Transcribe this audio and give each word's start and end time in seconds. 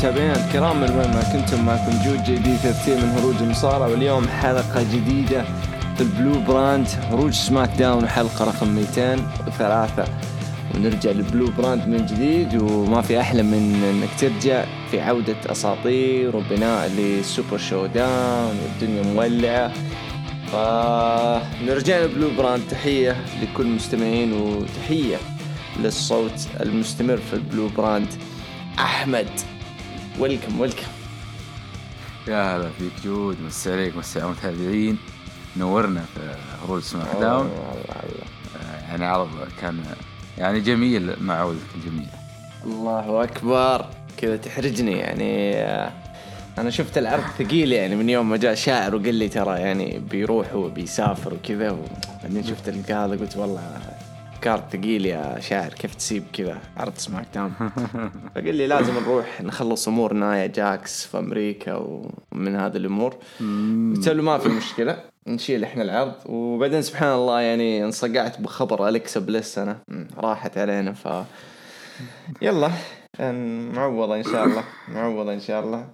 متابعينا 0.00 0.46
الكرام 0.46 0.80
من 0.80 0.90
وين 0.90 1.10
ما 1.10 1.22
كنتم 1.32 1.64
معكم 1.64 1.92
جود 2.04 2.24
JD 2.24 2.56
13 2.56 3.06
من 3.06 3.10
هروج 3.18 3.34
المصارعة 3.40 3.90
واليوم 3.90 4.28
حلقة 4.28 4.82
جديدة 4.82 5.44
في 5.96 6.00
ال 6.00 6.08
blue 6.08 6.40
brand 6.40 6.86
هروج 7.10 7.32
SmackDown 7.32 8.08
حلقه 8.08 8.44
رقم 8.44 8.68
203 8.68 10.04
ونرجع 10.74 11.10
لل 11.10 11.23
blue 11.23 11.50
brand 11.58 11.88
من 11.88 12.06
جديد 12.06 12.62
وما 12.62 13.02
في 13.02 13.20
أحلى 13.20 13.42
من 13.42 13.84
إنك 13.84 14.08
ترجع 14.20 14.64
في 14.90 15.00
عودة 15.00 15.36
أساطير 15.46 16.36
وبناء 16.36 16.88
لل 16.88 17.58
Super 17.58 17.86
ShowDown 17.86 18.56
والدنيا 18.62 19.02
مولعة. 19.02 19.72
فنرجع 20.52 21.98
لل 21.98 22.09
blue 22.09 22.30
brand 22.38 22.62
تحية 22.70 23.16
لكل 23.42 23.66
المستمعين 23.66 24.32
وتحية 24.32 25.16
للصوت 25.80 26.48
المستمر 26.60 27.16
في 27.16 27.32
ال 27.32 27.39
blue 27.39 27.68
brand 27.68 28.08
أحمد. 28.78 29.49
welcome 30.20 30.60
welcome 30.60 30.86
يا 32.28 32.56
هلا 32.56 32.70
فيك 32.78 32.92
جود 33.04 33.36
مسي 33.46 33.72
عليك 33.72 33.96
مسي 33.96 34.20
على 34.20 34.26
المتابعين. 34.30 34.98
نورنا 35.56 36.04
في 36.14 36.34
هروج 36.64 36.82
SmackDown. 36.82 37.46
آه، 37.46 38.88
يعني 38.88 39.06
عرض 39.06 39.28
كان 39.60 39.84
يعني 40.38 40.60
جميل 40.60 41.12
مع 41.20 41.34
عودتك 41.34 41.74
الجميلة 41.74 42.10
الله 42.64 43.22
أكبر. 43.24 43.86
كذا 44.16 44.36
تحرجني 44.36 44.92
يعني 44.92 45.56
آه، 45.56 45.92
أنا 46.58 46.70
شفت 46.70 46.98
العرض 46.98 47.22
ثقيل 47.38 47.72
يعني 47.72 47.96
من 47.96 48.08
يوم 48.08 48.30
ما 48.30 48.36
جاء 48.36 48.54
شاعر 48.54 48.94
وقال 48.94 49.14
لي 49.14 49.28
ترى 49.28 49.60
يعني 49.60 49.98
بيروح 50.10 50.54
وبيسافر 50.54 51.34
وكذا 51.34 51.70
وبعدين 51.70 52.44
شفت 52.44 52.90
هذا 52.90 53.16
قلت 53.16 53.36
والله 53.36 53.80
card 54.42 54.76
ثقيل 54.76 55.06
يا 55.06 55.40
شاعر 55.40 55.72
كيف 55.74 55.94
تسيب 55.94 56.24
كذا؟ 56.32 56.58
عرض 56.76 56.94
SmackDown. 56.96 57.52
فقال 58.34 58.54
لي 58.54 58.66
لازم 58.66 58.94
نروح 58.94 59.40
نخلص 59.40 59.88
امور 59.88 60.12
نايا 60.12 60.46
جاكس 60.46 61.06
في 61.06 61.18
أمريكا 61.18 61.74
ومن 62.32 62.56
هذه 62.56 62.76
الأمور. 62.76 63.16
قلت 63.96 64.08
له 64.08 64.22
ما 64.22 64.38
في 64.38 64.48
مشكلة 64.48 65.04
نشيل 65.26 65.64
إحنا 65.64 65.82
العرض. 65.82 66.14
وبعدين 66.26 66.82
سبحان 66.82 67.12
الله 67.12 67.40
يعني 67.40 67.84
انصقعت 67.84 68.40
بخبر 68.40 68.88
أليكسا 68.88 69.20
بليس 69.20 69.58
أنا. 69.58 69.78
راحت 70.18 70.58
علينا 70.58 70.92
ف 70.92 71.08
يلا 72.42 72.70
معوضة 73.74 74.16
إن 74.16 74.22
شاء 74.22 74.44
الله 74.44 74.64
معوضة 74.88 75.32
إن 75.32 75.40
شاء 75.40 75.64
الله. 75.64 75.88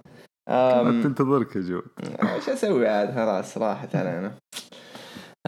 كانت 0.83 1.03
تنتظرك 1.03 1.55
يا 1.55 1.61
جود 1.61 1.83
إيش 2.35 2.49
أسوي 2.49 2.87
عاد؟ 2.87 3.15
خلاص 3.15 3.57
راحت 3.57 3.95
علينا. 3.95 4.31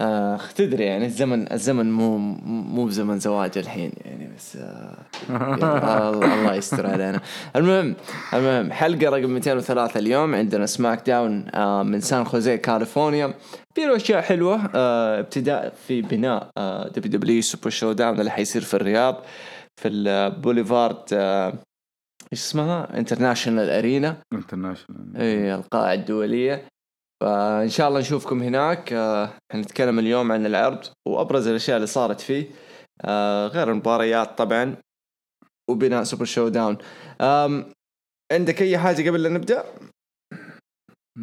اخ 0.00 0.52
تدري 0.52 0.84
يعني 0.84 1.06
الزمن 1.06 1.52
الزمن 1.52 1.92
مو 1.92 2.18
مو 2.46 2.84
بزمن 2.84 3.18
زواج 3.18 3.58
الحين 3.58 3.92
يعني 4.04 4.30
بس 4.36 4.56
آه 4.56 4.98
يلا، 5.30 5.54
الله 6.10 6.34
الله 6.34 6.54
يستر 6.54 6.86
علينا. 6.86 7.20
المهم 7.56 7.94
المهم 8.34 8.72
حلقة 8.72 9.08
رقم 9.10 9.30
203 9.30 9.98
اليوم 9.98 10.34
عندنا 10.34 10.66
SmackDown 10.66 11.46
آه 11.54 11.82
من 11.82 12.00
سان 12.00 12.24
خوزيه 12.24 12.56
كاليفورنيا. 12.56 13.34
في 13.74 13.80
له 13.86 13.96
أشياء 13.96 14.20
حلوة 14.22 14.70
آه 14.74 15.20
ابتداء 15.20 15.72
في 15.86 16.02
بناء 16.02 16.50
آه 16.58 16.88
WW 16.88 17.12
Super 17.12 17.70
ShowDown 17.70 18.20
اللي 18.20 18.30
حيصير 18.30 18.62
في 18.62 18.74
الرياض 18.74 19.16
في 19.80 19.88
البوليفارد 19.88 20.96
آه 21.12 21.52
إيش 22.32 22.40
اسمها؟ 22.40 22.98
international 22.98 23.70
arena 23.70 24.16
international 24.32 25.16
اي 25.16 25.54
القاعة 25.54 25.92
الدولية. 25.94 26.64
فإن 27.20 27.68
شاء 27.68 27.88
الله 27.88 28.00
نشوفكم 28.00 28.42
هناك. 28.42 28.92
آه، 28.92 29.30
حنتكلم 29.52 29.98
اليوم 29.98 30.32
عن 30.32 30.46
العرض 30.46 30.84
وأبرز 31.08 31.46
الأشياء 31.48 31.76
اللي 31.76 31.86
صارت 31.86 32.20
فيه. 32.20 32.50
آه، 33.04 33.46
غير 33.46 33.70
المباريات 33.70 34.38
طبعا 34.38 34.76
وبناء 35.70 36.02
Super 36.04 36.24
ShowDown 36.24 36.78
عندك 38.32 38.62
أي 38.62 38.78
حاجة 38.78 39.10
قبل 39.10 39.22
لا 39.22 39.28
نبدأ؟ 39.28 39.64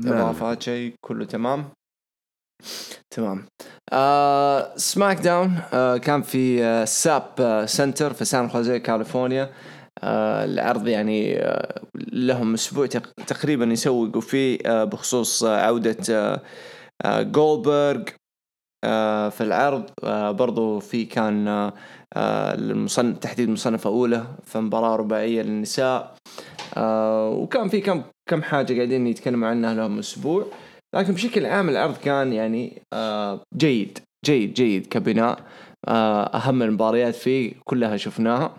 إضافات 0.06 0.62
شيء؟ 0.62 0.94
كله 1.02 1.26
تمام؟ 1.26 1.70
تمام. 3.10 3.46
آه 3.94 4.78
SmackDown 4.78 5.62
آه 5.74 5.98
كان 5.98 6.22
في 6.22 6.64
آه 6.64 6.86
SAP 6.86 7.34
آه 7.40 7.66
Center 7.66 8.14
في 8.14 8.26
سان 8.26 8.50
خوزيه 8.50 8.78
كاليفورنيا. 8.78 9.54
العرض 10.04 10.88
يعني 10.88 11.38
آه 11.38 11.82
لهم 12.12 12.54
أسبوع 12.54 12.86
تق- 12.86 13.14
تقريبا 13.28 13.66
يسوقوا 13.66 14.22
فيه 14.22 14.60
آه 14.66 14.84
بخصوص 14.84 15.44
آه 15.44 15.58
عودة 15.62 15.98
آه 16.10 16.42
آه 17.06 17.22
جولبرغ 17.22 18.02
آه 18.84 19.30
في 19.30 19.42
العرض. 19.42 19.84
آه 20.04 20.32
برضو 20.32 20.80
في 20.80 21.06
كان 21.06 21.48
آه 21.48 21.74
آه 22.14 22.54
المصنف 22.54 23.18
تحديد 23.18 23.50
مصنفة 23.50 23.90
أولى 23.90 24.24
في 24.44 24.60
مباراة 24.60 24.96
رباعية 24.96 25.42
للنساء. 25.42 26.16
آه 26.78 27.30
وكان 27.30 27.68
في 27.70 27.82
كم 27.82 28.04
كم 28.30 28.42
حاجة 28.42 28.74
قاعدين 28.76 29.08
يتكلموا 29.08 29.48
عنها 29.48 29.74
لهم 29.74 30.00
أسبوع. 30.00 30.46
لكن 30.96 31.14
بشكل 31.14 31.46
عام 31.46 31.70
العرض 31.70 31.98
كان 31.98 32.34
يعني 32.34 32.82
آه 32.94 33.42
جيد 33.58 34.00
جيد 34.26 34.54
جيد 34.54 34.88
كبناء. 34.88 35.40
آه 35.88 36.24
أهم 36.24 36.62
المباريات 36.64 37.16
فيه 37.16 37.54
كلها 37.66 37.98
شفناها. 37.98 38.46
آه 38.46 38.52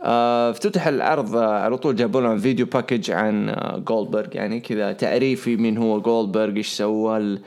افتتح 0.00 0.86
العرض 0.86 1.36
آه 1.36 1.58
على 1.58 1.76
طول 1.76 1.96
جابوا 1.96 2.20
لنا 2.20 2.38
video 2.38 2.66
package 2.66 3.10
عن 3.10 3.48
آه 3.48 3.78
جولدبرغ 3.78 4.36
يعني 4.36 4.60
كذا 4.60 4.92
تعريفي 4.92 5.56
مين 5.56 5.78
هو 5.78 6.00
جولدبرغ 6.00 6.56
إيش 6.56 6.68
سوى 6.68 7.38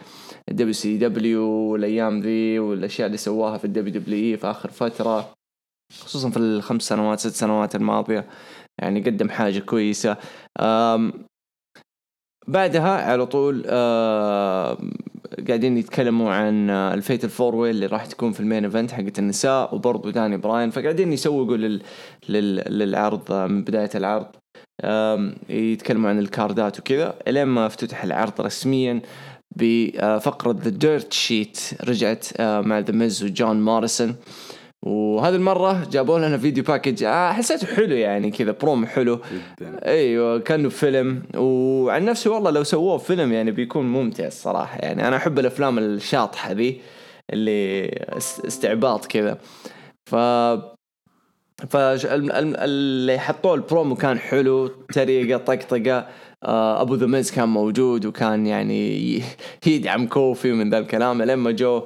ال 0.50 0.74
WCW 0.74 1.44
والأيام 1.44 2.20
ذي 2.20 2.60
والأشياء 2.60 3.06
اللي 3.06 3.18
سواها 3.18 3.58
في 3.58 3.66
ال 3.66 3.94
WWE 3.94 4.38
في 4.38 4.48
آخر 4.48 4.70
فترة 4.70 5.34
خصوصا 6.00 6.30
في 6.30 6.38
الخمس 6.38 6.84
سنوات 6.84 7.20
ست 7.20 7.28
سنوات 7.28 7.76
الماضية. 7.76 8.30
يعني 8.82 9.02
قدم 9.02 9.30
حاجة 9.30 9.60
كويسة. 9.60 10.18
بعدها 12.48 13.12
على 13.12 13.26
طول 13.26 13.64
آه 13.68 14.78
قاعدين 15.48 15.78
يتكلموا 15.78 16.34
عن 16.34 16.70
آه، 16.70 16.94
ال 16.94 16.99
fatal 16.99 17.24
four 17.24 17.70
اللي 17.70 17.86
راح 17.86 18.06
تكون 18.06 18.32
في 18.32 18.40
ال 18.40 18.45
main 18.45 18.66
event 18.66 18.92
حقت 18.92 19.20
النساء 19.20 19.76
وبرضه 19.76 20.12
داني 20.12 20.38
براين. 20.38 20.70
فقاعدين 20.70 21.14
يسوقوا 21.14 21.58
لل... 21.58 21.82
لل... 22.30 22.56
للعرض 22.78 23.32
آه، 23.32 23.48
من 23.48 23.64
بداية 23.64 23.90
العرض. 23.96 24.28
يتكلموا 25.50 26.10
عن 26.10 26.20
ال 26.20 26.30
card 26.30 26.70
ات 26.70 26.80
وكذا 26.80 27.16
إلين 27.28 27.44
ما 27.44 27.66
افتتح 27.66 28.04
العرض 28.04 28.42
رسميا 28.42 29.02
بفقرة 29.56 30.58
The 30.64 30.70
Dirt 30.70 31.14
Sheet 31.14 31.60
رجعت 31.84 32.28
آه، 32.38 32.62
مع 32.62 32.80
ذا 32.80 32.92
ميز 32.92 33.24
وجون 33.24 33.56
موريسون 33.56 34.16
وهذه 34.86 35.36
المرة 35.36 35.88
جابوا 35.92 36.20
لنا 36.20 36.38
video 36.38 36.64
package 36.64 37.04
آه 37.04 37.32
حسيته 37.32 37.68
حلو 37.68 37.96
يعني 37.96 38.32
كذا 38.32 38.52
برومو 38.52 38.86
حلو. 38.86 39.20
جدا. 39.60 39.86
أيوه 39.86 40.40
كأنه 40.40 40.70
فيلم. 40.70 41.24
وعن 41.38 42.06
نفسي 42.06 42.30
والله 42.30 42.52
لو 42.52 42.64
سووه 42.64 42.98
فيلم 42.98 43.34
يعني 43.34 43.52
بيكون 43.52 43.86
ممتع 43.86 44.28
الصراحة. 44.28 44.78
يعني 44.80 45.08
أنا 45.08 45.16
أحب 45.16 45.40
الأفلام 45.40 45.78
الشاطحة 45.80 46.52
ذي 46.52 46.82
اللي 47.34 47.86
است- 48.18 48.46
استعباط 48.46 49.06
كذا. 49.06 49.38
ف 50.06 50.16
ف 51.70 51.76
اللي 51.76 53.20
حطوه 53.20 53.54
البرومو 53.54 53.96
كان 53.96 54.20
حلو 54.20 54.68
تريقه 54.68 55.38
طقطقة. 55.38 56.08
آه، 56.44 56.82
أبو 56.82 56.96
ذا 56.96 57.06
ميز 57.08 57.32
كان 57.32 57.50
موجود 57.50 58.06
وكان 58.06 58.46
يعني 58.48 59.22
يدعم 59.68 60.08
كوفي 60.08 60.52
ومن 60.52 60.70
ذا 60.70 60.78
الكلام. 60.78 61.22
لما 61.22 61.52
جو 61.52 61.84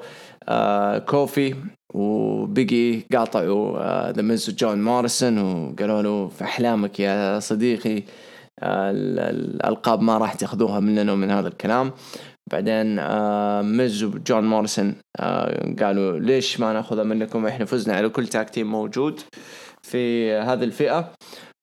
آه، 0.50 0.98
كوفي 0.98 1.56
وبيج 1.94 2.83
إي 2.83 3.06
قاطعوا 3.14 4.12
ذا 4.12 4.22
ميز 4.22 4.50
وجون 4.50 4.78
موريسون 4.78 5.38
وقالوا 5.38 6.02
له 6.02 6.28
في 6.28 6.44
أحلامك 6.44 7.00
يا 7.00 7.40
صديقي 7.40 8.04
آه، 8.64 8.92
ال- 8.92 9.20
ال- 9.20 9.56
الألقاب 9.56 10.02
ما 10.02 10.18
راح 10.18 10.34
تاخذوها 10.34 10.80
مننا 10.80 11.14
ومن 11.14 11.32
هذا 11.32 11.48
الكلام. 11.48 11.92
بعدين 12.52 13.00
آه، 13.00 13.62
ميز 13.62 14.04
وجون 14.04 14.44
موريسون 14.50 14.96
قالوا 15.80 16.20
ليش 16.20 16.60
ما 16.60 16.74
ناخذها 16.74 17.04
منكم؟ 17.04 17.48
إحنا 17.48 17.66
فزنا 17.66 17.96
على 17.96 18.10
كل 18.10 18.28
tag 18.28 18.50
team 18.50 18.72
موجود 18.72 19.20
في 19.84 20.32
هذه 20.34 20.64
الفئة. 20.64 21.12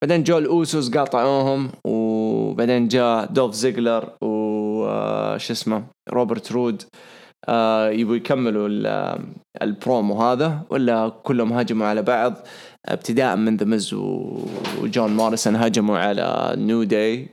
بعدين 0.02 0.22
جو 0.22 0.38
الأوسوس 0.38 0.90
قاطعوهم 0.96 1.70
وبعدين 1.86 2.88
جاء 2.88 3.26
دولف 3.26 3.54
زيجلر 3.54 4.10
وش 4.22 5.50
اسمه 5.50 5.84
روبرت 6.10 6.52
رود 6.52 6.82
آه، 7.48 7.90
يبوا 7.90 8.16
يكملوا 8.16 8.68
ال- 8.68 9.18
البرومو 9.62 10.22
هذا 10.22 10.62
ولا 10.70 11.08
كلهم 11.08 11.52
هاجموا 11.52 11.86
على 11.86 12.02
بعض 12.02 12.34
ابتداء 12.86 13.36
من 13.36 13.56
ذا 13.56 13.66
ميز 13.66 13.94
وجون 14.82 15.16
موريسون 15.16 15.56
هاجموا 15.56 15.98
على 15.98 16.54
New 16.58 16.82
Day 16.82 17.28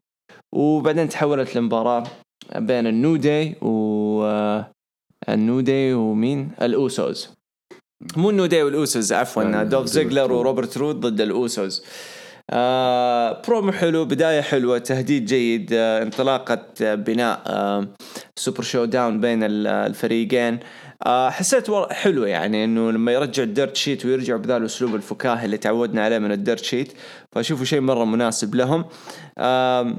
وبعدين 0.56 1.10
تحولت 1.10 1.58
المباراة 1.58 2.04
بين 2.56 2.88
ال 2.88 2.95
New 2.95 3.16
Day 3.16 3.56
و 3.62 4.24
آه، 4.24 4.72
ال 5.30 5.37
New 5.37 5.60
Day 5.60 5.94
ومين؟ 5.94 6.52
الاوسوس 6.62 7.30
مو 8.18 8.30
ال 8.30 8.34
New 8.34 8.46
Day 8.46 8.64
والاوسوس 8.64 9.12
عفوا 9.12 9.44
آه، 9.62 9.64
دولف 9.64 9.86
زيجلر. 9.86 10.32
وروبرت 10.34 10.78
رود 10.78 11.00
ضد 11.00 11.22
الاوسوس 11.22 11.84
آه 11.84 12.19
برومو 12.54 13.72
حلو 13.72 14.06
بداية 14.06 14.42
حلوة 14.42 14.78
تهديد 14.78 15.26
جيد 15.26 15.70
آه 15.74 16.04
انطلاقة 16.04 16.66
آه 16.82 16.96
بناء 16.96 17.42
آه 17.48 17.88
Super 18.40 18.62
ShowDown 18.64 19.22
بين 19.22 19.44
ال- 19.44 19.68
الفريقين. 19.68 20.60
آه 21.06 21.30
حسيت 21.30 21.72
حلو 21.92 22.24
يعني 22.26 22.64
إنه 22.64 22.92
لما 22.92 23.12
يرجع 23.12 23.44
ال 23.44 23.50
Dirt 23.50 23.76
Sheet 23.76 24.06
ويرجع 24.06 24.36
بذا 24.36 24.58
الاسلوب 24.58 24.96
الفكاهي 24.96 25.46
اللي 25.46 25.58
تعودنا 25.58 26.04
عليه 26.06 26.18
من 26.20 26.32
ال 26.32 26.38
Dirt 26.38 26.64
Sheet 26.64 26.94
فأشوفه 27.36 27.64
شيء 27.64 27.80
مرة 27.82 28.06
مناسب 28.06 28.56
لهم. 28.56 28.86
آم، 29.40 29.98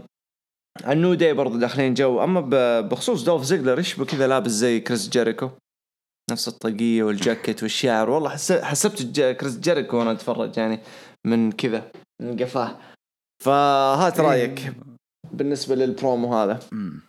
ال 0.89 0.95
New 0.95 1.15
Day 1.15 1.33
برضه 1.33 1.59
داخلين 1.59 1.95
جو 1.95 2.25
أما 2.25 2.41
بخصوص 2.81 3.25
دولف 3.25 3.43
زيجلر 3.43 3.79
يشبه 3.79 4.05
كذا 4.05 4.27
لابس 4.27 4.51
زي 4.51 4.81
كريس 4.81 5.09
جيريكو؟ 5.09 5.51
نفس 6.31 6.49
الطاقية 6.49 7.03
والجاكيت 7.03 7.63
والشعر. 7.63 8.11
والله 8.11 8.29
حس- 8.31 8.53
حسبت 8.53 9.21
كريس 9.21 9.59
جيريكو 9.59 9.97
وأنا 9.97 10.13
أتفرج 10.13 10.57
يعني 10.59 10.81
من 11.27 11.53
كذا. 11.53 11.83
من 12.21 12.37
قفاه 12.37 12.79
فهات 13.45 14.21
رأيك 14.21 14.73
بالنسبة 15.33 15.75
للبرومو 15.75 16.35
هذا. 16.35 16.61
مم. 16.73 17.01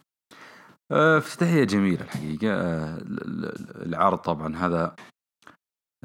آه، 0.92 1.18
افتتاحية 1.18 1.63
جميلة 1.63 2.02
الحقيقة. 2.02 2.48
آه، 2.54 2.98
ال- 2.98 3.46
ال- 3.46 3.86
العرض 3.86 4.18
طبعا 4.18 4.56
هذا. 4.56 4.96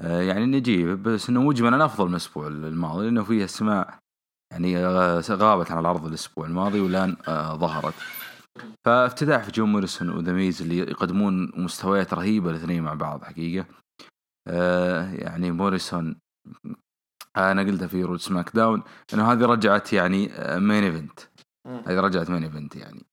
آه، 0.01 0.21
يعني 0.23 0.47
نجيب 0.47 1.03
بس 1.03 1.29
إنه 1.29 1.43
مجملا 1.43 1.85
أفضل 1.85 2.05
من 2.05 2.11
الأسبوع 2.11 2.47
الماضي 2.47 3.05
لأنه 3.05 3.25
فيه 3.25 3.45
أسماء 3.45 3.99
يعني 4.53 4.79
آه، 4.79 5.21
غابت 5.31 5.71
عن 5.71 5.79
العرض 5.79 6.07
الأسبوع 6.07 6.47
الماضي 6.47 6.81
والآن 6.81 7.17
آه، 7.29 7.57
ظهرت. 7.57 7.95
فافتتاح 8.87 9.45
في 9.45 9.51
جون 9.53 9.73
موريسون 9.73 10.11
وذا 10.11 10.33
ميز 10.33 10.63
اللي 10.63 10.79
يقدمون 10.79 11.53
مستويات 11.57 12.15
رهيبة 12.15 12.51
الاثنين 12.51 12.83
مع 12.83 12.95
بعض 12.95 13.25
حقيقة. 13.25 13.67
آه، 14.49 15.13
يعني 15.13 15.51
موريسون 15.51 16.17
آه، 16.47 16.77
أنا 17.37 17.63
قلتها 17.63 17.87
في 17.89 18.03
رود 18.03 18.21
سماك 18.21 18.51
داون 18.55 18.83
إنه 19.15 19.33
هذه 19.33 19.45
رجعت 19.45 19.93
يعني 19.93 20.31
main 20.39 20.85
event 20.85 21.21
هذه 21.67 22.01
رجعت 22.01 22.31
main 22.31 22.43
event 22.43 22.77
يعني. 22.77 23.07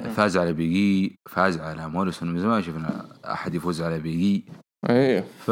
مم. 0.00 0.10
فاز 0.10 0.36
على 0.36 0.52
بيج 0.52 1.01
إي 1.01 1.18
فاز 1.28 1.58
على 1.58 1.88
موريسون 1.88 2.30
من 2.32 2.38
زمان. 2.40 2.62
شفنا 2.62 3.06
أحد 3.32 3.54
يفوز 3.54 3.82
على 3.82 3.98
بيج 3.98 4.32
إي 4.32 4.44
أيوه 4.90 5.24
ف 5.46 5.48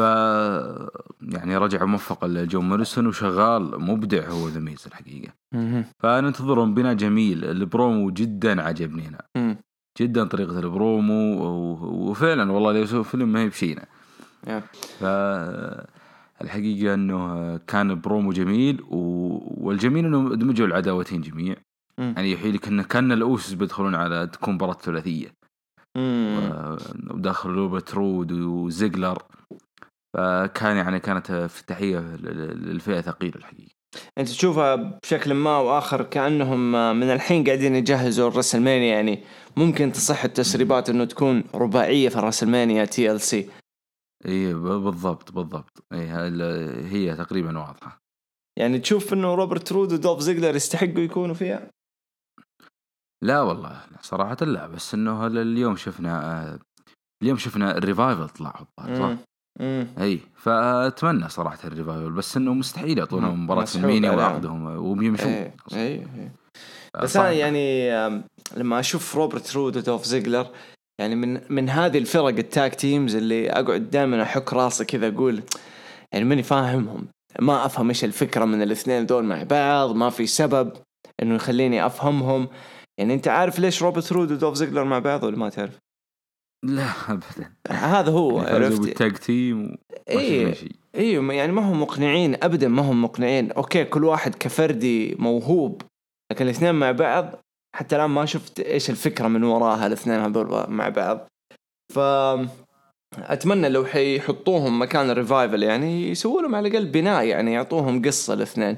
يعني 1.21 1.57
رجع 1.57 1.85
موفق 1.85 2.25
لجون 2.25 2.69
موريسون 2.69 3.07
وشغال 3.07 3.81
مبدع 3.81 4.29
هو 4.29 4.47
ذا 4.49 4.59
ميز 4.59 4.83
الحقيقة. 4.87 5.33
فننتظرهم 5.99 6.73
بناء 6.73 6.93
جميل. 6.93 7.45
البرومو 7.45 8.09
جدا 8.11 8.61
عجبني 8.61 9.17
مم. 9.37 9.57
جدا 9.99 10.23
طريقة 10.23 10.59
البرومو 10.59 11.43
و- 11.43 12.09
وفعلا 12.09 12.51
والله 12.51 12.71
لو 12.93 13.03
فيلم 13.03 13.29
ما 13.33 13.39
هي 13.41 13.49
بشينا. 13.49 13.85
ف 14.99 15.03
الحقيقة 16.41 16.93
إنه 16.93 17.57
كان 17.57 18.01
برومو 18.01 18.31
جميل 18.31 18.81
و... 18.89 18.97
والجميل 19.67 20.05
إنه 20.05 20.35
دمجوا 20.35 20.67
العداوتين 20.67 21.21
جميع. 21.21 21.55
مم. 21.97 22.13
يعني 22.17 22.31
يحيي 22.31 22.51
لك 22.51 22.67
إنه 22.67 22.83
كان 22.83 23.11
الأوسس 23.11 23.53
بيدخلون 23.53 23.95
على 23.95 24.27
تكون 24.33 24.53
مباراة 24.53 24.73
ثلاثية. 24.73 25.27
و- 25.97 26.75
وداخل 27.09 27.49
روبرت 27.49 27.93
رود 27.93 28.31
وزيجلر. 28.31 29.17
فكان 30.13 30.77
يعني 30.77 30.99
كانت 30.99 31.31
افتتاحية 31.31 31.99
لل- 31.99 32.69
للفئة 32.69 33.01
ثقيلة 33.01 33.35
الحقيقة. 33.35 33.69
أنت 34.17 34.27
تشوفها 34.29 34.75
بشكل 34.75 35.33
ما 35.33 35.55
أو 35.57 35.77
آخر 35.77 36.03
كأنهم 36.03 36.71
من 36.99 37.03
الحين 37.09 37.43
قاعدين 37.43 37.75
يجهزوا 37.75 38.29
الرسلمانيا 38.29 38.93
يعني 38.95 39.19
ممكن 39.57 39.91
تصح 39.91 40.23
التسريبات 40.23 40.89
إنه 40.89 41.05
تكون 41.05 41.43
رباعية 41.55 42.09
في 42.09 42.15
الرسلمانيا 42.19 42.85
TLC. 42.85 43.49
اي 44.25 44.53
بالضبط 44.53 45.31
بالضبط 45.31 45.85
اي 45.93 46.09
هي 46.85 47.15
تقريبا 47.15 47.59
واضحة 47.59 48.01
يعني 48.59 48.79
تشوف 48.79 49.13
إنه 49.13 49.35
روبرت 49.35 49.71
رود 49.71 49.93
ودولف 49.93 50.19
زيجلر 50.19 50.55
يستحقوا 50.55 50.99
يكونوا 50.99 51.35
فيها 51.35 51.71
لا 53.23 53.41
والله 53.41 53.81
صراحة 54.01 54.37
لا 54.41 54.67
بس 54.67 54.93
إنه 54.93 55.27
اليوم 55.27 55.75
شفنا 55.75 56.59
اليوم 57.23 57.37
شفنا 57.37 57.77
الريفايفل 57.77 58.29
طلعوا 58.29 58.65
الظاهر، 58.79 59.15
صح؟ 59.15 59.23
إي 60.01 60.19
فأتمنى 60.35 61.29
صراحة 61.29 61.59
الريفايفل 61.63 62.11
بس 62.11 62.37
إنه 62.37 62.53
مستحيل 62.53 62.97
يعطونهم 62.97 63.47
مسحوق 63.47 63.83
المينيا. 63.83 64.11
وعقدهم 64.11 64.65
وبيمشون 64.65 65.27
إيه 65.27 65.55
إيه. 65.73 66.31
بس. 67.01 67.17
أنا 67.17 67.31
يعني 67.31 67.89
لما 68.57 68.79
أشوف 68.79 69.15
روبرت 69.15 69.55
رود 69.55 69.77
ودولف 69.77 70.03
زيجلر 70.03 70.47
يعني 70.99 71.15
من 71.15 71.41
من 71.49 71.69
هذه 71.69 71.97
الفرق 71.97 72.25
ال 72.25 72.38
tag 72.38 72.75
teams 72.75 73.15
اللي 73.15 73.49
أقعد 73.49 73.89
دائما 73.89 74.23
أحك 74.23 74.53
راسي 74.53 74.85
كذا 74.85 75.07
أقول 75.07 75.43
يعني 76.13 76.25
ماني 76.25 76.43
فاهمهم. 76.43 77.07
ما 77.39 77.65
أفهم 77.65 77.89
إيش 77.89 78.03
الفكرة 78.03 78.45
من 78.45 78.61
الاثنين 78.61 79.05
دول 79.05 79.23
مع 79.23 79.43
بعض 79.43 79.95
ما 79.95 80.09
في 80.09 80.27
سبب 80.27 80.71
إنه 81.21 81.35
يخليني 81.35 81.85
أفهمهم. 81.85 82.47
يعني 82.97 83.13
أنت 83.13 83.27
عارف 83.27 83.59
ليش 83.59 83.83
روبرت 83.83 84.11
رود 84.11 84.31
ودولف 84.31 84.55
زيجلر 84.55 84.83
مع 84.83 84.99
بعض 84.99 85.23
ولا 85.23 85.37
ما 85.37 85.49
تعرف؟ 85.49 85.79
لا 86.65 86.87
ابدا. 87.07 87.51
هذا 87.69 88.11
هو 88.11 88.41
يعني 88.41 88.65
عرفت؟ 88.65 88.81
بال 88.81 88.94
tag 88.94 89.13
team 89.13 89.59
وما 89.59 89.77
إيه. 90.09 90.53
أيوه 90.95 91.33
يعني 91.33 91.51
ما 91.51 91.61
هم 91.61 91.81
مقنعين 91.81 92.35
ابدا 92.43 92.67
ما 92.67 92.81
هم 92.81 93.03
مقنعين. 93.03 93.51
okay 93.51 93.83
كل 93.83 94.03
واحد 94.03 94.35
كفردي 94.35 95.15
موهوب 95.19 95.81
لكن 96.31 96.45
الاثنين 96.45 96.75
مع 96.75 96.91
بعض 96.91 97.43
حتى 97.77 97.95
الآن 97.95 98.09
ما 98.09 98.25
شفت 98.25 98.59
إيش 98.59 98.89
الفكرة 98.89 99.27
من 99.27 99.43
وراها 99.43 99.87
الاثنين 99.87 100.19
هذول 100.19 100.65
مع 100.67 100.89
بعض 100.89 101.27
ف 101.93 101.99
أتمنى 103.17 103.69
لو 103.69 103.85
حيحطوهم 103.85 104.81
مكان 104.81 105.09
الريفايفل 105.09 105.63
يعني 105.63 106.09
يسووا 106.09 106.41
لهم 106.41 106.55
على 106.55 106.67
الأقل 106.67 106.85
بناء 106.85 107.23
يعني 107.25 107.53
يعطوهم 107.53 108.01
قصة 108.01 108.33
الاثنين 108.33 108.77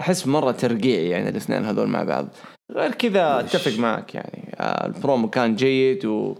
أحس 0.00 0.26
مرة 0.26 0.50
ترقيع 0.50 1.00
يعني 1.00 1.28
الاثنين 1.28 1.64
هذول 1.64 1.88
مع 1.88 2.02
بعض 2.02 2.28
غير 2.72 2.90
كذا؟ 2.90 3.40
أتفق 3.40 3.78
معك 3.78 4.14
يعني 4.14 4.54
آه، 4.60 4.86
البرومو 4.86 5.30
كان 5.30 5.56
جيد 5.56 6.04
و... 6.06 6.34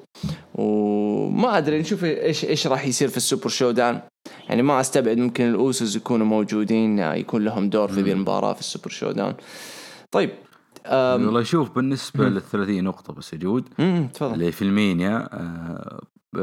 وما 0.55 1.58
أدري 1.58 1.81
نشوف 1.81 2.05
إيش 2.05 2.44
إيش 2.44 2.66
راح 2.66 2.87
يصير 2.87 3.08
في 3.08 3.16
السوبر 3.16 3.48
شو 3.48 3.70
داون 3.70 4.00
يعني 4.48 4.62
ما 4.62 4.81
أستبعد 4.81 5.19
ممكن 5.19 5.48
الأوسوس 5.48 5.96
يكونوا 5.96 6.26
موجودين 6.26 7.00
آه، 7.00 7.14
يكون 7.14 7.44
لهم 7.44 7.70
دور 7.70 7.88
في 7.88 8.00
ذي. 8.00 8.12
المباراة 8.12 8.52
في 8.52 8.60
السوبر 8.60 8.90
شو 8.90 9.10
داون 9.10 9.34
طيب. 10.10 10.31
والله 10.90 11.43
شوف 11.43 11.70
بالنسبة. 11.70 12.29
لل 12.29 12.41
30 12.43 12.84
نقطة 12.84 13.12
بس 13.12 13.32
يجود 13.34 13.69
مم، 13.79 14.08
تفضل. 14.15 14.34
اللي 14.34 14.53
في 14.53 14.62
المينيا 14.62 15.29
آه، 15.32 16.01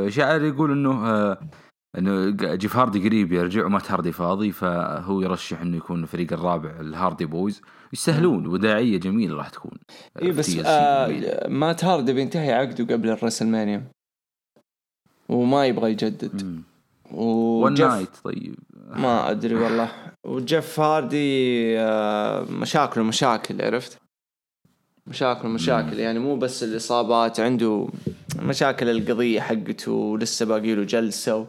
شاعر 0.07 0.41
يقول 0.43 0.71
إنه 0.71 1.07
آه، 1.07 1.37
إنه 1.97 2.29
جيف 2.55 2.75
هاردي 2.77 3.07
قريب 3.07 3.31
يرجع 3.33 3.65
ومات 3.65 3.91
هاردي 3.91 4.11
فاضي 4.11 4.51
فهو 4.51 5.21
يرشح 5.21 5.61
إنه 5.61 5.77
يكون 5.77 6.03
الفريق 6.03 6.33
الرابع 6.33 6.69
الهاردي 6.79 7.25
بويز. 7.25 7.61
يستاهلون 7.93 8.47
وداعية 8.47 8.97
جميلة 8.97 9.35
راح 9.35 9.49
تكون. 9.49 9.71
اي 10.21 10.31
بس 10.31 10.57
آه. 10.65 11.47
مات 11.47 11.85
هاردي 11.85 12.13
بينتهي 12.13 12.53
عقده 12.53 12.95
قبل 12.95 13.09
الرسلمانيا. 13.09 13.83
وما 15.29 15.65
يبغى 15.65 15.91
يجدد. 15.91 16.61
والنايت 17.11 18.09
طيب. 18.23 18.55
ما 18.89 19.31
أدري 19.31 19.55
والله. 19.55 19.91
وجيف 20.25 20.79
هاردي 20.79 21.79
آه، 21.79 22.45
مشاكله 22.51 23.03
مشاكل 23.03 23.61
عرفت؟ 23.61 23.97
مشاكل 25.07 25.47
مشاكل. 25.47 25.99
يعني 25.99 26.19
مو 26.19 26.35
بس 26.35 26.63
الإصابات 26.63 27.39
عنده 27.39 27.87
مشاكل 28.39 28.89
القضية 28.89 29.41
حقته 29.41 29.91
ولسه 29.91 30.45
باقي 30.45 30.75
له 30.75 30.83
جلسة 30.83 31.37
و... 31.37 31.45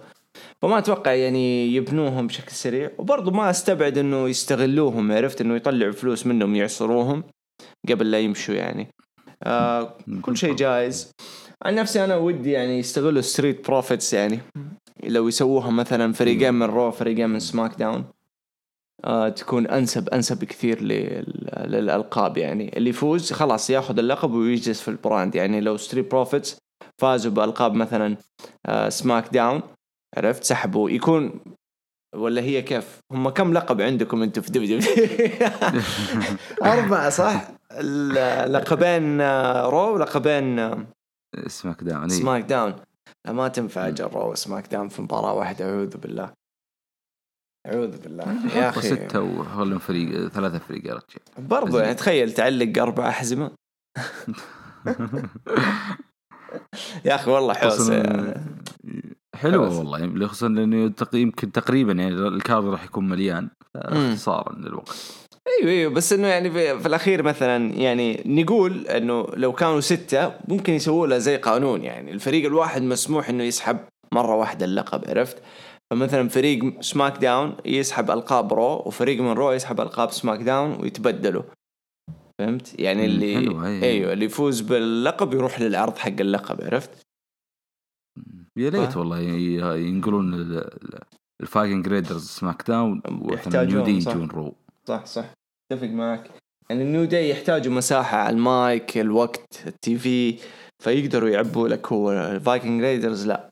فما 0.62 0.78
أتوقع 0.78 1.12
يعني 1.12 1.75
يبنوهم 1.75 2.26
بشكل 2.26 2.52
سريع. 2.52 2.90
وبرضه 2.99 3.30
ما 3.30 3.50
أستبعد 3.50 3.99
إنه 3.99 4.28
يستغلوهم 4.28 5.12
عرفت؟ 5.12 5.40
إنه 5.40 5.57
يطلعوا 5.57 5.92
فلوس 5.92 6.26
منهم 6.26 6.57
يعصروهم 6.57 7.25
قبل 7.88 8.11
لا 8.11 8.21
يمشوا 8.21 8.54
يعني. 8.54 8.88
آه 9.42 9.97
كل 10.23 10.37
شيء 10.37 10.54
جائز 10.54 11.12
عن 11.64 11.75
نفسي 11.75 12.04
أنا 12.04 12.16
ودي 12.16 12.50
يعني 12.50 12.78
يستغلوا 12.78 13.21
ستريت 13.21 13.66
بروفيتس 13.69 14.14
يعني. 14.14 14.40
لو 15.04 15.28
يسووها 15.28 15.71
مثلا 15.71 16.12
فريقين 16.12 16.54
من 16.54 16.66
رو 16.66 16.90
فريقين 16.90 17.30
من 17.30 17.38
سماك 17.38 17.78
داون 17.78 18.04
تكون 19.37 19.66
أنسب 19.66 20.09
أنسب 20.09 20.45
كثير 20.45 20.83
لل- 20.83 21.50
للألقاب 21.66 22.38
يعني. 22.38 22.76
اللي 22.76 22.90
يفوز 22.90 23.33
خلاص 23.33 23.71
ياخذ 23.71 23.99
اللقب 23.99 24.30
ويجلس 24.33 24.80
في 24.80 24.88
ال 24.88 24.95
brand. 24.95 25.34
يعني 25.35 25.61
لو 25.61 25.76
ستريت 25.76 26.11
بروفيتس 26.11 26.59
فازوا 27.02 27.33
بألقاب 27.33 27.75
مثلا 27.75 28.16
آه 28.66 28.88
سماك 28.88 29.28
داون 29.33 29.62
عرفت؟ 30.16 30.45
سحبوا. 30.45 30.90
يكون 30.90 31.40
ولا 32.16 32.42
هي 32.42 32.62
كيف؟ 32.62 32.99
هم 33.12 33.28
كم 33.28 33.52
لقب 33.52 33.80
عندكم 33.80 34.23
أنتم 34.23 34.42
في 34.42 34.50
دبليو 34.52 34.80
أربعة 36.64 37.11
صح؟ 37.11 37.50
لقبين 38.47 39.21
آه، 39.21 39.66
رو 39.71 39.95
ولقبين 39.95 40.59
آه، 40.59 40.85
سماك 41.47 41.83
داون. 41.85 42.09
سماك 42.09 42.42
داون 42.45 42.75
لا 43.26 43.33
ما 43.33 43.49
تنفع 43.49 43.88
أجل 43.88 44.04
رو 44.04 44.30
وسماك 44.33 44.66
داون 44.73 44.88
في 44.88 45.02
مباراة 45.02 45.35
واحدة 45.35 45.64
أعوذ 45.64 45.97
بالله. 45.97 46.30
أعوذ 47.66 48.02
بالله. 48.02 48.24
يا 48.56 48.68
أخي. 48.68 48.88
ستة 48.88 49.20
وخلهم 49.20 49.78
فريق 49.78 50.28
ثلاثة 50.28 50.58
فريق 50.58 50.86
يا 50.86 50.94
رجال 50.94 51.48
برضو 51.48 51.78
يعني 51.78 51.94
تخيل 51.94 52.32
تعلق 52.32 52.82
أربع 52.82 53.08
أحزمة. 53.08 53.50
يا 57.04 57.14
أخي 57.14 57.30
والله 57.30 57.54
حوسه 57.54 57.94
يعني. 57.94 58.34
بس. 59.44 59.72
والله 59.76 59.98
يعني 59.98 60.26
خصوصا 60.26 60.48
لأنه 60.48 60.92
يمكن 61.12 61.52
تقريبا 61.52 61.92
يعني 61.92 62.14
الكارد 62.14 62.64
راح 62.64 62.84
يكون 62.84 63.08
مليان 63.08 63.48
اختصارا 63.76 64.52
للوقت. 64.58 65.28
أيوه 65.48 65.70
أيوه 65.72 65.92
بس 65.92 66.12
إنه 66.12 66.28
يعني 66.28 66.50
في, 66.50 66.78
في 66.78 66.86
الأخير 66.86 67.22
مثلا 67.22 67.74
يعني 67.74 68.22
نقول 68.26 68.86
إنه 68.86 69.26
لو 69.34 69.52
كانوا 69.52 69.80
ستة 69.80 70.32
ممكن 70.48 70.72
يسووا 70.72 71.06
لها 71.06 71.18
زي 71.18 71.36
قانون 71.36 71.84
يعني 71.84 72.10
الفريق 72.10 72.46
الواحد 72.46 72.82
مسموح 72.82 73.28
إنه 73.28 73.44
يسحب 73.44 73.78
مرة 74.12 74.34
واحدة 74.34 74.64
اللقب 74.66 75.04
عرفت؟ 75.08 75.42
فمثلا 75.90 76.28
فريق 76.28 76.80
سماك 76.80 77.16
داون 77.18 77.56
يسحب 77.64 78.11
ألقاب 78.11 78.52
رو 78.54 78.82
وفريق 78.87 79.20
من 79.20 79.32
رو 79.32 79.52
يسحب 79.52 79.80
ألقاب 79.80 80.11
سماك 80.11 80.40
داون 80.40 80.80
ويتبدلوا. 80.80 81.42
فهمت؟ 82.40 82.80
يعني 82.80 83.04
اللي 83.04 83.35
حلو، 83.35 83.64
أي. 83.66 83.82
أيوه 83.82 84.12
اللي 84.12 84.25
يفوز 84.25 84.61
باللقب 84.61 85.35
يروح 85.35 85.61
للعرض 85.61 85.97
حق 85.99 86.09
اللقب 86.20 86.64
عرفت؟ 86.64 86.90
يا 88.56 88.68
ريت 88.68 88.92
ف- 88.92 88.97
والله 88.97 89.20
ينقلون 89.76 90.35
ال- 90.35 90.59
ال- 90.59 91.00
الفايكنج 91.40 91.88
ريدرز 91.88 92.26
سماك 92.26 92.64
داون 92.68 93.02
يحتاجون، 93.32 94.00
صح. 94.00 94.11
يجون 94.12 94.28
رو 94.30 94.54
صح 94.88 95.04
صح. 95.06 95.25
أتفق 95.73 95.87
معك. 95.88 96.30
يعني 96.70 96.82
النيو 96.82 97.04
داي 97.04 97.30
يحتاجوا 97.30 97.73
مساحة 97.75 98.18
على 98.18 98.37
المايك 98.37 98.99
الوقت 98.99 99.62
التي 99.66 99.99
في 99.99 100.38
فيقدروا 100.82 101.28
يعبوا 101.28 101.68
لك 101.68 101.92
هو. 101.92 102.12
الفايكنج 102.12 102.82
ريدرز 102.82 103.26
لا. 103.26 103.50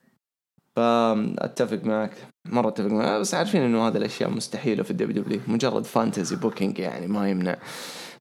فأتفق 0.78 1.84
معك 1.84 2.16
مرة 2.46 2.68
أتفق 2.68 2.86
معك. 2.86 3.20
بس 3.20 3.34
عارفين 3.34 3.62
إنه 3.62 3.88
هذه 3.88 3.96
الأشياء 3.96 4.30
مستحيلة 4.30 4.82
في 4.82 4.90
الدبليو 4.90 5.22
دبليو 5.22 5.40
مجرد 5.48 5.84
fantasy 5.84 6.36
booking 6.36 6.78
يعني 6.78 7.06
ما 7.06 7.30
يمنع. 7.30 7.56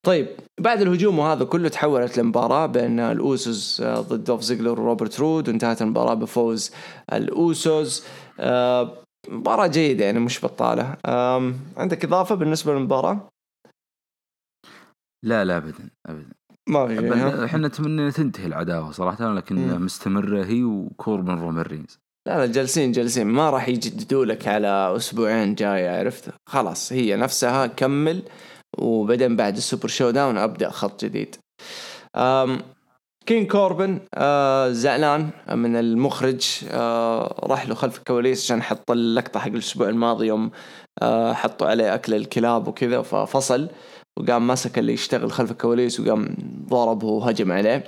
طيب 0.04 0.28
بعد 0.60 0.82
الهجوم 0.82 1.20
وهذا 1.20 1.46
كله 1.46 1.70
تحولت 1.70 2.18
لمباراة 2.18 2.66
بين 2.66 3.00
الأوسوس 3.00 3.82
ضد 3.82 4.24
دوف 4.24 4.42
زيجلر 4.42 4.82
وروبرت 4.82 5.20
رود 5.20 5.50
وانتهت 5.50 5.82
المباراة 5.82 6.14
بفوز 6.14 6.72
الأوسوس. 7.14 8.06
آه، 8.40 8.98
مباراة 9.30 9.68
جيدة 9.68 10.06
يعني 10.06 10.20
مش 10.20 10.46
بطالة. 10.46 10.98
عندك 11.78 12.06
إضافة 12.06 12.36
بالنسبة 12.36 12.74
للمباراة؟ 12.74 13.30
لا 15.26 15.46
لا 15.46 15.58
ابدا 15.58 15.90
ابدا. 16.06 16.34
ما 16.70 16.88
في؟ 16.88 17.46
إحنا 17.46 17.68
نتمنى 17.68 18.12
تنتهي 18.12 18.46
العداوة 18.46 18.92
صراحة 18.92 19.34
لكن 19.34 19.56
مم. 19.56 19.86
مستمرة 19.86 20.46
هي 20.46 20.64
وكوربن 20.64 21.40
رومان 21.40 21.64
رينز. 21.64 22.00
لا 22.28 22.38
لا 22.38 22.46
جالسين 22.46 22.92
جالسين. 22.92 23.28
ما 23.28 23.50
راح 23.50 23.70
يجددوا 23.70 24.26
لك 24.26 24.48
على 24.48 24.94
أسبوعين 24.96 25.56
جاي 25.56 25.88
عرفت؟ 26.00 26.30
خلاص 26.50 26.94
هي 26.94 27.16
نفسها 27.16 27.68
كمل 27.68 28.22
وبعدين 28.78 29.36
بعد 29.36 29.58
السوبر 29.58 29.88
شو 29.88 30.10
داون 30.10 30.38
أبدأ 30.38 30.70
خط 30.70 31.06
جديد. 31.06 31.36
أم 32.16 32.62
كينج 33.26 33.48
كوربن 33.48 34.00
آه 34.16 34.70
زعلان 34.70 35.30
من 35.52 35.76
المخرج. 35.76 36.60
آه 36.72 37.40
راح 37.44 37.68
له 37.68 37.76
خلف 37.76 37.98
الكواليس 37.98 38.46
عشان 38.46 38.62
حط 38.62 38.92
اللقطة 38.92 39.40
حق 39.40 39.48
الأسبوع 39.48 39.90
الماضي 39.90 40.28
يوم 40.28 40.52
آه 41.02 41.34
حطوا 41.34 41.68
عليه 41.68 41.94
أكل 41.94 42.14
الكلاب 42.14 42.68
وكذا 42.68 43.02
ففصل 43.02 43.70
وقام 44.20 44.48
مسك 44.48 44.80
اللي 44.80 44.94
يشتغل 44.94 45.32
خلف 45.32 45.52
الكواليس 45.52 46.00
وقام 46.00 46.36
ضربه 46.70 47.08
وهجم 47.08 47.52
عليه. 47.52 47.84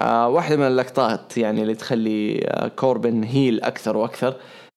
واحدة 0.00 0.56
من 0.56 0.66
اللقطات 0.66 1.38
يعني 1.38 1.62
اللي 1.62 1.74
تخلي 1.74 2.44
آه 2.44 2.68
كوربن 2.68 3.24
heel 3.24 3.60
أكثر 3.60 3.96
وأكثر. 3.96 4.34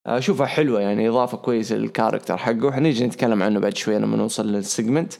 آه، 0.07 0.17
أشوفها 0.17 0.45
حلوة 0.47 0.81
يعني 0.81 1.09
إضافة 1.09 1.37
كويسة 1.37 1.75
لل 1.75 1.87
character 1.87 2.37
حقه. 2.37 2.71
حنيجي 2.71 3.05
نتكلم 3.07 3.43
عنه 3.43 3.59
بعد 3.59 3.77
شوي 3.77 3.99
لما 3.99 4.17
نوصل 4.17 4.47
لل 4.51 4.65
segment 4.65 5.13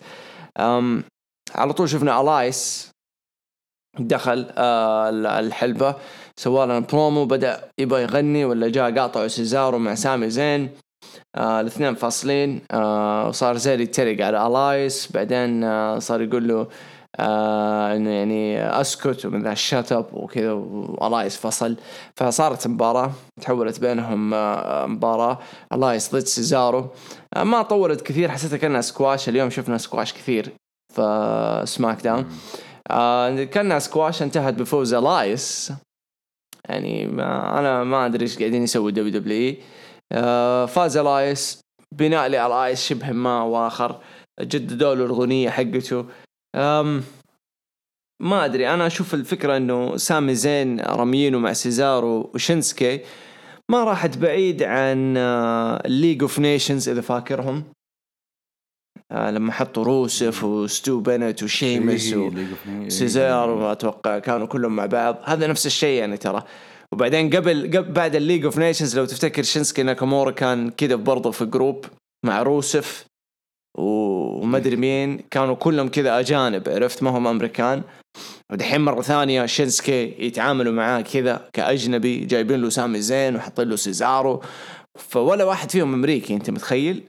على 1.56 1.74
طول 1.76 1.90
شفنا 1.90 2.22
إلايس 2.22 2.92
دخل 4.00 4.48
آه 4.58 5.10
الحلبة. 5.40 5.96
سوى 6.36 6.66
لنا 6.66 6.80
برومو 6.80 7.26
بدأ 7.26 7.72
يبغى 7.78 8.02
يغني 8.02 8.46
ولا 8.46 8.70
جاء 8.70 8.96
قاطعوا 8.96 9.28
سيزارو 9.28 9.80
مع 9.80 9.96
سامي 9.96 10.30
زين. 10.30 10.70
آه 11.36 11.62
الاثنين 11.62 11.96
فاصلين. 11.96 12.62
آه 12.72 13.28
وصار 13.28 13.58
زين 13.58 13.82
يتريق 13.82 14.26
على 14.26 14.48
إلايس 14.48 15.12
بعدين 15.12 15.64
آه 15.64 16.00
صار 16.00 16.22
يقول 16.22 16.48
له 16.48 16.68
آه 17.20 17.96
انه 17.96 18.10
يعني 18.10 18.62
أسكت 18.82 19.26
ومن 19.26 19.44
ذا 19.44 19.54
shut 19.54 19.92
up 19.92 20.06
وكذا 20.14 20.52
وإلايس 20.52 21.38
فصل 21.38 21.76
فصارت 22.16 22.68
مباراة 22.68 23.12
تحولت 23.42 23.80
بينهم 23.80 24.34
آه 24.34 24.86
مباراة. 24.86 25.40
إلايس 25.74 26.16
ضد 26.16 26.20
سيزارو. 26.20 26.88
آه 27.34 27.44
ما 27.44 27.62
طولت 27.62 28.02
كثير 28.02 28.32
حسيتها 28.32 28.58
كأنها 28.58 28.82
سكواش 28.82 29.30
اليوم 29.30 29.50
شفنا 29.50 29.78
سكواش 29.78 30.14
كثير 30.14 30.54
في 30.94 31.62
سماك 31.66 32.02
داون. 32.02 32.26
آه 32.92 33.44
كأنها 33.44 33.80
سكواش 33.80 34.22
انتهت 34.22 34.54
بفوز 34.54 34.94
الايس 34.94 35.74
يعني 36.70 37.06
ما 37.06 37.60
أنا 37.60 37.84
ما 37.84 38.06
أدري 38.06 38.24
إيش 38.24 38.40
قاعدين 38.40 38.64
يسوي 38.64 38.92
دبليو 38.92 39.12
دبليو 39.20 39.38
اي 39.38 39.58
آه 40.12 40.66
فاز 40.66 40.98
الايس 40.98 41.60
بناء 41.92 42.28
لالايس 42.28 42.86
شبه 42.86 43.12
ما 43.12 43.44
وآخر. 43.44 44.00
جددوا 44.42 44.96
له 44.96 45.06
الأغنية 45.06 45.50
حقته. 45.50 46.06
أم 46.56 47.04
ما 48.22 48.46
أدري. 48.46 48.74
أنا 48.74 48.88
أشوف 48.88 49.14
الفكرة 49.14 49.58
إنه 49.58 49.98
سامي 49.98 50.36
زين 50.36 50.82
رميينه 50.82 51.40
مع 51.40 51.54
سيزارو 51.54 52.32
وشينسكي 52.34 53.00
ما 53.72 53.84
راحت 53.84 54.18
بعيد 54.18 54.64
عن 54.64 55.18
ال 55.86 55.91
League 55.91 56.22
of 56.22 56.40
Nations 56.40 56.90
إذا 56.90 57.02
فاكرهم. 57.02 57.64
آه 59.12 59.32
لما 59.32 59.52
حطوا 59.52 59.84
روسف 59.84 60.44
وستو 60.44 61.00
بارنت 61.00 61.44
وشيمس 61.44 62.14
إيه، 62.14 62.18
و... 62.18 62.90
سيزارو 62.90 63.72
أتوقع 63.72 64.20
كانوا 64.20 64.48
كلهم 64.48 64.76
مع 64.76 64.86
بعض. 64.86 65.18
هذا 65.24 65.48
نفس 65.48 65.66
الشيء 65.66 66.00
يعني 66.00 66.18
ترى. 66.18 66.44
وبعدين 66.92 67.36
قبل, 67.36 67.78
قبل 67.78 67.92
بعد 67.92 68.16
ال 68.16 68.20
League 68.20 68.46
of 68.46 68.58
Nations 68.58 69.00
لو 69.00 69.06
تفتكر 69.06 69.44
شينسكي 69.44 69.84
ناكامورا 69.84 70.32
كان 70.32 70.70
كذا 70.70 70.96
برضه 70.96 71.32
في 71.32 71.46
group 71.46 71.86
مع 72.26 72.42
روسف. 72.42 73.06
وما 73.78 74.58
أدري 74.58 74.76
مين 74.76 75.18
كانوا 75.32 75.56
كلهم 75.56 75.88
كذا 75.90 76.20
أجانب 76.20 76.70
عرفت 76.70 77.04
ما 77.04 77.10
هم 77.10 77.28
أمريكان 77.28 77.84
ودحين 78.52 78.82
مرة 78.82 79.02
ثانية 79.02 79.46
شينسكي 79.46 80.26
يتعاملوا 80.26 80.74
معاه 80.74 81.02
كذا 81.02 81.50
كأجنبي 81.54 82.26
جايبين 82.26 82.62
له 82.62 82.70
سامي 82.70 83.02
زين 83.02 83.36
وحاطين 83.36 83.70
له 83.70 83.76
سيزارو 83.76 84.44
فولا 85.00 85.44
واحد 85.44 85.72
فيهم 85.72 85.94
أمريكي 85.94 86.34
أنت 86.36 86.50
متخيل؟ 86.50 87.04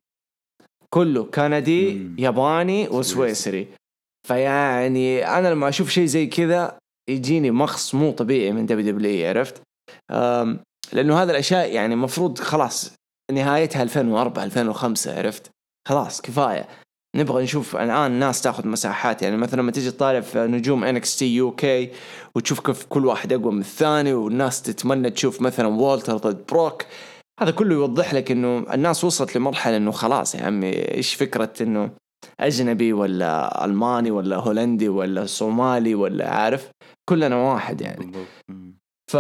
كله 0.91 1.25
كندي 1.25 1.95
مم. 1.95 2.17
ياباني 2.19 2.89
وسويسري 2.89 3.69
فيعني 4.29 5.27
أنا 5.39 5.49
لما 5.49 5.69
أشوف 5.69 5.91
شيء 5.91 6.05
زي 6.05 6.27
كذا 6.27 6.79
يجيني 7.11 7.51
مخص 7.51 7.95
مو 7.95 8.11
طبيعي 8.11 8.53
من 8.53 8.67
WWE 8.67 9.29
عرفت؟ 9.29 9.63
لأنه 10.93 11.23
هذه 11.23 11.31
الأشياء 11.31 11.73
يعني 11.73 11.95
المفروض 11.95 12.39
خلاص 12.39 12.93
نهايتها 13.33 13.83
2004 13.83 14.45
2005 14.45 15.19
عرفت؟ 15.19 15.51
خلاص 15.87 16.21
كفاية. 16.21 16.69
نبغى 17.17 17.43
نشوف 17.43 17.77
الآن 17.77 18.11
ناس 18.13 18.43
تاخذ 18.43 18.69
مساحات. 18.69 19.23
يعني 19.23 19.37
مثلا 19.37 19.61
لما 19.61 19.71
تيجي 19.73 19.91
تطالع 19.91 20.21
في 20.21 20.39
نجوم 20.39 20.85
NXT 20.85 21.35
UK 21.35 21.91
وتشوف 22.35 22.61
كيف 22.61 22.85
كل 22.85 23.07
واحد 23.07 23.33
أقوى 23.33 23.53
من 23.53 23.61
الثاني 23.61 24.15
والناس 24.15 24.63
تتمنى 24.63 25.11
تشوف 25.11 25.43
مثلا 25.43 25.67
والتر 25.67 26.17
ضد 26.17 26.47
بروك 26.49 26.83
هذا 27.41 27.51
كله 27.51 27.75
يوضح 27.75 28.15
لك 28.15 28.31
إنه 28.31 28.67
الناس 28.75 29.05
وصلت 29.05 29.37
لمرحلة 29.37 29.77
إنه 29.77 29.91
خلاص 29.91 30.35
يا 30.35 30.45
عمي 30.45 30.73
إيش 30.95 31.15
فكرة 31.15 31.53
إنه 31.61 31.91
أجنبي 32.41 32.93
ولا 32.93 33.65
ألماني 33.65 34.11
ولا 34.11 34.37
هولندي 34.37 34.89
ولا 34.89 35.27
صومالي 35.27 35.95
ولا 35.95 36.31
عارف؟ 36.31 36.71
كلنا 37.09 37.37
واحد 37.37 37.81
يعني. 37.81 38.13
ف 39.11 39.15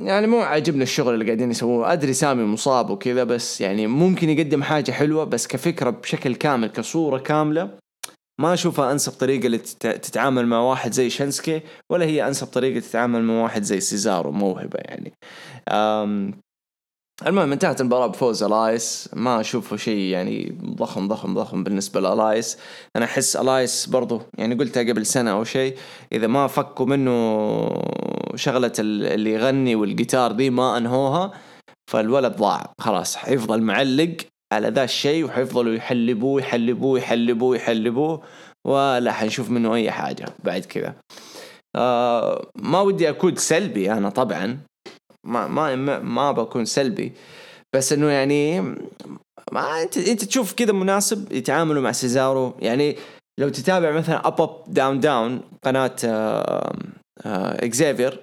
يعني 0.00 0.26
مو 0.26 0.40
عاجبني 0.40 0.82
الشغل 0.82 1.14
اللي 1.14 1.24
قاعدين 1.24 1.50
يسووه. 1.50 1.92
أدري 1.92 2.12
سامي 2.12 2.44
مصاب 2.44 2.90
وكذا 2.90 3.24
بس 3.24 3.60
يعني 3.60 3.86
ممكن 3.86 4.30
يقدم 4.30 4.62
حاجة 4.62 4.90
حلوة 4.92 5.24
بس 5.24 5.46
كفكرة 5.46 5.90
بشكل 5.90 6.34
كامل 6.34 6.68
كصورة 6.68 7.18
كاملة 7.18 7.70
ما 8.40 8.54
أشوفها 8.54 8.92
أنسب 8.92 9.12
طريقة 9.12 9.56
تت- 9.56 9.86
تتعامل 9.86 10.46
مع 10.46 10.58
واحد 10.60 10.92
زي 10.92 11.10
شنسكي 11.10 11.60
ولا 11.92 12.04
هي 12.04 12.28
أنسب 12.28 12.46
طريقة 12.46 12.80
تتعامل 12.80 13.22
مع 13.22 13.42
واحد 13.42 13.62
زي 13.62 13.80
سيزارو 13.80 14.32
موهبة 14.32 14.78
يعني. 14.78 15.12
المهم 17.22 17.52
انتهت 17.52 17.80
المباراة 17.80 18.06
بفوز 18.06 18.42
إلايس. 18.42 19.08
ما 19.12 19.40
أشوفه 19.40 19.76
شيء 19.76 19.98
يعني 20.00 20.58
ضخم 20.64 21.08
ضخم 21.08 21.34
ضخم 21.34 21.64
بالنسبة 21.64 22.00
لإلايس 22.00 22.58
أنا 22.96 23.04
أحس 23.04 23.36
إلايس 23.36 23.86
برضو 23.86 24.22
يعني 24.38 24.54
قلتها 24.54 24.82
قبل 24.82 25.06
سنة 25.06 25.30
أو 25.30 25.44
شيء 25.44 25.76
إذا 26.12 26.26
ما 26.26 26.46
فكوا 26.46 26.86
منه 26.86 27.12
شغلة 28.34 28.72
ال- 28.78 29.06
اللي 29.06 29.32
يغني 29.32 29.74
والجيتار 29.74 30.32
دي 30.32 30.50
ما 30.50 30.76
أنهوها 30.78 31.32
فالولد 31.90 32.36
ضاع. 32.36 32.72
خلاص 32.80 33.16
حيفضل 33.16 33.62
معلق 33.62 34.16
على 34.52 34.68
ذا 34.68 34.84
الشيء 34.84 35.24
وحيفضلوا 35.24 35.74
يحلبوه 35.74 36.40
يحلبوه 36.40 36.98
يحلبوه 36.98 37.56
يحلبوه 37.56 38.22
ولا 38.66 39.12
حنشوف 39.12 39.50
منه 39.50 39.74
أي 39.74 39.90
حاجة 39.90 40.26
بعد 40.44 40.64
كذا. 40.64 40.94
آه 41.76 42.46
ما 42.58 42.80
ودي 42.80 43.08
اكون 43.08 43.36
سلبي 43.36 43.92
أنا 43.92 44.08
طبعا 44.10 44.58
ما 45.26 45.46
ما 45.48 45.76
ما, 45.76 45.98
ما 45.98 46.32
بكون 46.32 46.64
سلبي. 46.64 47.12
بس 47.76 47.92
إنه 47.92 48.10
يعني 48.10 48.60
ما 49.52 49.82
أنت 49.82 49.96
أنت 49.98 50.24
تشوف 50.24 50.52
كذا 50.52 50.72
مناسب 50.72 51.32
يتعاملوا 51.32 51.82
مع 51.82 51.92
سيزارو. 51.92 52.54
يعني 52.58 52.96
لو 53.40 53.48
تتابع 53.48 53.90
مثلا 53.92 54.26
أب 54.26 54.40
أب 54.40 54.50
داون 54.66 55.00
داون 55.00 55.40
قناة 55.64 55.96
آه، 56.04 56.72
آه، 57.26 57.64
إكزيفير 57.64 58.20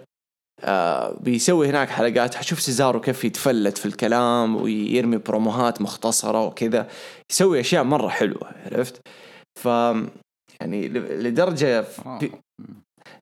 آه، 0.63 1.17
بيسوي 1.21 1.69
هناك 1.69 1.89
حلقات. 1.89 2.35
حشوف 2.35 2.61
سيزارو 2.61 3.01
كيف 3.01 3.23
يتفلت 3.25 3.77
في 3.77 3.85
الكلام 3.85 4.55
ويرمي 4.55 5.17
بروموهات 5.17 5.81
مختصرة 5.81 6.45
وكذا. 6.45 6.87
يسوي 7.31 7.59
أشياء 7.59 7.83
مرة 7.83 8.07
حلوة 8.07 8.51
عرفت؟ 8.65 9.01
ف 9.61 9.65
يعني 10.61 10.87
لدرجة 10.87 11.81
في- 11.81 12.31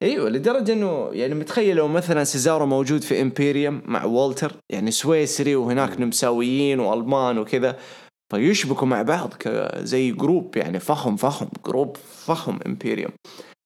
إيوه 0.02 0.30
لدرجة 0.30 0.72
إنه 0.72 1.08
يعني 1.12 1.34
متخيل 1.34 1.76
لو 1.76 1.88
مثلا 1.88 2.24
سيزارو 2.24 2.66
موجود 2.66 3.02
في 3.02 3.22
إمبيريوم 3.22 3.82
مع 3.84 4.04
والتر 4.04 4.52
يعني 4.72 4.90
سويسري 4.90 5.56
وهناك 5.56 6.00
مساويين 6.00 6.80
وألمان 6.80 7.38
وكذا 7.38 7.78
فيشبكوا 8.32 8.86
مع 8.86 9.02
بعض 9.02 9.34
زي 9.76 10.10
group 10.10 10.56
يعني 10.56 10.80
فخم 10.80 11.16
فخم 11.16 11.48
group 11.66 11.96
فخم 11.96 12.58
إمبيريوم. 12.66 13.12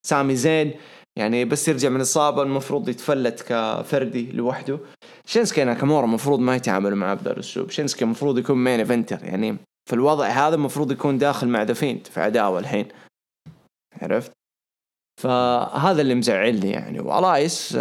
سامي 0.06 0.36
زين 0.36 0.74
يعني 1.18 1.44
بس 1.44 1.68
يرجع 1.68 1.88
من 1.88 2.00
اصابه 2.00 2.42
المفروض 2.42 2.88
يتفلت 2.88 3.44
كفردي 3.48 4.32
لوحده. 4.32 4.78
شينسكي 5.26 5.64
ناكامورا 5.64 6.04
المفروض 6.04 6.40
ما 6.40 6.56
يتعاملوا 6.56 6.96
معاه 6.96 7.14
بهذا 7.14 7.32
الاسلوب 7.32 7.70
شينسكي 7.70 8.04
المفروض 8.04 8.38
يكون 8.38 8.64
main 8.64 8.78
eventer 8.78 9.24
يعني 9.24 9.56
في 9.88 9.92
الوضع 9.94 10.26
هذا 10.26 10.54
المفروض 10.54 10.92
يكون 10.92 11.18
داخل 11.18 11.48
مع 11.48 11.62
ذا 11.62 11.77
فيند 11.77 12.06
في 12.06 12.20
عداوة 12.20 12.58
الحين. 12.58 12.88
عرفت؟ 14.02 14.32
فهذا 15.20 16.00
اللي 16.02 16.14
مزعلني 16.14 16.70
يعني. 16.70 17.00
وإلايس 17.00 17.78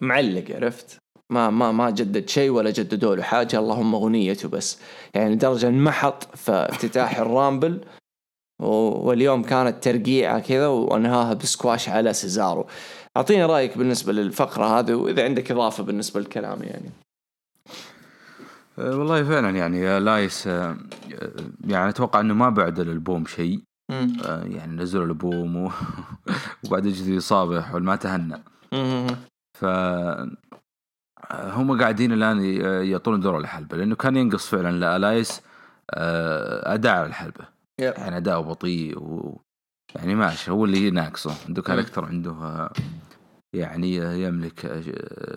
معلق 0.00 0.44
عرفت؟ 0.50 0.98
ما 1.30 1.50
ما 1.50 1.72
ما 1.72 1.90
جدد 1.90 2.28
شيء 2.28 2.50
ولا 2.50 2.70
جددوا 2.70 3.16
له 3.16 3.22
حاجة 3.22 3.58
اللهم 3.58 3.94
اغنيته 3.94 4.48
بس. 4.48 4.78
يعني 5.14 5.34
لدرجه 5.34 5.68
انمحط 5.68 6.36
في 6.36 6.52
افتتاح 6.52 7.18
الرامبل 7.18 7.80
واليوم 8.60 9.42
كانت 9.42 9.84
ترقيعة 9.84 10.40
كذا 10.40 10.66
وأنهاها 10.66 11.34
بسكواش 11.34 11.88
على 11.88 12.12
سيزارو. 12.12 12.66
أعطيني 13.16 13.44
رأيك 13.44 13.78
بالنسبة 13.78 14.12
للفقرة 14.12 14.78
هذه 14.78 14.94
وإذا 14.94 15.24
عندك 15.24 15.50
إضافة 15.50 15.82
بالنسبة 15.82 16.20
للكلام 16.20 16.62
يعني. 16.62 16.90
أه، 18.78 18.98
والله 18.98 19.24
فعلا 19.24 19.50
يعني 19.50 20.00
إلايس 20.00 20.46
أه، 20.46 20.76
يعني 21.66 21.88
أتوقع 21.88 22.20
إنه 22.20 22.34
ما 22.34 22.48
بعد 22.48 22.80
الألبوم 22.80 23.26
شيء. 23.26 23.60
أه، 23.92 24.44
يعني 24.44 24.76
نزلوا 24.76 25.04
الألبوم 25.04 25.56
و... 25.56 25.70
وبعد 26.64 26.86
يجي 26.86 27.18
اصابه 27.18 27.60
حول 27.62 27.82
ما 27.82 27.96
تهنى 27.96 28.42
ف 29.58 29.64
هم 31.32 31.80
قاعدين 31.80 32.12
الآن 32.12 32.44
يعطون 32.84 33.20
دور 33.20 33.38
الحلبة 33.38 33.76
لأنه 33.76 33.94
كان 33.94 34.16
ينقص 34.16 34.48
فعلا 34.48 34.76
لإلايس 34.76 35.42
أداء 36.64 36.96
على 36.96 37.06
الحلبة. 37.06 37.44
يعني 37.98 38.16
أداء 38.16 38.42
بطيء 38.42 38.98
و 38.98 39.40
يعني 39.94 40.14
ماشي 40.14 40.50
هو 40.50 40.64
اللي 40.64 40.90
ناقصه 40.90 41.34
عنده 41.48 41.62
character 41.62 42.04
عنده 42.04 42.68
يعني 43.54 43.96
يملك 43.96 44.84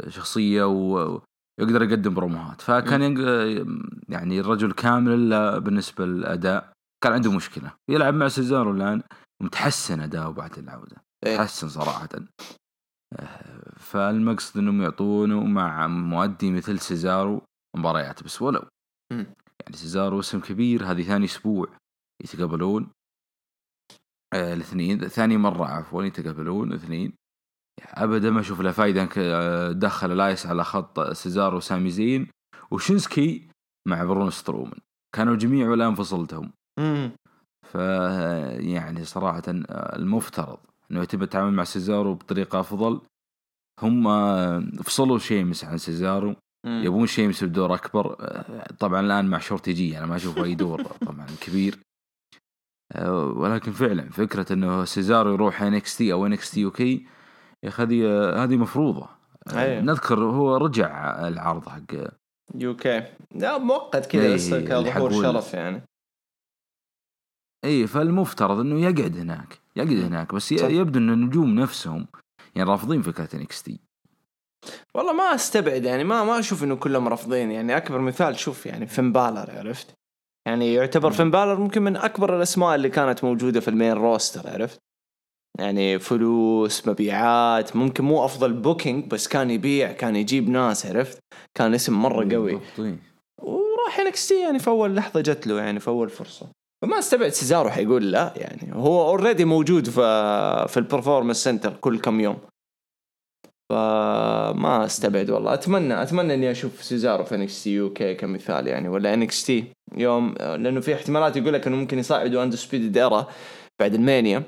شخصية 0.08 0.64
ويقدر 0.64 1.84
يقدم 1.84 2.14
بروموهات. 2.14 2.62
فكان 2.62 3.02
يعني 4.10 4.40
الرجل 4.40 4.72
كامل 4.72 5.30
بالنسبة 5.62 6.06
للأداء. 6.06 6.73
كان 7.04 7.14
عنده 7.14 7.32
مشكلة. 7.32 7.74
يلعب 7.90 8.14
مع 8.14 8.28
سيزارو 8.28 8.72
الآن 8.72 9.04
متحسن 9.44 10.00
اداؤه 10.00 10.34
بعد 10.34 10.58
العودة. 10.58 11.04
إيه. 11.26 11.38
تحسن 11.38 11.70
صراحة. 11.70 12.10
فالمقصد 13.78 14.58
إنهم 14.58 14.82
يعطونه 14.82 15.44
مع 15.44 15.88
مؤدي 15.88 16.52
مثل 16.52 16.80
سيزارو 16.80 17.42
مباريات 17.78 18.24
بس 18.24 18.42
ولو. 18.42 18.66
يعني 19.12 19.78
سيزارو 19.78 20.20
اسم 20.20 20.40
كبير 20.40 20.92
هذه 20.92 21.04
ثاني 21.04 21.26
أسبوع 21.26 21.68
يتقابلون. 22.24 22.92
آه 24.34 24.54
الاثنين 24.54 25.08
ثاني 25.08 25.38
مرة 25.38 25.66
عفوا 25.66 26.04
يتقابلون 26.04 26.72
الاثنين. 26.72 27.14
ابدا 27.84 28.30
ما 28.30 28.40
أشوف 28.40 28.62
له 28.62 28.72
فايدة 28.72 29.72
دخل 29.72 30.18
إلايس 30.18 30.46
على 30.46 30.64
خط 30.64 31.00
سيزارو 31.00 31.58
وسامي 31.58 31.90
زين. 31.90 32.28
وشينسكي 32.72 33.50
مع 33.88 34.04
براون 34.04 34.30
سترومان. 34.30 34.80
كانوا 35.16 35.36
جميع 35.36 35.70
والان 35.70 35.96
فصلتهم 36.78 37.12
ف 37.64 37.76
يعني 38.60 39.06
صراحة 39.06 39.44
آه، 39.48 39.96
المفترض 39.96 40.58
إنه 40.92 41.02
يتم 41.02 41.24
التعامل 41.24 41.54
مع 41.54 41.64
سيزارو 41.64 42.14
بطريقة 42.14 42.60
أفضل. 42.60 43.02
هم 43.82 44.08
آه، 44.08 44.64
فصلوا 44.84 45.18
شيمس 45.18 45.66
عن 45.66 45.78
سيزارو. 45.78 46.36
يبون 46.66 47.08
شيمس 47.08 47.44
بدور 47.44 47.74
أكبر. 47.74 48.16
آه، 48.20 48.74
طبعا 48.80 49.00
الآن 49.00 49.26
مع 49.26 49.40
شورتي 49.40 49.74
جي 49.74 49.98
أنا 49.98 50.06
ما 50.06 50.16
أشوف 50.16 50.38
أي 50.38 50.56
دور 50.56 50.84
طبعا 51.08 51.28
كبير. 51.42 51.80
ولكن 53.36 53.72
فعلا 53.72 54.10
فكرة 54.10 54.54
إنه 54.54 54.86
سيزارو 54.86 55.34
يروح 55.34 55.62
NXT 55.62 56.14
أو 56.14 56.26
NXT 56.26 56.62
UK 56.62 57.08
يا 57.64 57.70
أخي 57.70 57.84
هذه 57.84 58.04
هذه 58.44 58.58
مفروضة. 58.58 59.10
أيه. 59.54 59.80
نذكر 59.82 60.24
هو 60.24 60.58
رجع 60.58 61.20
العرض 61.28 61.70
حق 61.70 61.82
UK 62.56 63.04
لا 63.36 63.58
مؤقت 63.58 64.06
كذا 64.06 64.22
إيه، 64.22 64.34
بس 64.34 64.54
كظهور 64.54 65.12
شرف 65.12 65.54
يعني. 65.54 65.82
إي 67.64 67.88
فالمفترض 67.88 68.60
إنه 68.60 68.82
يقعد 68.82 69.18
هناك 69.18 69.60
يقعد 69.76 69.98
هناك 69.98 70.36
بس 70.36 70.54
صح. 70.54 70.70
يبدو 70.70 71.00
ان 71.00 71.10
النجوم 71.10 71.56
نفسهم 71.60 72.08
يعني 72.56 72.70
رافضين 72.70 73.02
فكرة 73.02 73.30
NXT. 73.34 73.80
والله 74.96 75.14
ما 75.14 75.24
أستبعد 75.36 75.84
يعني 75.84 76.04
ما 76.04 76.24
ما 76.24 76.40
أشوف 76.40 76.64
إنه 76.64 76.76
كلهم 76.76 77.08
رافضين 77.08 77.52
يعني 77.52 77.78
أكبر 77.78 78.00
مثال 78.02 78.40
شوف 78.40 78.66
يعني 78.66 78.88
فين 78.88 79.12
بالر 79.12 79.52
عرفت؟ 79.52 79.94
يعني 80.48 80.74
يعتبر 80.74 81.12
فين 81.12 81.32
بالر 81.32 81.60
ممكن 81.60 81.82
من 81.82 81.96
أكبر 81.96 82.38
الأسماء 82.38 82.76
اللي 82.76 82.90
كانت 82.90 83.24
موجودة 83.24 83.60
في 83.60 83.68
ال 83.68 83.73
main 83.73 83.94
roster 83.94 84.50
عرفت؟ 84.50 84.80
يعني 85.60 86.00
فلوس 86.00 86.88
مبيعات 86.88 87.76
ممكن 87.76 88.04
مو 88.04 88.26
أفضل 88.26 88.54
booking 88.54 89.08
بس 89.08 89.28
كان 89.28 89.50
يبيع 89.52 89.92
كان 89.92 90.16
يجيب 90.16 90.50
ناس 90.50 90.86
عرفت؟ 90.86 91.20
كان 91.58 91.74
اسم 91.74 91.94
مرة 91.94 92.34
قوي. 92.34 92.60
وراح 93.38 94.00
NXT 94.00 94.32
يعني 94.32 94.60
في 94.60 94.68
أول 94.68 94.96
لحظة 94.96 95.22
جت 95.22 95.48
له 95.48 95.60
يعني 95.60 95.80
في 95.80 95.88
أول 95.88 96.10
فرصة. 96.10 96.63
فما 96.84 97.00
استبعد 97.00 97.30
سيزارو 97.30 97.70
حيقول 97.70 98.12
لا 98.12 98.34
يعني 98.36 98.76
هو 98.76 99.10
already 99.10 99.46
موجود 99.46 99.90
في 99.90 100.02
في 100.68 100.78
ال 100.78 100.83
performance 100.83 101.44
center 101.44 101.74
كل 101.74 102.00
كم 102.00 102.20
يوم. 102.20 102.38
فما 103.70 104.86
استبعد 104.86 105.30
والله. 105.30 105.54
اتمنى 105.54 106.02
أتمنى 106.02 106.34
إني 106.34 106.52
أشوف 106.52 106.84
سيزارو 106.84 107.24
في 107.24 107.36
NXT 107.36 107.74
UK 107.74 108.16
كمثال 108.16 108.68
يعني 108.68 108.90
ولا 108.90 109.14
NXT 109.14 109.66
يوم 109.98 110.34
لأنه 110.40 110.80
في 110.80 110.94
احتمالات 110.94 111.38
يقول 111.38 111.54
لك 111.54 111.68
إنه 111.68 111.76
ممكن 111.76 112.00
يصعدوا 112.00 112.44
Undisputed 112.44 112.98
Era 112.98 113.28
بعد 113.80 113.94
المانيا 113.94 114.44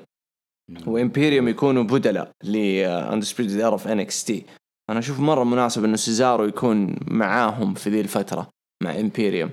و 0.88 0.94
Imperium 0.94 1.48
يكونوا 1.48 1.84
بدلاء 1.84 2.32
ل 2.43 3.26
Undisputed 3.26 3.52
Era 3.52 3.78
في 3.78 3.91
NXT 3.91 4.45
أنا 4.89 5.00
أشوف 5.00 5.19
مرة 5.19 5.43
مناسب 5.43 5.84
إنه 5.84 5.95
سيزارو 5.95 6.45
يكون 6.45 6.95
معاهم 7.08 7.74
في 7.74 7.89
ذي 7.89 8.02
الفترة 8.02 8.50
مع 8.84 9.00
Imperium. 9.00 9.50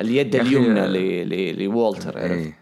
اليد 0.00 0.36
اليمنى 0.36 1.52
لوالتر 1.52 2.18
عرفت؟ 2.18 2.32
إيه. 2.32 2.60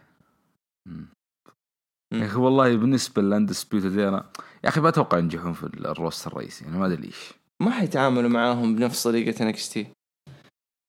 يا 2.12 2.26
أخي 2.26 2.38
والله 2.38 2.76
بالنسبة 2.76 3.22
لل 3.22 3.35
Undisputed 3.35 3.98
أنا 3.98 4.30
يا 4.64 4.68
أخي 4.68 4.80
ما 4.80 4.88
أتوقع 4.88 5.18
ينجحون 5.18 5.52
في 5.52 5.64
ال 5.64 5.73
roster 5.73 6.26
الرئيسي 6.26 6.66
أنا 6.66 6.78
ما 6.78 6.86
أدري 6.86 7.02
ليش. 7.02 7.32
ما 7.62 7.70
حيتعاملوا 7.70 8.30
معاهم 8.30 8.76
بنفس 8.76 9.02
طريقة 9.02 9.42
NXT 9.42 9.86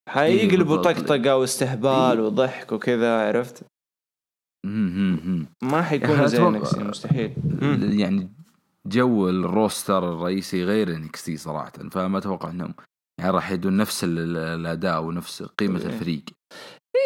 حيقلبوا 0.08 0.76
إيه 0.76 0.82
طقطقة 0.82 1.36
واستهبال 1.36 2.18
إيه. 2.18 2.20
وضحك 2.20 2.72
وكذا 2.72 3.28
عرفت؟ 3.28 3.64
ما 5.62 5.82
حيكون 5.82 6.26
زي 6.26 6.42
NXT 6.42 6.74
مستحيل. 6.74 7.32
يعني 8.00 8.32
جو 8.86 9.28
ال 9.28 9.40
roster 9.40 10.12
الرئيسي 10.12 10.64
غير 10.64 10.96
NXT 10.96 11.36
صراحة 11.36 11.72
فما 11.90 12.18
أتوقع 12.18 12.50
إنهم 12.50 12.74
يعني 13.18 13.30
راح 13.32 13.50
يدون 13.50 13.76
نفس 13.76 14.04
الأداء 14.04 15.02
ونفس 15.02 15.42
قيمة 15.42 15.80
إيه. 15.80 15.86
الفريق. 15.86 16.24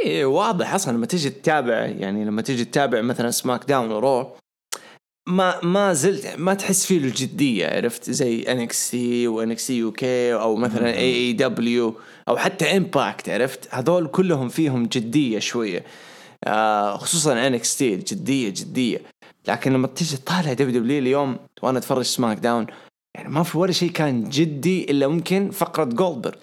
إيه 0.05 0.27
واضح 0.27 0.75
أصلا 0.75 0.97
لما 0.97 1.07
تيجي 1.07 1.31
تتابع 1.31 1.75
يعني 1.75 2.25
لما 2.25 2.43
تيجي 2.43 2.65
تتابع 2.65 3.01
مثلا 3.01 3.31
SmackDown 3.31 3.65
و 3.65 3.91
Raw 3.91 4.37
ما 5.29 5.65
ما 5.65 5.93
زلت 5.93 6.27
ما 6.39 6.55
تحس 6.55 6.87
فيه 6.87 6.99
الجدية 6.99 7.67
عرفت؟ 7.67 8.11
زي 8.11 8.43
ان 8.43 8.61
إكس 8.61 8.91
سي 8.91 9.29
وان 9.29 9.51
إكس 9.51 9.67
سي 9.67 9.79
يو 9.79 9.93
كي 9.93 10.35
أو 10.35 10.57
مثلا 10.57 10.87
AEW 10.87 11.95
أو 12.29 12.37
حتى 12.37 12.77
Impact 12.77 13.29
عرفت؟ 13.29 13.75
هذول 13.75 14.07
كلهم 14.07 14.49
فيهم 14.49 14.87
جدية 14.87 15.39
شوية. 15.39 15.85
آه 16.45 16.97
خصوصا 16.97 17.33
NXT 17.33 17.97
جدية 17.97 18.49
جدية. 18.49 19.03
لكن 19.49 19.73
لما 19.73 19.87
تيجي 19.87 20.17
تطالع 20.17 20.53
WWE 20.53 20.99
اليوم 20.99 21.37
وأنا 21.63 21.79
أتفرج 21.79 22.05
SmackDown 22.05 22.67
يعني 23.17 23.29
ما 23.29 23.43
في 23.43 23.59
ولا 23.59 23.73
شيء 23.73 23.91
كان 23.91 24.29
جدي 24.29 24.91
إلا 24.91 25.09
ممكن 25.09 25.51
فقرة 25.51 25.85
جولدبرغ 25.85 26.35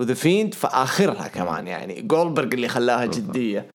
و 0.00 0.03
The 0.03 0.14
Fiend 0.14 0.54
في 0.54 0.66
اخرها 0.66 1.28
كمان 1.28 1.66
يعني. 1.66 2.02
جولدبرغ 2.02 2.48
اللي 2.52 2.68
خلاها 2.68 3.06
جدية. 3.06 3.68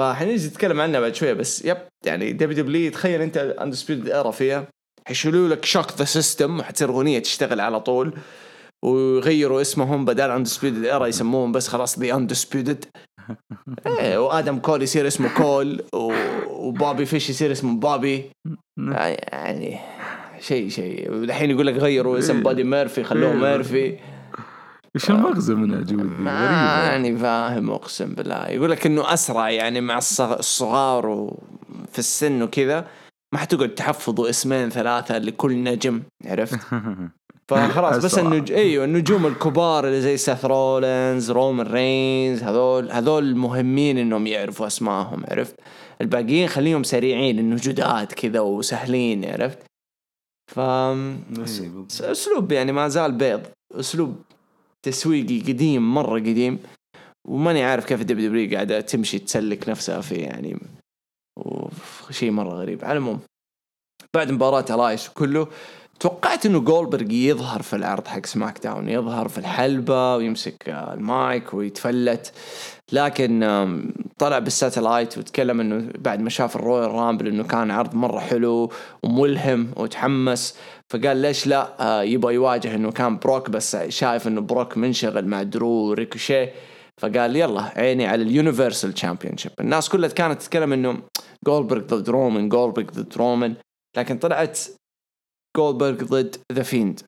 فحنيجي 0.00 0.48
نتكلم 0.48 0.80
عنها 0.80 1.00
بعد 1.00 1.14
شوية 1.14 1.32
بس 1.32 1.64
yep 1.64 1.76
يعني 2.06 2.32
WWE 2.32 2.90
تخيل 2.90 3.20
أنت 3.20 3.36
Undisputed 3.36 4.08
Era 4.08 4.30
فيها. 4.30 4.68
حيشيلوا 5.06 5.48
لك 5.48 5.64
shock 5.64 5.92
the 5.98 6.04
system 6.04 6.60
وحتصير 6.60 6.88
أغنية 6.88 7.18
تشتغل 7.18 7.60
على 7.60 7.80
طول. 7.80 8.14
ويغيروا 8.84 9.60
اسمهم 9.60 10.04
بدل 10.04 10.30
Undisputed 10.30 10.84
Era 10.84 11.06
يسموهم 11.06 11.52
بس 11.52 11.68
خلاص 11.68 11.98
The 11.98 12.14
Undisputed 12.14 12.84
إيه 13.86 14.18
وآدم 14.18 14.58
كول 14.58 14.82
يصير 14.82 15.06
اسمه 15.06 15.34
كول 15.36 15.82
وبوبي 16.50 17.06
فيش 17.06 17.30
يصير 17.30 17.52
اسمه 17.52 17.80
بوبي 17.80 18.30
يعني 18.78 19.78
شيء 20.40 20.68
شيء. 20.68 21.10
والحين 21.10 21.50
يقول 21.50 21.66
لك 21.66 21.74
غيروا 21.74 22.18
اسم 22.18 22.42
بادي 22.42 22.64
ميرفي 22.64 23.04
خلوه 23.04 23.32
ميرفي. 23.32 23.98
إيش 24.96 25.10
المغزى 25.10 25.54
من 25.54 25.84
جد 25.84 26.20
ماني 26.20 27.16
فاهم 27.16 27.70
أقسم 27.70 28.14
بالله. 28.14 28.48
يقول 28.48 28.70
لك 28.70 28.86
إنه 28.86 29.12
أسرع 29.12 29.50
يعني 29.50 29.80
مع 29.80 29.98
الصغار 29.98 31.06
وفي 31.06 31.98
السن 31.98 32.42
وكذا 32.42 32.86
ما 33.32 33.38
حتقعد 33.38 33.68
تحفظوا 33.68 34.30
اسمين 34.30 34.70
ثلاثة 34.70 35.18
لكل 35.18 35.62
نجم 35.62 36.02
عرفت؟ 36.24 36.58
فخلاص 37.48 38.04
بس. 38.04 38.18
النج... 38.18 38.52
أيوه 38.52 38.84
النجوم 38.84 39.26
الكبار 39.26 39.86
اللي 39.86 40.00
زي 40.00 40.16
سيث 40.16 40.44
رولينز 40.44 41.30
رومان 41.30 41.66
رينز 41.66 42.42
هذول 42.42 42.90
هذول 42.90 43.36
مهمين 43.36 43.98
إنهم 43.98 44.26
يعرفوا 44.26 44.66
أسمائهم 44.66 45.24
عرفت؟ 45.30 45.54
الباقيين 46.00 46.48
خليهم 46.48 46.82
سريعين 46.82 47.38
انه 47.38 47.56
جدد 47.56 48.06
كذا 48.06 48.40
وسهلين 48.40 49.24
عرفت؟ 49.24 49.58
ف 50.52 50.60
أسلوب 52.00 52.52
يعني 52.52 52.72
ما 52.72 52.88
زال 52.88 53.12
بيض 53.12 53.40
أسلوب 53.74 54.16
تسويقي 54.82 55.40
قديم 55.40 55.94
مرة 55.94 56.18
قديم 56.18 56.58
وماني 57.28 57.64
عارف 57.64 57.84
كيف 57.84 58.00
ال 58.00 58.28
WWE 58.28 58.54
قاعدة 58.54 58.80
تمشي 58.80 59.18
تسلك 59.18 59.68
نفسها 59.68 60.00
فيه 60.00 60.24
يعني. 60.24 60.56
وشيء 62.08 62.30
مرة 62.30 62.54
غريب. 62.54 62.84
على 62.84 62.92
العموم 62.92 63.20
بعد 64.14 64.30
مباراة 64.30 64.64
الايس 64.70 65.10
وكله 65.10 65.48
توقعت 66.00 66.46
إنه 66.46 66.60
جولدبرج 66.60 67.12
يظهر 67.12 67.62
في 67.62 67.76
العرض 67.76 68.06
حق 68.06 68.26
SmackDown 68.26 68.88
يظهر 68.88 69.28
في 69.28 69.38
الحلبة 69.38 70.16
ويمسك 70.16 70.68
المايك 70.68 71.54
ويتفلت. 71.54 72.32
لكن 72.92 73.40
طلع 74.18 74.38
بال 74.38 74.52
satellite 74.52 75.18
وتكلم 75.18 75.60
إنه 75.60 75.92
بعد 75.98 76.20
ما 76.20 76.30
شاف 76.30 76.56
ال 76.56 76.90
Royal 76.90 77.06
Rumble 77.06 77.26
إنه 77.26 77.44
كان 77.44 77.70
عرض 77.70 77.94
مرة 77.94 78.18
حلو 78.18 78.72
وملهم 79.02 79.70
وتحمس. 79.76 80.56
فقال 80.92 81.16
ليش 81.16 81.46
لا؟ 81.46 81.68
آه، 81.80 82.02
يبغى 82.02 82.34
يواجه 82.34 82.74
إنه 82.74 82.92
كان 82.92 83.18
بروك 83.18 83.50
بس 83.50 83.76
شايف 83.76 84.28
إنه 84.28 84.40
بروك 84.40 84.76
منشغل 84.76 85.26
مع 85.28 85.42
درو 85.42 85.68
وريكوشيه 85.68 86.52
فقال 87.00 87.36
يلا 87.36 87.62
عيني 87.76 88.06
على 88.06 88.22
ال 88.22 88.92
Universal 88.92 89.36
Championship 89.36 89.52
الناس 89.60 89.88
كلها 89.88 90.08
كانت 90.08 90.42
تتكلم 90.42 90.72
إنه 90.72 90.98
جولدبرج 91.46 91.82
ضد 91.82 92.10
رومان 92.10 92.48
جولدبرج 92.48 92.90
ضد 92.90 93.16
رومان 93.16 93.54
لكن 93.96 94.18
طلعت 94.18 94.60
جولدبرج 95.56 96.04
ضد 96.04 96.36
The 96.52 96.62
Fiend 96.62 97.00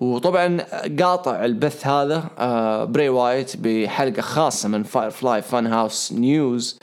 وطبعا 0.00 0.66
قاطع 1.00 1.44
البث 1.44 1.86
هذا 1.86 2.30
آه 2.38 2.84
بري 2.84 3.08
وايت 3.08 3.56
بحلقة 3.56 4.22
خاصة 4.22 4.68
من 4.68 4.82
Firefly 4.82 5.42
Fun 5.42 5.66
House 5.66 6.12
news 6.12 6.78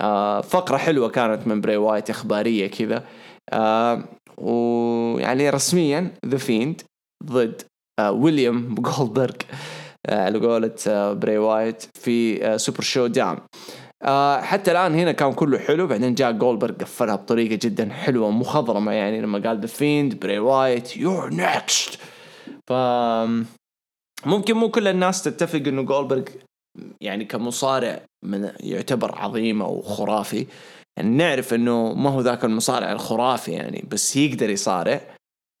آه 0.00 0.40
فقرة 0.40 0.76
حلوة 0.76 1.08
كانت 1.08 1.46
من 1.46 1.60
بري 1.60 1.76
وايت 1.76 2.10
إخبارية 2.10 2.66
كذا. 2.66 3.04
آه 3.52 4.04
ويعني 4.38 5.50
رسميا 5.50 6.14
The 6.26 6.38
Fiend 6.38 6.82
ضد 7.24 7.62
آه 7.98 8.12
ويليام 8.12 8.74
جولدبرج 8.74 9.42
آه 10.06 10.24
على 10.24 10.38
قولة 10.38 10.74
آه 10.88 11.12
بري 11.12 11.38
وايت 11.38 11.84
في 11.94 12.46
آه 12.46 12.56
Super 12.56 12.80
ShowDown 12.80 13.08
آه 14.02 14.40
حتى 14.40 14.70
الآن 14.70 14.94
هنا 14.94 15.12
كان 15.12 15.32
كله 15.32 15.58
حلو 15.58 15.86
بعدين 15.86 16.14
جاء 16.14 16.32
جولدبرج 16.32 16.82
قفلها 16.82 17.16
بطريقة 17.16 17.58
جدا 17.62 17.92
حلوة 17.92 18.30
مخضرمه 18.30 18.92
يعني 18.92 19.20
لما 19.20 19.38
قال 19.48 19.60
The 19.60 19.66
Fiend 19.66 20.20
بري 20.20 20.38
وايت 20.38 20.96
you're 20.96 21.34
next 21.34 21.98
ف 22.66 22.72
ممكن 24.26 24.54
مو 24.54 24.70
كل 24.70 24.88
الناس 24.88 25.22
تتفق 25.22 25.62
إنه 25.66 25.82
جولبرج 25.82 26.28
يعني 27.00 27.24
كمصارع 27.24 28.02
من 28.24 28.50
يعتبر 28.60 29.18
عظيم 29.18 29.62
أو 29.62 29.82
خرافي 29.82 30.46
يعني 30.96 31.16
نعرف 31.16 31.54
إنه 31.54 31.94
ما 31.94 32.10
هو 32.10 32.20
ذاك 32.20 32.44
المصارع 32.44 32.92
الخرافي 32.92 33.52
يعني 33.52 33.84
بس 33.90 34.16
يقدر 34.16 34.50
يصارع 34.50 35.00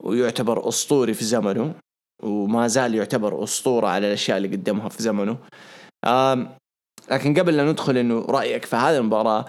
ويعتبر 0.04 0.68
أسطوري 0.68 1.14
في 1.14 1.24
زمنه 1.24 1.74
وما 2.22 2.68
زال 2.68 2.94
يعتبر 2.94 3.44
أسطورة 3.44 3.86
على 3.86 4.06
الأشياء 4.06 4.36
اللي 4.36 4.48
قدمها 4.48 4.88
في 4.88 5.02
زمنه. 5.02 5.38
لكن 7.10 7.34
قبل 7.38 7.56
لا 7.56 7.72
ندخل 7.72 7.96
إنه 7.96 8.20
رأيك 8.20 8.64
في 8.64 8.76
هذه 8.76 8.96
المباراة 8.98 9.44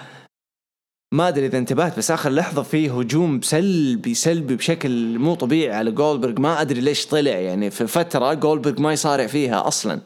ما 1.13 1.27
أدري 1.27 1.45
إذا 1.45 1.57
انتبهت 1.57 1.97
بس 1.97 2.11
آخر 2.11 2.29
لحظة 2.29 2.63
فيه 2.63 2.99
هجوم 2.99 3.41
سلبي 3.41 4.13
سلبي 4.13 4.55
بشكل 4.55 5.19
مو 5.19 5.35
طبيعي 5.35 5.75
على 5.75 5.91
جولبرج 5.91 6.39
ما 6.39 6.61
أدري 6.61 6.81
ليش 6.81 7.05
طلع 7.07 7.31
يعني 7.31 7.71
في 7.71 7.87
فترة 7.87 8.33
جولبرج 8.33 8.79
ما 8.79 8.93
يصارع 8.93 9.27
فيها 9.27 9.67
أصلا. 9.67 10.01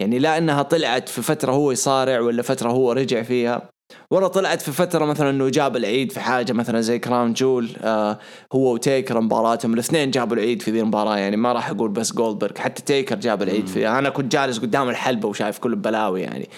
يعني 0.00 0.18
لا 0.18 0.38
إنها 0.38 0.62
طلعت 0.62 1.08
في 1.08 1.22
فترة 1.22 1.52
هو 1.52 1.72
يصارع 1.72 2.20
ولا 2.20 2.42
فترة 2.42 2.70
هو 2.70 2.92
رجع 2.92 3.22
فيها. 3.22 3.70
ولا 4.10 4.28
طلعت 4.28 4.62
في 4.62 4.72
فترة 4.72 5.04
مثلا 5.04 5.30
إنه 5.30 5.48
جاب 5.48 5.76
العيد 5.76 6.12
في 6.12 6.20
حاجة 6.20 6.52
مثلا 6.52 6.80
زي 6.80 6.98
Crown 6.98 7.32
Jewel 7.32 7.70
آه 7.82 8.18
هو 8.52 8.72
وتيكر 8.74 9.20
مباراتهم 9.20 9.74
الاثنين 9.74 10.10
جابوا 10.10 10.36
العيد 10.36 10.62
في 10.62 10.70
ذي 10.70 10.80
المباراة 10.80 11.16
يعني 11.16 11.36
ما 11.36 11.52
راح 11.52 11.70
أقول 11.70 11.90
بس 11.90 12.12
جولدبرغ 12.12 12.58
حتى 12.58 12.82
تيكر 12.82 13.16
جاب 13.16 13.42
العيد 13.42 13.66
فيها. 13.66 13.98
أنا 13.98 14.10
كنت 14.10 14.32
جالس 14.32 14.58
قدام 14.58 14.88
الحلبة 14.88 15.28
وشايف 15.28 15.58
كل 15.58 15.72
البلاوي 15.72 16.20
يعني. 16.22 16.48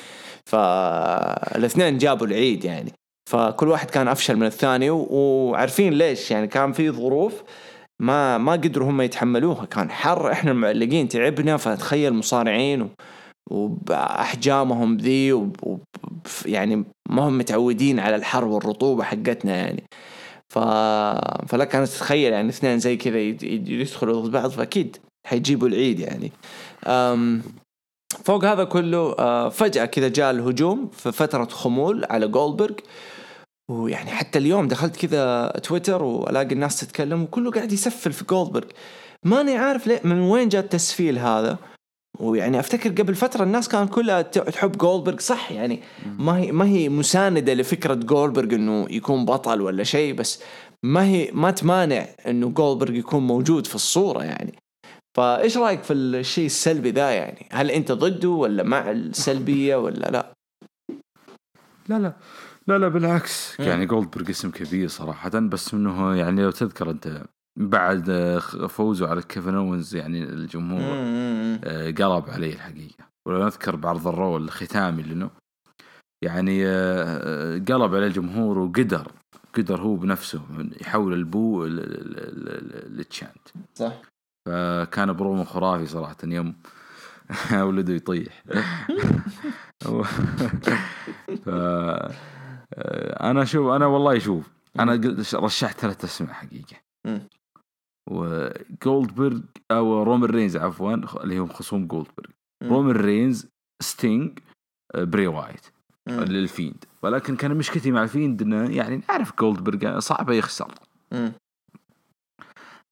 فالاثنين 0.47 1.99
جابوا 1.99 2.27
العيد 2.27 2.65
يعني. 2.65 2.93
فكل 3.31 3.69
واحد 3.69 3.91
كان 3.91 4.09
أفشل 4.09 4.37
من 4.37 4.47
الثاني 4.47 4.91
وعارفين 4.91 5.93
ليش 5.93 6.31
يعني. 6.31 6.47
كان 6.47 6.73
في 6.73 6.91
ظروف 6.91 7.43
ما 8.01 8.39
ما 8.39 8.53
قدروا 8.53 8.91
هم 8.91 9.01
يتحملوها. 9.01 9.65
كان 9.65 9.91
حر 9.91 10.33
إحنا 10.33 10.51
المعلقين 10.51 11.09
تعبنا 11.09 11.57
فتخيل 11.57 12.13
مصارعين 12.13 12.83
و 12.83 12.89
وبأحجامهم 13.51 14.97
ذي. 14.97 15.51
يعني 16.47 16.85
ما 17.09 17.29
هم 17.29 17.39
متعودين 17.39 18.01
على 18.01 18.17
الحر 18.17 18.45
والرطوبة 18.45 19.05
حقتنا 19.05 19.57
يعني. 19.57 19.83
ف... 20.53 20.59
فلك 21.49 21.77
أنا 21.77 21.85
تتخيل 21.85 22.33
يعني 22.33 22.49
اثنين 22.49 22.79
زي 22.79 22.97
كذا 22.97 23.19
يد- 23.19 23.43
يد- 23.43 23.69
يدخلوا 23.69 24.21
ضد 24.23 24.31
بعض 24.31 24.51
فأكيد 24.51 24.97
حيجيبوا 25.27 25.69
العيد 25.69 26.01
يعني. 26.01 26.33
أم... 26.87 27.43
فوق 28.25 28.45
هذا 28.45 28.65
كله 28.65 29.17
آه، 29.19 29.49
فجأة 29.49 29.85
كذا 29.85 30.09
جاء 30.09 30.31
الهجوم 30.31 30.91
في 30.93 31.13
فترة 31.13 31.45
خمول 31.45 32.05
على 32.05 32.29
جولدبرغ. 32.29 32.75
ويعني 33.71 34.11
حتى 34.11 34.39
اليوم 34.39 34.69
دخلت 34.69 34.97
كذا 34.97 35.49
تويتر 35.63 36.03
والاقي 36.03 36.53
الناس 36.53 36.81
تتكلم 36.81 37.23
وكله 37.23 37.51
قاعد 37.51 37.73
يسفل 37.73 38.13
في 38.13 38.25
جولدبرغ. 38.25 38.69
ماني 39.25 39.57
عارف 39.57 39.87
ليه 39.87 40.01
من 40.05 40.21
وين 40.21 40.49
جاء 40.49 40.63
التسفيل 40.65 41.19
هذا؟ 41.19 41.59
ويعني 42.21 42.61
أفتكر 42.61 42.91
قبل 42.91 43.15
فترة 43.15 43.45
الناس 43.45 43.69
كانت 43.69 43.95
كلها 43.95 44.23
تحب 44.23 44.73
جولدبرغ 44.73 45.19
صح؟ 45.19 45.53
يعني 45.53 45.83
ما 46.19 46.39
هي 46.39 46.53
ما 46.53 46.65
هي 46.65 46.89
مساندة 46.89 47.55
لفكرة 47.55 47.95
جولدبرغ 47.95 48.55
إنه 48.55 48.87
يكون 48.91 49.25
بطل 49.25 49.61
ولا 49.61 49.85
شيء 49.85 50.15
بس 50.15 50.43
ما 50.83 51.05
هي 51.05 51.31
ما 51.33 51.51
تمانع 51.51 52.07
إنه 52.27 52.49
جولدبرغ 52.49 52.95
يكون 52.95 53.27
موجود 53.27 53.67
في 53.67 53.75
الصورة 53.75 54.25
يعني. 54.25 54.59
فإيش 55.17 55.57
رأيك 55.57 55.83
في 55.83 55.93
الشيء 55.93 56.47
السلبي 56.47 56.91
ذا 56.91 57.11
يعني؟ 57.11 57.49
هل 57.53 57.71
أنت 57.71 57.93
ضده 57.93 58.29
ولا 58.29 58.63
مع 58.63 58.91
السلبية 58.91 59.77
ولا 59.77 60.11
لا؟ 60.11 60.33
لا 61.89 61.99
لا. 61.99 62.13
لا 62.67 62.79
لا 62.79 62.89
بالعكس. 62.89 63.61
يعني 63.61 63.87
جولدبرغ 63.87 64.31
اسم 64.31 64.51
كبير 64.51 64.89
صراحة 64.89 65.29
بس 65.29 65.75
إنه 65.75 66.17
يعني 66.17 66.43
لو 66.43 66.51
تذكر 66.51 66.91
أنت 66.91 67.23
بعد 67.57 68.11
آه، 68.11 68.39
فوزه 68.67 69.09
على 69.09 69.23
كيفن 69.23 69.55
أوينز 69.55 69.97
يعني 69.97 70.23
الجمهور 70.23 70.95
آه، 71.65 71.91
قلب 71.91 72.31
عليه 72.31 72.55
الحقيقة. 72.55 73.05
ولو 73.29 73.45
نذكر 73.45 73.77
بعرض 73.77 74.09
ال 74.09 74.16
Raw 74.16 74.37
الختامي 74.37 75.03
لأنه 75.03 75.31
يعني 76.25 76.67
آه، 76.67 77.59
قلب 77.59 77.95
عليه 77.95 78.07
الجمهور 78.07 78.59
وقدر 78.59 79.13
قدر 79.55 79.81
هو 79.81 79.97
بنفسه 79.97 80.43
يحول 80.81 81.13
ال 81.13 81.26
boo 81.26 81.65
لل 82.87 83.04
chant 83.04 83.49
صح. 83.75 83.93
فكان 84.49 85.13
برومو 85.13 85.45
خرافي 85.45 85.87
صراحة 85.87 86.17
يوم 86.25 86.55
ولده 87.67 87.95
يطيح. 87.95 88.43
ف 91.45 91.49
أنا 93.21 93.45
شوف 93.45 93.69
أنا 93.69 93.87
والله 93.87 94.19
شوف 94.19 94.51
أنا 94.81 94.93
قلت 94.93 95.35
رشحت 95.35 95.81
ثلاث 95.81 96.05
اسماء 96.05 96.33
حقيقة. 96.33 96.77
مم. 96.77 96.92
وجولدبرغ 98.11 99.39
أو 99.71 100.03
رومان 100.03 100.31
رينز 100.31 100.57
عفوا 100.57 100.95
اللي 101.25 101.39
هم 101.39 101.49
خصوم 101.49 101.87
جولدبرغ 101.87 102.31
مم. 102.63 102.69
رومان 102.73 102.97
رينز 102.97 103.47
ستينج 103.83 104.39
آه، 104.95 105.05
بري 105.05 105.27
وايت 105.27 105.67
مم. 106.09 106.21
للفيند 106.21 106.85
ولكن 107.03 107.37
كان 107.37 107.55
مشكلتي 107.57 107.91
مع 107.91 108.03
الفيند 108.03 108.43
انه 108.43 108.71
يعني 108.71 109.03
نعرف 109.09 109.33
جولدبرغ 109.39 109.99
صعبة 109.99 110.35
يخسر 110.35 110.75
مم. 111.13 111.33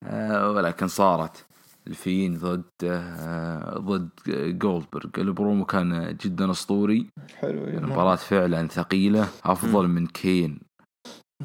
آه، 0.02 0.50
ولكن 0.50 0.88
صارت. 0.88 1.46
الفيند 1.86 2.38
ضد 2.38 2.62
آه، 2.84 3.78
ضد 3.78 4.10
جولدبرغ 4.58 5.10
البرومو 5.18 5.64
كان 5.64 6.16
جدا 6.20 6.50
أسطوري. 6.50 7.06
حلو 7.36 7.64
المباراة 7.64 8.16
فعلا 8.16 8.66
ثقيلة 8.68 9.28
أفضل 9.44 9.88
من 9.88 10.06
كين 10.06 10.60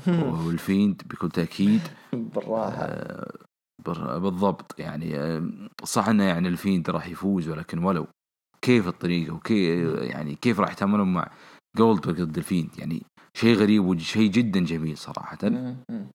مم. 0.08 0.23
والفيند 0.47 1.01
بكل 1.06 1.30
تأكيد 1.30 1.82
بالراحة. 2.13 2.82
آه، 2.84 3.32
بالضبط. 3.86 4.80
يعني 4.80 5.20
آه، 5.20 5.50
صح 5.84 6.08
إنه 6.08 6.24
يعني 6.24 6.48
الفيند 6.48 6.90
راح 6.90 7.08
يفوز 7.08 7.50
ولكن 7.50 7.84
ولو 7.84 8.08
كيف 8.62 8.88
الطريقة 8.88 9.34
وكيف 9.34 10.02
يعني 10.02 10.36
كيف 10.36 10.60
راح 10.60 10.72
يتعاملون 10.72 11.14
مع 11.14 11.32
جولدبرغ 11.78 12.24
ضد 12.24 12.38
الفيند؟ 12.38 12.80
يعني 12.80 13.04
شيء 13.38 13.56
غريب 13.56 13.86
وشيء 13.86 14.32
جدا 14.32 14.60
جميل 14.60 14.98
مم. 15.44 15.78
مم. 15.90 16.08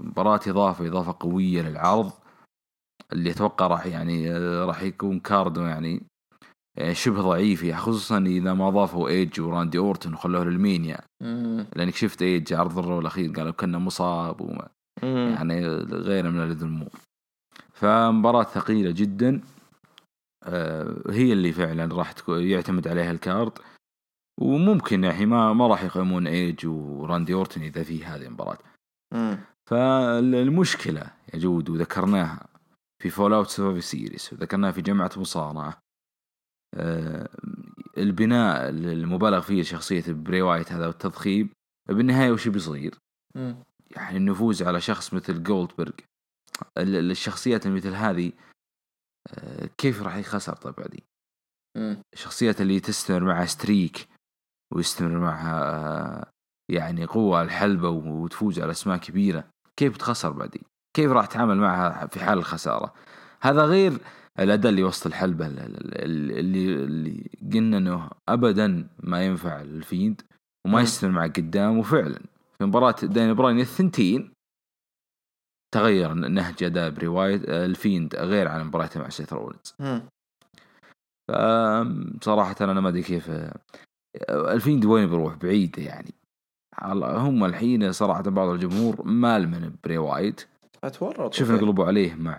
مباراة 0.00 0.40
إضافة 0.46 0.86
إضافة 0.86 1.16
قوية 1.20 1.62
للعرض 1.62 2.12
اللي 3.12 3.30
أتوقع 3.30 3.66
راح 3.66 3.86
يعني 3.86 4.30
آه، 4.30 4.64
راح 4.64 4.82
يكون 4.82 5.20
card 5.20 5.52
و 5.52 5.60
يعني 5.60 6.02
يعني 6.78 6.94
شبه 6.94 7.22
ضعيف 7.22 7.74
خصوصا 7.74 8.18
إذا 8.18 8.54
ما 8.54 8.70
ضافوا 8.70 9.08
ايج 9.08 9.40
وراندي 9.40 9.78
اورتون 9.78 10.14
وخلوه 10.14 10.44
لل 10.44 10.60
Mania 10.60 11.00
لأنك 11.76 11.94
شفت 11.94 12.22
ايج 12.22 12.52
عرض 12.52 12.78
ال 12.78 12.84
Raw 12.84 13.00
الأخير 13.00 13.32
قالوا 13.32 13.52
كنا 13.52 13.78
مصاب 13.78 14.40
وما 14.40 14.68
يعني 15.02 15.66
غيره 15.78 16.30
من 16.30 16.52
الأمور 16.52 16.90
فمباراة 17.72 18.42
ثقيلة 18.42 18.90
جدا. 18.90 19.40
آه، 20.44 21.02
هي 21.10 21.32
اللي 21.32 21.52
فعلا 21.52 21.94
راح 21.94 22.14
يعتمد 22.28 22.88
عليها 22.88 23.10
ال 23.10 23.17
card. 23.17 23.52
وممكن 24.40 25.04
يعني 25.04 25.26
ما 25.26 25.52
ما 25.52 25.66
راح 25.66 25.84
يقيمون 25.84 26.26
إيج 26.26 26.66
وراندي 26.66 27.34
أورتن 27.34 27.62
إذا 27.62 27.82
في 27.82 28.04
هذه 28.04 28.26
المباراة. 28.26 28.58
فالمشكلة 29.70 31.10
يا 31.34 31.38
جود 31.38 31.70
وذكرناها 31.70 32.48
في 33.02 33.10
fallout 33.10 33.48
Survivor 33.48 33.80
Series 33.80 34.32
وذكرناها 34.32 34.72
في 34.72 34.82
جمعة 34.82 35.10
مصارعة. 35.16 35.78
آه، 36.74 37.28
البناء 37.98 38.68
المبالغ 38.68 39.40
فيه 39.40 39.62
شخصية 39.62 40.04
بري 40.08 40.42
وايت 40.42 40.72
هذا 40.72 40.86
والتضخيم 40.86 41.50
بالنهاية 41.88 42.30
وش 42.30 42.48
بيصير؟ 42.48 42.94
يعني 43.90 44.16
الفوز 44.16 44.64
على 44.64 44.80
شخص 44.80 45.14
مثل 45.14 45.42
جولدبرغ 45.42 45.92
الشخصيات 46.78 47.66
مثل 47.66 47.94
هذه 47.94 48.32
آه، 49.28 49.68
كيف 49.78 50.02
راح 50.02 50.16
يخسر 50.16 50.54
طيب 50.56 50.74
بعدين؟ 50.74 51.00
الشخصيات 52.14 52.60
اللي 52.60 52.80
تستمر 52.80 53.24
معها 53.24 53.46
streak 53.46 54.08
ويستمر 54.74 55.18
معها 55.18 56.32
يعني 56.70 57.04
قوة 57.04 57.42
الحلبة 57.42 57.88
وتفوز 57.88 58.60
على 58.60 58.70
أسماء 58.70 58.98
كبيرة. 58.98 59.44
كيف 59.76 59.96
تخسر 59.96 60.30
بعدين 60.30 60.62
كيف 60.96 61.10
راح 61.12 61.26
تتعامل 61.26 61.56
معها 61.56 62.06
في 62.06 62.20
حال 62.20 62.38
الخسارة؟ 62.38 62.94
هذا 63.40 63.64
غير 63.64 63.98
الأداء 64.38 64.70
اللي 64.70 64.82
وسط 64.82 65.06
الحلبة 65.06 65.46
اللي, 65.46 66.40
اللي 66.40 67.30
قلنا 67.52 67.78
أنه 67.78 68.10
أبدا 68.28 68.88
ما 69.02 69.24
ينفع 69.26 69.60
الفيند 69.60 70.22
وما 70.66 70.80
يستمر 70.80 71.10
معه 71.10 71.28
قدام 71.28 71.78
وفعلا 71.78 72.20
في 72.58 72.64
مباراة 72.64 72.94
دانيال 73.02 73.34
براين 73.34 73.60
الثنتين 73.60 74.32
تغير 75.74 76.14
نهج 76.14 76.64
أداء 76.64 76.90
بري 76.90 77.27
وايت 77.27 77.64
الفيند 77.64 78.16
غير 78.16 78.48
عن 78.48 78.66
مباراته 78.66 79.00
مع 79.00 79.08
سيث 79.08 79.32
رولنز 79.32 79.74
فصراحة 81.28 82.56
أنا 82.60 82.80
ما 82.80 82.88
أدري 82.88 83.02
كيف 83.02 83.30
الفيند 84.30 84.84
وين 84.84 85.08
بيروح؟ 85.08 85.34
بعيدة 85.34 85.82
يعني. 85.82 86.14
هم 86.82 87.44
الحين 87.44 87.92
صراحة 87.92 88.22
بعض 88.22 88.48
الجمهور 88.48 89.02
مال 89.06 89.48
من 89.48 89.76
بري 89.84 89.98
وايت 89.98 90.48
أتورط. 90.84 91.34
شفنا 91.34 91.56
قلبوا 91.56 91.84
عليه 91.84 92.14
مع 92.14 92.32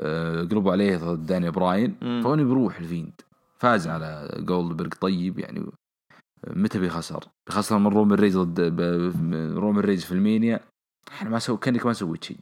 آه، 0.00 0.40
قلبوا 0.40 0.72
عليه 0.72 0.96
ضد 0.96 1.26
داني 1.26 1.50
براين. 1.50 1.96
فوين 2.22 2.48
بيروح 2.48 2.78
الفيند. 2.78 3.20
فاز 3.58 3.88
على 3.88 4.30
جولدبرغ 4.38 4.88
طيب 4.88 5.38
يعني. 5.38 5.66
متى 6.46 6.78
بيخسر؟ 6.78 7.24
بيخسر 7.48 7.78
من 7.78 7.92
رومن 7.92 8.14
رينز 8.14 8.38
ضد 8.38 8.80
رومن 9.56 9.80
رينز 9.80 10.04
في 10.04 10.12
ال 10.12 10.19
Mania. 10.19 10.60
إحنا 11.08 11.30
ما 11.30 11.38
سوي 11.38 11.56
كأنك 11.56 11.86
ما 11.86 11.92
سويت 11.92 12.24
شيء. 12.24 12.36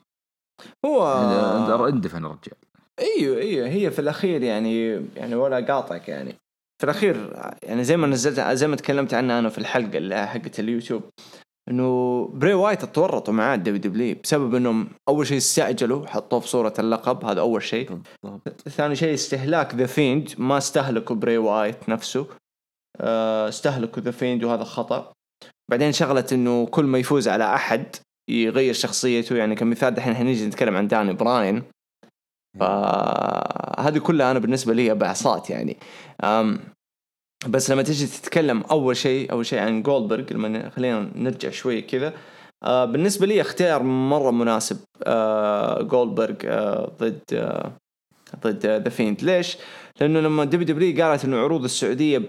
هو 0.87 1.89
اندفن 1.89 2.25
الرجال 2.25 2.57
إيوه 2.99 3.39
إيوه. 3.39 3.69
هي 3.69 3.91
في 3.91 3.99
الأخير 3.99 4.43
يعني 4.43 5.01
يعني 5.17 5.35
ولا 5.35 5.57
أقاطعك 5.57 6.09
يعني. 6.09 6.35
في 6.79 6.85
الأخير 6.85 7.37
يعني 7.63 7.85
زي 7.85 7.97
ما 7.97 8.07
نزلت 8.07 8.41
زي 8.41 8.69
ما 8.69 8.77
تكلمت 8.77 9.15
عنها 9.15 9.39
أنا 9.39 9.49
في 9.49 9.59
الحلقة 9.59 9.99
اللي 9.99 10.27
حقت 10.27 10.61
اليوتيوب 10.61 11.03
إنه 11.71 12.25
بري 12.35 12.55
وايت 12.55 12.85
تورطوا 12.85 13.35
معاه 13.35 13.57
WW 13.57 14.17
بسبب 14.25 14.55
إنهم 14.55 14.89
أول 15.09 15.27
شيء 15.27 15.37
استعجلوا 15.37 16.07
حطوه 16.07 16.41
في 16.41 16.49
صورة 16.49 16.75
اللقب. 16.79 17.25
هذا 17.25 17.41
أول 17.41 17.63
شيء. 17.63 18.01
ثاني 18.69 18.97
شيء 18.97 19.15
استهلاك 19.15 19.75
ذا 19.75 19.87
فيند 19.87 20.35
ما 20.39 20.59
استهلكوا 20.59 21.17
بري 21.17 21.39
وايت 21.39 21.89
نفسه. 21.89 22.27
استهلكوا 23.01 24.03
ذا 24.03 24.11
فيند 24.11 24.45
وهذا 24.45 24.65
خطأ. 24.65 25.13
بعدين 25.71 25.93
شغله 25.93 26.27
إنه 26.33 26.67
كل 26.67 26.85
ما 26.85 26.99
يفوز 26.99 27.29
على 27.29 27.55
أحد 27.55 27.97
يغير 28.31 28.75
شخصيته. 28.75 29.37
يعني 29.37 29.55
كمثال 29.55 29.95
دحين 29.95 30.13
إحنا 30.13 30.25
نيجي 30.25 30.47
نتكلم 30.47 30.77
عن 30.77 30.89
داني 30.89 31.13
براين. 31.13 31.63
فهذه 32.61 33.99
كلها 33.99 34.31
أنا 34.31 34.39
بالنسبة 34.39 34.75
لي 34.75 34.95
بعصات 34.95 35.51
يعني. 35.51 35.77
بس 37.49 37.71
لما 37.71 37.83
تيجي 37.83 38.07
تتكلم 38.07 38.61
أول 38.61 38.97
شيء 38.97 39.33
أول 39.33 39.47
شيء 39.47 39.59
عن 39.59 39.83
جولدبرغ 39.83 40.33
لما 40.33 40.69
خلينا 40.69 41.11
نرجع 41.15 41.51
شوي 41.51 41.83
كذا. 41.83 42.13
آه 42.63 42.85
بالنسبة 42.85 43.27
لي 43.27 43.41
اختيار 43.41 43.83
مرة 43.83 44.31
مناسب 44.31 44.77
آه 45.07 45.83
جولدبرغ 45.83 46.37
آه 46.45 46.93
ضد 47.01 47.21
آه 47.33 47.73
ضد 48.45 48.67
ذا 48.67 48.89
فيند. 48.89 49.23
ليش؟ 49.23 49.59
لأنه 50.01 50.21
لما 50.21 50.45
WW 50.45 51.05
قالت 51.05 51.25
إنه 51.25 51.37
عروض 51.37 51.65
السعودية 51.65 52.23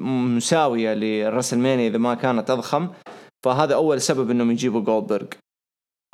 مساوية 0.00 0.94
لل 0.94 1.07
WrestleMania 1.07 1.88
إذا 1.88 1.98
ما 1.98 2.14
كانت 2.14 2.50
أضخم 2.50 2.88
فهذا 3.44 3.74
أول 3.74 4.00
سبب 4.00 4.30
إنهم 4.30 4.50
يجيبوا 4.50 4.80
جولدبرغ 4.80 5.26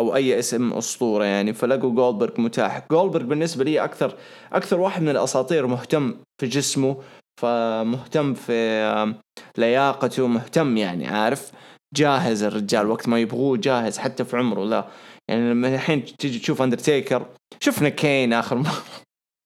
أو 0.01 0.16
أي 0.16 0.38
اسم 0.38 0.73
أسطورة 0.73 1.25
يعني 1.25 1.53
فلقوا 1.53 1.90
جولدبرغ 1.90 2.40
متاح. 2.40 2.87
جولدبرغ 2.90 3.25
بالنسبة 3.25 3.64
لي 3.64 3.85
أكثر 3.85 4.14
أكثر 4.53 4.81
واحد 4.81 5.03
من 5.03 5.09
الأساطير 5.09 5.66
مهتم 5.66 6.16
في 6.40 6.47
جسمه 6.47 6.97
فمهتم 7.40 8.35
في 8.35 9.14
لياقته 9.59 10.27
مهتم 10.27 10.77
يعني 10.77 11.07
عارف؟ 11.07 11.53
جاهز 11.94 12.42
الرجال 12.42 12.87
وقت 12.87 13.09
ما 13.09 13.18
يبغوه 13.18 13.57
جاهز 13.57 13.99
حتى 13.99 14.25
في 14.25 14.37
عمره 14.37 14.64
لا. 14.64 14.88
يعني 15.29 15.51
لما 15.51 15.75
الحين 15.75 16.05
تيجي 16.05 16.38
تشوف 16.38 16.62
اندرتيكر 16.62 17.27
شفنا 17.61 17.88
كين 17.88 18.33
آخر 18.33 18.57
مرة. 18.57 18.83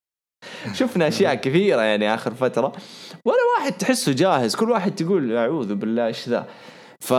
شفنا 0.78 1.08
أشياء 1.08 1.34
كثيرة 1.34 1.80
يعني 1.80 2.14
آخر 2.14 2.34
فترة. 2.34 2.72
ولا 3.28 3.44
واحد 3.58 3.72
تحسه 3.72 4.12
جاهز. 4.12 4.56
كل 4.56 4.70
واحد 4.70 4.94
تقول 4.94 5.36
أعوذ 5.36 5.74
بالله 5.74 6.06
إيش 6.06 6.28
ذا؟ 6.28 6.46
ف 7.00 7.12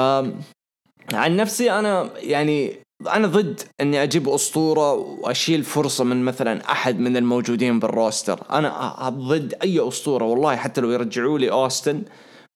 عن 1.13 1.35
نفسي 1.35 1.71
أنا 1.71 2.09
يعني 2.17 2.75
أنا 3.07 3.27
ضد 3.27 3.61
إني 3.81 4.03
أجيب 4.03 4.29
أسطورة 4.29 4.93
وأشيل 4.93 5.63
فرصة 5.63 6.03
من 6.03 6.25
مثلا 6.25 6.71
أحد 6.71 6.99
من 6.99 7.17
الموجودين 7.17 7.79
بال 7.79 7.94
roster. 7.94 8.43
أنا 8.51 9.09
ضد 9.09 9.53
أي 9.63 9.87
أسطورة 9.87 10.25
والله 10.25 10.55
حتى 10.55 10.81
لو 10.81 10.91
يرجعوا 10.91 11.39
لي 11.39 11.51
أوستن 11.51 12.03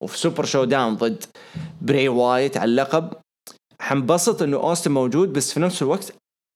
وفي 0.02 0.18
Super 0.18 0.46
ShowDown 0.46 0.96
ضد 0.96 1.24
بري 1.82 2.08
وايت 2.08 2.58
على 2.58 2.70
اللقب. 2.70 3.14
حنبسط 3.80 4.42
إنه 4.42 4.58
أوستن 4.58 4.92
موجود 4.92 5.34
بس 5.34 5.54
في 5.54 5.60
نفس 5.60 5.82
الوقت 5.82 6.14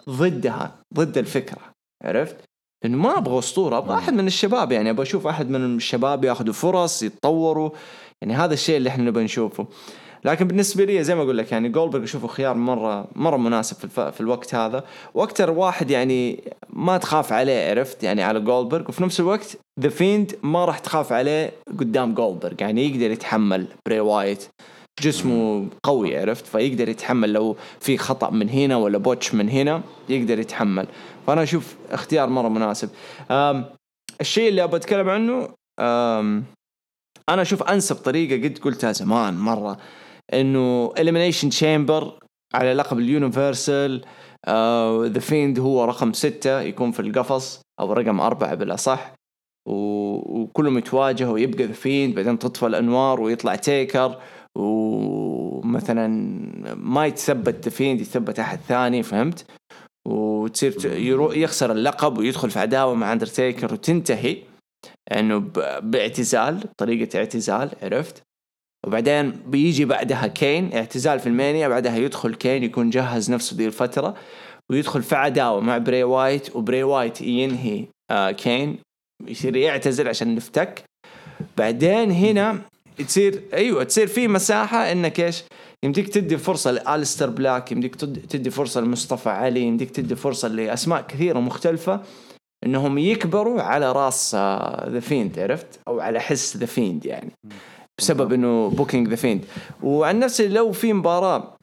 ضدها 0.10 0.76
ضد 0.94 1.18
الفكرة 1.18 1.62
عرفت؟ 2.04 2.38
لأنه 2.84 2.98
ما 2.98 3.18
أبغى 3.18 3.40
أسطورة 3.40 3.78
أبغى 3.78 3.98
أحد 3.98 4.14
من 4.14 4.28
الشباب 4.28 4.72
يعني 4.72 4.90
أبغى 4.90 5.04
أشوف 5.04 5.28
أحد 5.28 5.50
من 5.50 5.76
الشباب 5.76 6.26
ياخذوا 6.26 6.54
فرص 6.54 7.04
يتطوروا 7.04 7.70
يعني 8.22 8.34
هذا 8.34 8.54
الشيء 8.54 8.78
اللي 8.78 8.90
إحنا 8.90 9.04
نبغى 9.04 9.24
نشوفه. 9.24 9.68
لكن 10.26 10.48
بالنسبة 10.48 10.84
لي 10.84 11.04
زي 11.04 11.16
ما 11.16 11.22
أقول 11.22 11.38
لك 11.38 11.52
يعني 11.52 11.70
جولدبرغ 11.70 12.04
اشوفه 12.04 12.28
خيار 12.28 12.56
مرة 12.56 13.08
مرة 13.16 13.38
مناسب 13.38 13.78
في, 13.78 13.84
الف... 13.84 14.00
في 14.00 14.22
الوقت 14.22 14.56
هذا. 14.56 14.84
وأكثر 15.14 15.52
واحد 15.52 15.92
يعني 15.92 16.44
ما 16.70 16.98
تخاف 16.98 17.34
عليه 17.34 17.70
عرفت؟ 17.70 18.04
يعني 18.04 18.24
على 18.24 18.40
جولدبرغ 18.40 18.90
وفي 18.90 19.04
نفس 19.04 19.20
الوقت 19.20 19.58
ذا 19.80 19.90
فيند 19.90 20.36
ما 20.44 20.66
راح 20.66 20.80
تخاف 20.80 21.14
عليه 21.14 21.52
قدام 21.80 22.14
جولدبرغ 22.14 22.54
يعني 22.60 22.86
يقدر 22.88 23.12
يتحمل 23.12 23.68
بري 23.88 24.00
وايت 24.00 24.48
جسمه 25.02 25.68
قوي 25.84 26.18
عرفت؟ 26.18 26.46
فيقدر 26.46 26.90
يتحمل 26.90 27.34
لو 27.34 27.56
في 27.80 27.98
خطأ 27.98 28.30
من 28.30 28.50
هنا 28.50 28.76
ولا 28.78 28.98
botch 28.98 29.34
من 29.34 29.50
هنا 29.50 29.82
يقدر 30.10 30.40
يتحمل. 30.40 30.88
فأنا 31.28 31.44
أشوف 31.44 31.76
اختيار 31.92 32.30
مرة 32.30 32.50
مناسب. 32.50 32.90
الشيء 34.22 34.50
اللي 34.50 34.64
أبغى 34.64 34.78
أتكلم 34.78 35.10
عنه 35.10 35.50
أنا 37.30 37.42
أشوف 37.42 37.64
أنسب 37.64 37.96
طريقة 37.96 38.48
قد 38.48 38.58
قلتها 38.58 38.92
زمان 38.92 39.38
مرة 39.38 39.78
إنه 40.34 40.94
Elimination 41.00 41.50
Chamber 41.50 42.20
على 42.54 42.74
لقب 42.74 43.00
ال 43.00 43.10
Universal 43.10 44.02
ذا 44.02 44.06
آه 44.46 45.20
فيند 45.20 45.60
هو 45.60 45.86
رقم 45.86 46.14
ستة 46.14 46.62
يكون 46.62 46.92
في 46.92 47.00
القفص 47.00 47.62
أو 47.80 47.94
رقم 47.94 48.20
أربعة 48.22 48.56
بالاصح 48.56 49.14
وكلهم 49.70 50.78
يتواجهوا 50.78 51.34
ويبقى 51.34 51.64
ذا 51.64 51.74
فيند 51.74 52.16
بعدين 52.16 52.40
تطفى 52.40 52.66
الأنوار 52.68 53.22
ويطلع 53.22 53.56
تيكر 53.56 54.18
ومثلا 54.58 56.08
ما 56.76 57.06
يتثبت 57.06 57.64
ذا 57.64 57.70
فيند 57.70 58.02
يتثبت 58.02 58.40
أحد 58.40 58.60
ثاني 58.68 59.04
فهمت؟ 59.04 59.46
وتصير 60.08 60.76
يخسر 61.38 61.72
اللقب 61.72 62.18
ويدخل 62.18 62.50
في 62.50 62.60
عداوة 62.60 62.94
مع 62.94 63.14
اندرتيكر 63.14 63.74
وتنتهي 63.74 64.38
انه 65.12 65.38
باعتزال 65.82 66.64
طريقة 66.78 67.20
اعتزال 67.20 67.72
عرفت؟ 67.82 68.24
وبعدين 68.88 69.32
بيجي 69.32 69.86
بعدها 69.86 70.28
كين 70.28 70.74
اعتزال 70.74 71.20
في 71.20 71.28
المانيا 71.28 71.68
بعدها 71.68 71.98
يدخل 71.98 72.36
كين 72.36 72.64
يكون 72.64 72.90
جهز 72.90 73.32
نفسه 73.32 73.58
ذي 73.58 73.66
الفترة 73.68 74.16
ويدخل 74.72 75.04
في 75.04 75.16
عداوة 75.16 75.60
مع 75.60 75.78
بري 75.78 76.04
وايت 76.04 76.56
وبري 76.56 76.84
وايت 76.84 77.22
ينهي 77.22 77.86
آه 78.12 78.32
كين 78.32 78.78
يصير 79.28 79.56
يعتزل 79.56 80.08
عشان 80.08 80.36
نفتك 80.36 80.84
بعدين 81.58 82.12
هنا 82.12 82.62
تصير 83.04 83.44
أيوه 83.54 83.84
تصير 83.84 84.08
في 84.08 84.28
مساحة 84.28 84.92
إنك 84.92 85.20
إيش؟ 85.20 85.44
يمديك 85.84 86.10
تدي 86.10 86.38
فرصة 86.38 86.72
لألستر 86.72 87.30
بلاك 87.30 87.72
يمديك 87.72 87.96
تدي 87.96 88.50
فرصة 88.50 88.82
لمصطفى 88.82 89.30
علي 89.30 89.62
يمديك 89.62 89.92
تدي 89.92 90.16
فرصة 90.16 90.48
لأسماء 90.48 91.02
كثيرة 91.02 91.40
مختلفة 91.40 92.02
إنهم 92.64 92.98
يكبروا 92.98 93.62
على 93.62 93.92
راس 93.92 94.36
ذا 94.90 95.00
فيند 95.00 95.40
عرفت؟ 95.40 95.80
أو 95.88 96.00
على 96.00 96.20
حس 96.20 96.58
ذا 96.58 96.66
فيند 96.66 97.06
يعني 97.06 97.32
بسبب 97.98 98.34
إنه 98.34 98.70
booking 98.70 99.08
ذا 99.08 99.16
فيند 99.16 99.46
وعن 99.84 100.20
نفسي 100.20 100.48
لو 100.48 100.72
في 100.72 100.94
مباراة 100.94 101.58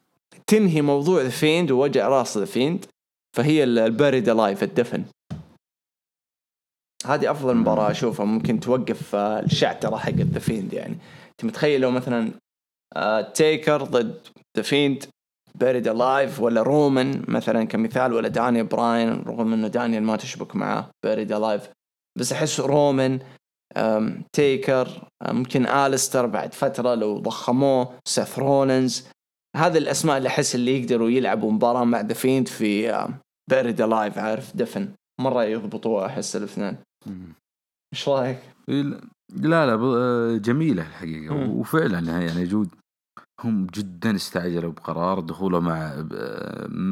تنهي 0.46 0.82
موضوع 0.82 1.22
ذا 1.22 1.28
فيند 1.28 1.70
ووجع 1.70 2.08
راس 2.08 2.38
ذا 2.38 2.44
فيند 2.44 2.84
فهي 3.36 3.64
ال 3.64 3.73
Buried 3.73 4.28
Alive 4.28 4.62
الدفن 4.62 5.04
هذه 7.06 7.30
أفضل 7.30 7.54
مباراة 7.54 7.90
أشوفها 7.90 8.26
ممكن 8.26 8.60
توقف 8.60 9.14
آه، 9.14 9.40
الشعترة 9.40 9.96
حق 9.96 10.10
ذا 10.10 10.38
فيند 10.38 10.72
يعني. 10.72 10.98
أنت 11.34 11.44
متخيل 11.44 11.80
لو 11.80 11.90
مثلا 11.90 12.32
تيكر 13.34 13.82
ضد 13.84 14.20
ذا 14.56 14.62
فيند 14.62 15.04
Buried 15.54 15.88
Alive 15.88 16.40
ولا 16.40 16.62
رومان 16.62 17.24
مثلا 17.28 17.64
كمثال 17.64 18.12
ولا 18.12 18.28
داني 18.28 18.62
براين 18.62 19.22
رغم 19.22 19.52
إنه 19.52 19.68
دانيال 19.68 20.02
ما 20.02 20.16
تشبك 20.16 20.56
معاه 20.56 20.90
Buried 21.04 21.32
Alive 21.32 21.68
بس 22.18 22.32
أحس 22.32 22.60
رومان 22.60 23.18
تيكر 24.32 25.08
ممكن 25.22 25.66
الستر 25.66 26.26
بعد 26.26 26.54
فترة 26.54 26.94
لو 26.94 27.18
ضخموه 27.18 27.98
سيث 28.04 28.38
رولنز 28.38 29.06
هذه 29.56 29.78
الأسماء 29.78 30.18
اللي 30.18 30.28
أحس 30.28 30.54
اللي 30.54 30.80
يقدروا 30.80 31.10
يلعبوا 31.10 31.52
مباراة 31.52 31.84
مع 31.84 32.00
ذا 32.00 32.14
فيند 32.14 32.48
في 32.48 33.08
Buried 33.50 33.82
Alive 33.82 34.18
عارف 34.18 34.56
دفن. 34.56 34.88
مرة 35.20 35.44
يضبطوها 35.44 36.06
أحس 36.06 36.36
الاثنين. 36.36 36.76
إيش 37.94 38.08
رأيك؟ 38.08 38.38
لا 38.68 39.66
لا 39.66 39.74
آه، 39.74 40.36
جميلة 40.36 40.82
الحقيقة 40.82 41.34
مم. 41.34 41.50
وفعلا 41.50 41.98
يعني 41.98 42.44
جود 42.44 42.68
هم 43.44 43.66
جدا 43.66 44.16
استعجلوا 44.16 44.72
بقرار 44.72 45.20
دخوله 45.20 45.60
مع 45.60 45.76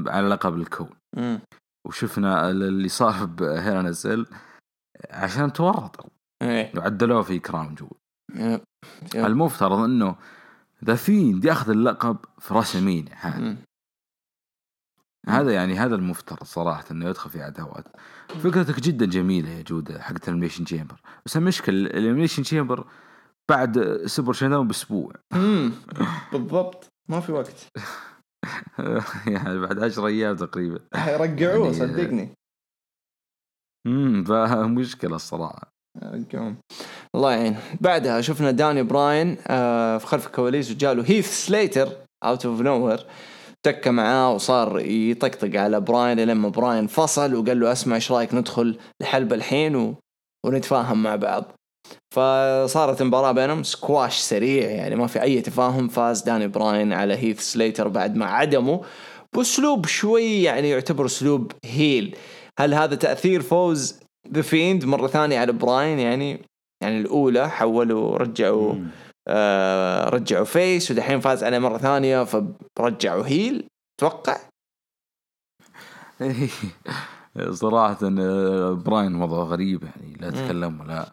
على 0.06 0.28
لقب 0.28 0.56
الكون 0.56 0.90
مم. 1.16 1.40
وشفنا 1.86 2.50
اللي 2.50 2.88
صار 2.88 3.24
ب 3.24 3.36
Hell 3.36 3.82
in 3.82 3.95
a 3.95 4.01
Cell 4.01 4.26
عشان 5.10 5.52
تورطوا 5.52 6.10
إيه 6.42 6.72
وعدلوه 6.76 7.22
في 7.22 7.38
كراون 7.38 7.74
جويل. 7.74 8.60
المفترض 9.14 9.78
إنه 9.78 10.16
ذا 10.84 10.94
فيند 10.94 11.44
يأخذ 11.44 11.70
اللقب 11.70 12.16
في 12.38 12.54
رسمين 12.54 13.04
هذا 15.28 15.52
يعني 15.52 15.74
هذا 15.74 15.94
المفترض 15.94 16.44
صراحة 16.44 16.84
إنه 16.90 17.08
يدخل 17.08 17.30
في 17.30 17.42
عداوات. 17.42 17.84
فكرتك 18.28 18.80
جدا 18.80 19.06
جميلة 19.06 19.50
يا 19.50 19.62
جودة 19.62 20.02
حقت 20.02 20.28
ال 20.28 20.31
Elimination 20.31 20.64
Chamber 20.64 21.00
بس 21.26 21.36
المشكلة 21.36 21.76
ال 21.76 21.82
Elimination 21.82 22.42
Chamber 22.42 22.86
بعد 23.50 24.02
سوبر 24.06 24.32
شوداون 24.32 24.66
بأسبوع. 24.68 25.12
بالضبط. 26.32 26.88
ما 27.08 27.20
في 27.20 27.32
وقت. 27.32 27.66
يعني 29.26 29.58
بعد 29.58 29.78
10 29.78 30.06
أيام 30.06 30.36
تقريبا. 30.36 30.78
رجعوه 30.96 31.64
يعني 31.64 31.72
صدقني. 31.72 32.34
امم 33.86 34.24
فمشكلة 34.24 35.16
الصراحة. 35.16 35.72
رجعوه. 36.02 36.54
الله 37.14 37.32
يعين. 37.32 37.56
بعدها 37.80 38.20
شفنا 38.20 38.50
داني 38.50 38.82
براين 38.82 39.36
آه 39.46 39.98
في 39.98 40.06
خلف 40.06 40.26
الكواليس 40.26 40.70
وجاله 40.70 41.04
هيث 41.06 41.46
سليتر 41.46 41.88
out 42.24 42.46
of 42.46 42.60
nowhere 42.60 43.06
تك 43.62 43.88
معاه 43.88 44.34
وصار 44.34 44.80
يطقطق 44.80 45.60
على 45.60 45.80
براين 45.80 46.20
لما 46.20 46.48
براين 46.48 46.86
فصل 46.86 47.34
وقال 47.34 47.60
له 47.60 47.72
اسمع 47.72 47.96
إيش 47.96 48.12
رأيك 48.12 48.34
ندخل 48.34 48.78
الحلبة 49.00 49.36
الحين 49.36 49.76
و... 49.76 49.94
ونتفاهم 50.46 51.02
مع 51.02 51.16
بعض. 51.16 51.44
فصارت 52.14 53.00
المباراة 53.00 53.32
بينهم 53.32 53.62
سكواش 53.62 54.18
سريع 54.18 54.70
يعني 54.70 54.96
ما 54.96 55.06
في 55.06 55.22
أي 55.22 55.40
تفاهم. 55.40 55.88
فاز 55.88 56.22
داني 56.22 56.48
براين 56.48 56.92
على 56.92 57.14
هيث 57.14 57.40
سليتر 57.40 57.88
بعد 57.88 58.16
ما 58.16 58.26
عدمه 58.26 58.80
بأسلوب 59.36 59.86
شوي 59.86 60.42
يعني 60.42 60.70
يعتبر 60.70 61.06
أسلوب 61.06 61.52
heel. 61.64 62.16
هل 62.58 62.74
هذا 62.74 62.94
تأثير 62.94 63.42
فوز 63.42 64.00
ذا 64.32 64.42
فيند 64.42 64.84
مرة 64.84 65.06
ثانية 65.06 65.38
على 65.38 65.52
براين؟ 65.52 65.98
يعني 65.98 66.40
يعني 66.82 67.00
الأولى 67.00 67.50
حولوا 67.50 68.16
رجعوا 68.16 68.74
آه 69.28 70.08
رجعوا 70.08 70.44
face 70.44 70.90
ودحين 70.90 71.20
فاز 71.20 71.44
عليه 71.44 71.58
مرة 71.58 71.78
ثانية 71.78 72.24
فرجعوا 72.76 73.26
heel 73.26 73.68
أتوقع 73.98 74.36
صراحة 77.50 77.98
آه، 78.02 78.72
براين 78.72 79.14
وضعه 79.14 79.44
غريب 79.44 79.82
يعني 79.82 80.12
لا 80.20 80.30
تكلم 80.30 80.80
ولا 80.80 81.12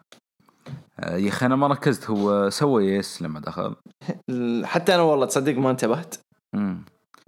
آه، 1.00 1.16
يا 1.16 1.28
أخي 1.28 1.46
أنا 1.46 1.56
ما 1.56 1.66
ركزت 1.66 2.10
هو 2.10 2.50
سوى 2.50 2.84
yes 2.84 3.22
لما 3.22 3.40
دخل. 3.40 3.76
حتى 4.64 4.94
أنا 4.94 5.02
والله 5.02 5.26
تصدق 5.26 5.58
ما 5.58 5.70
انتبهت. 5.70 6.14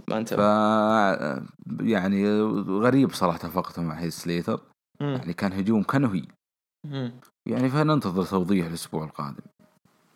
ما 0.08 0.18
انتبهت. 0.18 0.40
ف 0.40 0.42
يعني 1.80 2.40
غريب 2.68 3.12
صراحة 3.12 3.38
فقرته 3.38 3.82
مع 3.82 3.94
هيث 3.94 4.18
سليتر. 4.18 4.60
يعني 5.00 5.32
كان 5.32 5.52
هجوم 5.52 5.82
كانه 5.82 6.14
هي 6.14 6.22
يعني 7.46 7.68
فننتظر 7.68 8.24
توضيح 8.24 8.66
الأسبوع 8.66 9.04
القادم. 9.04 9.42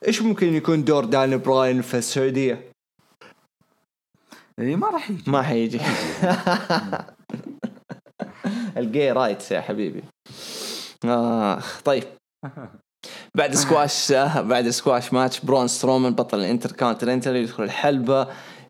إيش 0.07 0.23
ممكن 0.23 0.55
يكون 0.55 0.85
دور 0.85 1.05
داني 1.05 1.37
براين 1.37 1.83
في 1.83 1.97
السعودية؟ 1.97 2.71
اي 4.59 4.77
ما 4.77 4.91
راح 4.91 5.11
يجي. 5.11 5.31
ما 5.31 5.43
حيجي. 5.43 5.81
ال 8.77 8.86
gay 8.86 9.13
rights 9.13 9.53
يا 9.53 9.61
حبيبي. 9.61 10.03
اخ 11.05 11.83
طيب. 11.83 12.05
بعد 13.35 13.55
سكواش 13.55 14.13
بعد 14.39 14.69
squash 14.69 15.13
match 15.13 15.41
برون 15.41 15.69
سترومان 15.69 16.15
بطل 16.15 16.39
الانتر 16.39 16.73
كونتيننتال 16.73 17.37
يدخل 17.37 17.63
الحلبة 17.63 18.29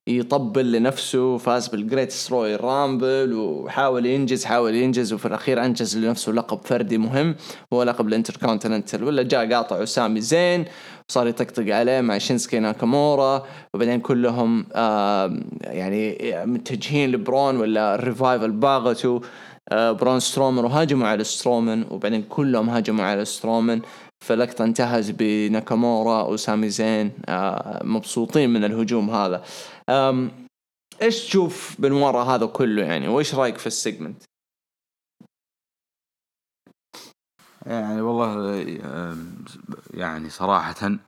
يطبل 0.08 0.72
لنفسه 0.72 1.38
فاز 1.38 1.68
بال 1.68 1.77
Greatest 1.77 2.10
Royal 2.10 2.56
Rumble 2.56 3.34
وحاول 3.34 4.06
ينجز 4.06 4.44
حاول 4.44 4.74
ينجز 4.74 5.12
وفي 5.12 5.28
الأخير 5.28 5.64
أنجز 5.64 5.98
لنفسه 5.98 6.32
لقب 6.32 6.60
فردي 6.64 6.98
مهم 6.98 7.36
هو 7.72 7.82
لقب 7.82 8.08
الانتر 8.08 8.36
كونتيننتال 8.36 9.04
ولا 9.04 9.22
جاء 9.22 9.52
قاطع 9.52 9.84
سامي 9.84 10.20
زين 10.20 10.64
وصار 11.10 11.26
يطقطق 11.26 11.74
عليه 11.74 12.00
مع 12.00 12.18
شينسكي 12.18 12.58
ناكامورا 12.58 13.46
وبعدين 13.74 14.00
كلهم 14.00 14.66
يعني 15.62 16.18
متجهين 16.46 17.12
لبرون 17.12 17.56
ولا 17.56 17.94
الريفايفل 17.94 18.50
باغته 18.50 19.20
برون 19.72 20.20
سترومان 20.20 20.64
وهاجموا 20.64 21.08
على 21.08 21.24
سترومان 21.24 21.84
وبعدين 21.90 22.22
كلهم 22.22 22.70
هاجموا 22.70 23.04
على 23.04 23.24
سترومان 23.24 23.82
فلقطة 24.24 24.64
انتهت 24.64 25.10
بناكامورا 25.10 26.22
وسامي 26.22 26.68
زين 26.68 27.10
مبسوطين 27.84 28.50
من 28.50 28.64
الهجوم 28.64 29.10
هذا. 29.10 29.44
إيش 31.02 31.24
تشوف 31.24 31.76
من 31.78 31.92
هذا 32.02 32.46
كله 32.46 32.82
يعني؟ 32.82 33.08
وإيش 33.08 33.34
رأيك 33.34 33.58
في 33.58 33.66
ال 33.66 33.72
segment؟ 33.72 34.22
يعني 37.66 38.00
والله 38.00 38.54
يعني 39.94 40.30
صراحة 40.30 40.98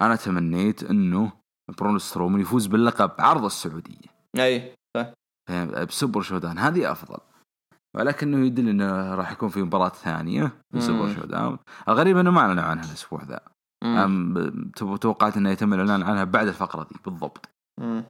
أنا 0.00 0.16
تمنيت 0.16 0.82
إنه 0.82 1.32
برون 1.78 1.98
سترومن 1.98 2.40
يفوز 2.40 2.66
باللقب 2.66 3.10
عرض 3.18 3.44
السعودية. 3.44 4.08
أي 4.38 4.74
صح. 4.96 5.12
بسوبر 5.88 6.22
شوداون 6.22 6.58
هذه 6.58 6.92
أفضل. 6.92 7.18
ولكنه 7.96 8.46
يدل 8.46 8.68
إنه 8.68 9.14
راح 9.14 9.32
يكون 9.32 9.48
في 9.48 9.62
مباراة 9.62 9.88
ثانية 9.88 10.52
في 10.72 10.80
سوبر 10.80 11.14
شو 11.14 11.20
داون 11.20 11.58
الغريب 11.88 12.16
إنه 12.16 12.30
ما 12.30 12.40
أعلنوا 12.40 12.64
عنها 12.64 12.84
الأسبوع 12.84 13.22
ذا 13.22 13.40
توقعت 15.00 15.36
إنه 15.36 15.50
يتم 15.50 15.74
الإعلان 15.74 16.02
عنها 16.02 16.24
بعد 16.24 16.46
الفقرة 16.48 16.82
دي 16.82 16.96
بالضبط 17.04 17.48
مم. 17.80 18.04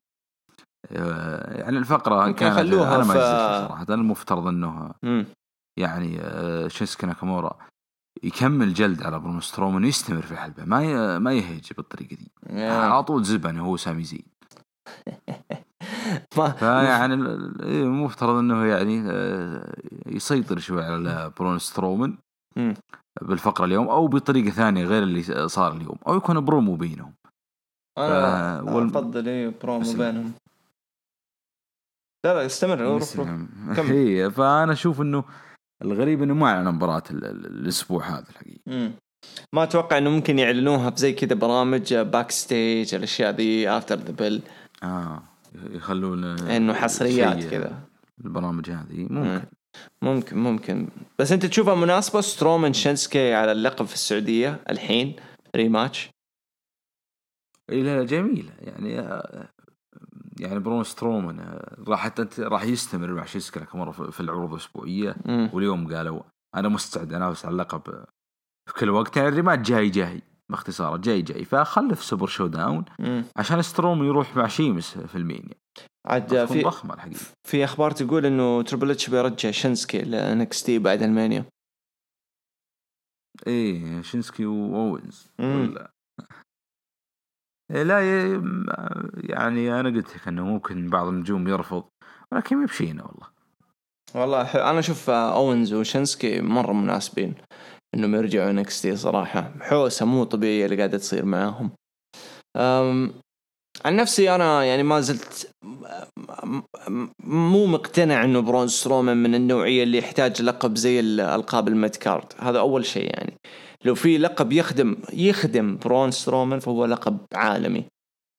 آه، 0.92 1.60
يعني 1.60 1.78
الفقرة 1.78 2.32
كانت 2.32 2.56
خلوها 2.56 2.96
أنا 2.96 3.04
ما 3.04 3.14
ف... 3.14 3.68
صراحة 3.68 3.86
المفترض 3.88 4.46
إنه 4.46 4.94
مم. 5.02 5.26
يعني 5.78 6.20
آه، 6.20 6.68
شيسكي 6.68 7.06
ناكامورا 7.06 7.58
يكمل 8.24 8.74
جلد 8.74 9.02
على 9.02 9.20
برون 9.20 9.40
سترومان 9.40 9.84
ويستمر 9.84 10.22
في 10.22 10.32
الحلبه 10.32 10.64
ما 10.64 10.82
ي... 10.82 11.18
ما 11.18 11.32
يهيج 11.32 11.72
بالطريقة 11.72 12.16
دي. 12.16 12.32
على 12.62 13.02
طول 13.02 13.24
زبن 13.24 13.58
هو 13.58 13.76
سامي 13.76 14.04
زين 14.04 14.24
فيعني 16.58 17.14
المفترض 17.14 18.36
إنه 18.36 18.64
يعني 18.64 19.02
آه، 19.10 19.74
يسيطر 20.06 20.58
شوي 20.58 20.84
على 20.84 21.32
برون 21.38 21.58
سترومان 21.58 22.18
بالفقرة 23.22 23.64
اليوم 23.64 23.88
أو 23.88 24.08
بطريقة 24.08 24.50
ثانية 24.50 24.84
غير 24.84 25.02
اللي 25.02 25.48
صار 25.48 25.72
اليوم. 25.72 25.96
أو 26.06 26.16
يكون 26.16 26.44
برومو 26.44 26.76
بينهم. 26.76 27.14
أنا 27.98 28.62
وال... 28.62 28.86
أفضل 28.86 29.28
إيه 29.28 29.54
برومو 29.62 29.92
بينهم. 29.92 30.32
لا 32.24 32.34
لا 32.34 32.46
استمر 32.46 32.80
روح 32.80 33.02
روح. 33.16 33.28
هي 33.90 34.30
فأنا 34.30 34.72
أشوف 34.72 35.00
إنه 35.00 35.24
الغريب 35.82 36.22
إنه 36.22 36.34
ما 36.34 36.46
اعلن 36.46 36.68
مباراة 36.68 37.02
الأسبوع 37.10 38.08
هذا 38.08 38.26
الحقيقة. 38.30 38.92
ما 39.52 39.62
أتوقع 39.62 39.98
إنه 39.98 40.10
ممكن 40.10 40.38
يعلنوها 40.38 40.88
بزي 40.88 41.12
كذا 41.12 41.34
برامج 41.34 41.94
backstage 41.94 42.94
الأشياء 42.94 43.34
ذي 43.34 43.68
After 43.68 43.96
the 43.96 44.12
Bell 44.12 44.42
آه 44.82 45.22
يخلون 45.70 46.24
إنه 46.24 46.74
حصريات 46.74 47.44
كذا. 47.44 47.78
البرامج 48.24 48.70
هذه. 48.70 49.06
ممكن. 49.10 49.46
ممكن 50.02 50.38
ممكن. 50.38 50.88
بس 51.18 51.32
أنت 51.32 51.46
تشوفها 51.46 51.74
مناسبة 51.74 52.20
سترومان 52.20 52.72
شنسكي 52.72 53.34
على 53.34 53.52
اللقب 53.52 53.86
في 53.86 53.94
السعودية 53.94 54.60
الحين 54.70 55.16
rematch 55.56 56.10
اي 57.70 57.82
لا 57.82 58.04
جميلة. 58.04 58.52
يعني 58.60 59.20
يعني 60.40 60.58
برون 60.58 60.84
سترومان 60.84 61.60
راح 61.88 62.14
راح 62.38 62.62
يستمر 62.62 63.12
مع 63.12 63.24
شيسكي 63.24 63.60
كم 63.60 63.78
مرة 63.78 63.90
في 63.90 64.20
العروض 64.20 64.50
الأسبوعية. 64.50 65.16
واليوم 65.52 65.94
قالوا 65.94 66.22
أنا 66.54 66.68
مستعد 66.68 67.12
انافس 67.12 67.44
على 67.44 67.52
اللقب 67.52 68.04
في 68.66 68.74
كل 68.74 68.90
وقت. 68.90 69.16
يعني 69.16 69.28
الريمات 69.28 69.58
جاي 69.58 69.88
جاي 69.88 70.22
باختصار 70.48 70.96
جاي 70.96 71.22
جاي. 71.22 71.44
فخلف 71.44 72.02
سوبر 72.02 72.26
شو 72.26 72.46
داون 72.46 72.84
مم. 72.98 73.24
عشان 73.36 73.62
ستروم 73.62 74.04
يروح 74.04 74.36
مع 74.36 74.46
شيمس 74.46 74.98
في 74.98 75.18
المينيا. 75.18 75.54
عاد 76.06 76.44
في 76.44 76.62
ضخمه 76.62 76.94
الحقيقة. 76.94 77.20
في 77.48 77.64
أخبار 77.64 77.90
تقول 77.90 78.26
إنه 78.26 78.62
تربل 78.62 78.90
إتش 78.90 79.10
بيرجع 79.10 79.50
شنسكي 79.50 80.02
لانكس 80.02 80.62
تي 80.62 80.78
بعد 80.78 81.02
ألمانيا. 81.02 81.44
إيه 83.46 84.02
شينسكي 84.02 84.46
وأوينز. 84.46 85.30
ولا 85.38 85.93
لا 87.70 88.00
يعني 89.14 89.80
أنا 89.80 89.88
قلت 89.88 90.16
لك 90.16 90.28
إنه 90.28 90.44
ممكن 90.44 90.90
بعض 90.90 91.06
النجوم 91.06 91.48
يرفض 91.48 91.84
ولكن 92.32 92.56
يمشينا 92.56 93.04
والله. 93.04 93.26
والله. 94.14 94.70
أنا 94.70 94.78
أشوف 94.78 95.10
أوينز 95.10 95.72
وشنسكي 95.72 96.40
مرة 96.40 96.72
مناسبين 96.72 97.34
إنهم 97.94 98.14
يرجعوا 98.14 98.50
NXT 98.50 98.96
صراحة. 98.96 99.52
حوسة 99.60 100.06
مو 100.06 100.24
طبيعية 100.24 100.64
اللي 100.64 100.76
قاعدة 100.76 100.98
تصير 100.98 101.24
معاهم. 101.24 101.70
أم 102.56 103.12
عن 103.84 103.96
نفسي 103.96 104.34
أنا 104.34 104.64
يعني 104.64 104.82
ما 104.82 105.00
زلت 105.00 105.50
مو 107.24 107.66
مقتنع 107.66 108.24
إنه 108.24 108.40
برون 108.40 108.68
سترومان 108.68 109.16
من 109.16 109.34
النوعية 109.34 109.82
اللي 109.82 109.98
يحتاج 109.98 110.42
لقب 110.42 110.76
زي 110.76 111.00
الالقاب 111.00 111.68
ال 111.68 111.75
mid 111.75 111.96
card 111.96 112.32
هذا 112.38 112.58
أول 112.58 112.84
شيء 112.84 113.04
يعني. 113.04 113.34
لو 113.84 113.94
في 113.94 114.18
لقب 114.18 114.52
يخدم 114.52 114.96
يخدم 115.12 115.76
برون 115.76 116.10
سترومان 116.10 116.58
فهو 116.58 116.84
لقب 116.84 117.18
عالمي. 117.34 117.84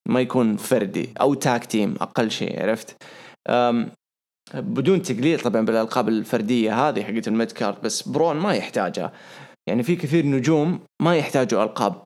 ما 0.10 0.22
يكون 0.22 0.58
فردي 0.58 1.10
أو 1.22 1.34
tag 1.34 1.66
team 1.66 1.96
أقل 2.02 2.32
شيء 2.32 2.62
عرفت؟ 2.62 2.96
بدون 4.54 5.02
تقليل 5.02 5.40
طبعا 5.40 5.62
بالألقاب 5.66 6.10
الفردية 6.10 6.90
هذه 6.90 7.04
حقت 7.04 7.28
ال 7.28 7.34
mid 7.34 7.52
card 7.52 7.82
بس 7.82 8.08
برون 8.08 8.36
ما 8.36 8.54
يحتاجها. 8.54 9.12
يعني 9.70 9.84
في 9.84 9.96
كثير 9.96 10.26
نجوم 10.26 10.80
ما 11.02 11.16
يحتاجوا 11.18 11.64
ألقاب 11.64 12.04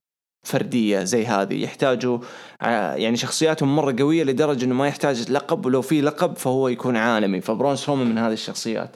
فردية 0.47 1.03
زي 1.03 1.25
هذه 1.25 1.63
يحتاجوا 1.63 2.19
ع- 2.61 2.95
يعني 2.95 3.17
شخصياتهم 3.17 3.75
مرة 3.75 3.95
قوية 3.99 4.23
لدرجة 4.23 4.65
إنه 4.65 4.75
ما 4.75 4.87
يحتاج 4.87 5.31
لقب 5.31 5.65
ولو 5.65 5.81
في 5.81 6.01
لقب 6.01 6.37
فهو 6.37 6.67
يكون 6.67 6.97
عالمي. 6.97 7.41
فبرون 7.41 7.75
سترومان 7.75 8.07
من 8.07 8.17
هذه 8.17 8.33
الشخصيات. 8.33 8.95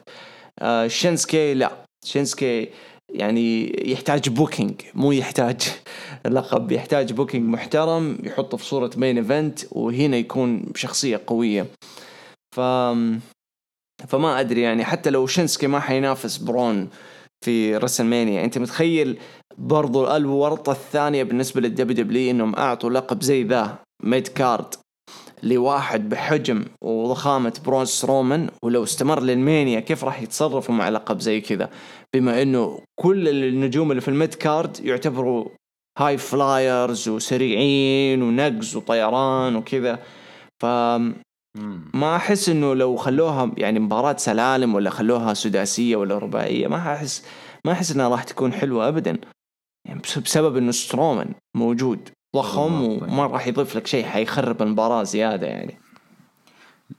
آه 0.60 0.88
شينسكي 0.88 1.54
لا. 1.54 1.72
شينسكي 2.06 2.70
يعني 3.14 3.76
يحتاج 3.92 4.30
booking 4.30 4.82
مو 4.94 5.12
يحتاج 5.12 5.62
لقب 6.26 6.72
يحتاج 6.72 7.14
booking 7.14 7.50
محترم 7.50 8.18
يحطه 8.24 8.58
في 8.58 8.66
صورة 8.66 8.92
main 8.98 9.18
event 9.18 9.60
وهنا 9.72 10.18
يكون 10.18 10.66
شخصية 10.76 11.22
قوية. 11.28 11.66
ف 12.56 12.60
فما 14.08 14.40
أدري 14.40 14.62
يعني 14.62 14.86
حتى 14.86 15.10
لو 15.10 15.28
شينسكي 15.28 15.68
ما 15.68 15.80
حينافس 15.80 16.38
برون 16.38 16.90
في 17.46 17.78
رسلمانيا 17.78 18.46
أنت 18.46 18.58
متخيل 18.58 19.18
برضو 19.58 20.16
الورطة 20.16 20.72
الثانية 20.72 21.24
بالنسبة 21.24 21.62
لل 21.62 22.06
WW 22.06 22.32
إنهم 22.32 22.56
أعطوا 22.56 22.90
لقب 22.90 23.22
زي 23.22 23.44
ذا 23.44 23.78
mid 24.04 24.28
card 24.28 24.76
لواحد 25.44 26.10
بحجم 26.10 26.66
وضخامة 26.84 27.54
برون 27.66 27.86
سترومان 27.86 28.50
ولو 28.64 28.84
استمر 28.84 29.20
للمانيا 29.22 29.80
كيف 29.80 30.04
راح 30.04 30.22
يتصرفوا 30.22 30.76
مع 30.76 30.90
لقب 30.90 31.20
زي 31.20 31.42
كذا؟ 31.42 31.70
بما 32.16 32.42
إنه 32.42 32.80
كل 33.00 33.28
النجوم 33.30 33.92
اللي 33.92 34.02
في 34.02 34.08
ال 34.08 34.14
mid 34.14 34.34
card 34.34 34.80
يعتبروا 34.86 35.50
high 36.00 36.18
flyers 36.18 37.10
وسريعين 37.10 38.22
ونقز 38.22 38.76
وطيران 38.76 39.56
وكذا. 39.56 40.00
فما 40.64 42.16
أحس 42.16 42.50
إنه 42.50 42.74
لو 42.74 42.96
خلوها 42.96 43.52
يعني 43.58 43.80
مباراة 43.80 44.18
سلالم 44.18 44.76
ولا 44.76 44.90
خلوها 44.90 45.34
سداسية 45.34 45.96
ولا 45.96 46.18
رباعية 46.18 46.68
ما 46.68 46.76
أحس 46.94 47.26
ما 47.66 47.72
أحس 47.72 47.92
إنها 47.92 48.10
راح 48.10 48.24
تكون 48.24 48.54
حلوة 48.54 48.88
ابدا. 48.88 49.18
يعني 49.88 50.00
بس- 50.00 50.20
بسبب 50.20 50.58
إنه 50.58 50.72
سترومان 50.72 51.34
موجود 51.58 52.10
ضخم. 52.36 52.82
وما 52.84 53.26
راح 53.28 53.48
يضيف 53.48 53.76
لك 53.76 53.88
شيء 53.88 54.06
حيخرب 54.06 54.62
المباراة 54.62 55.04
زيادة 55.04 55.48
يعني. 55.48 55.78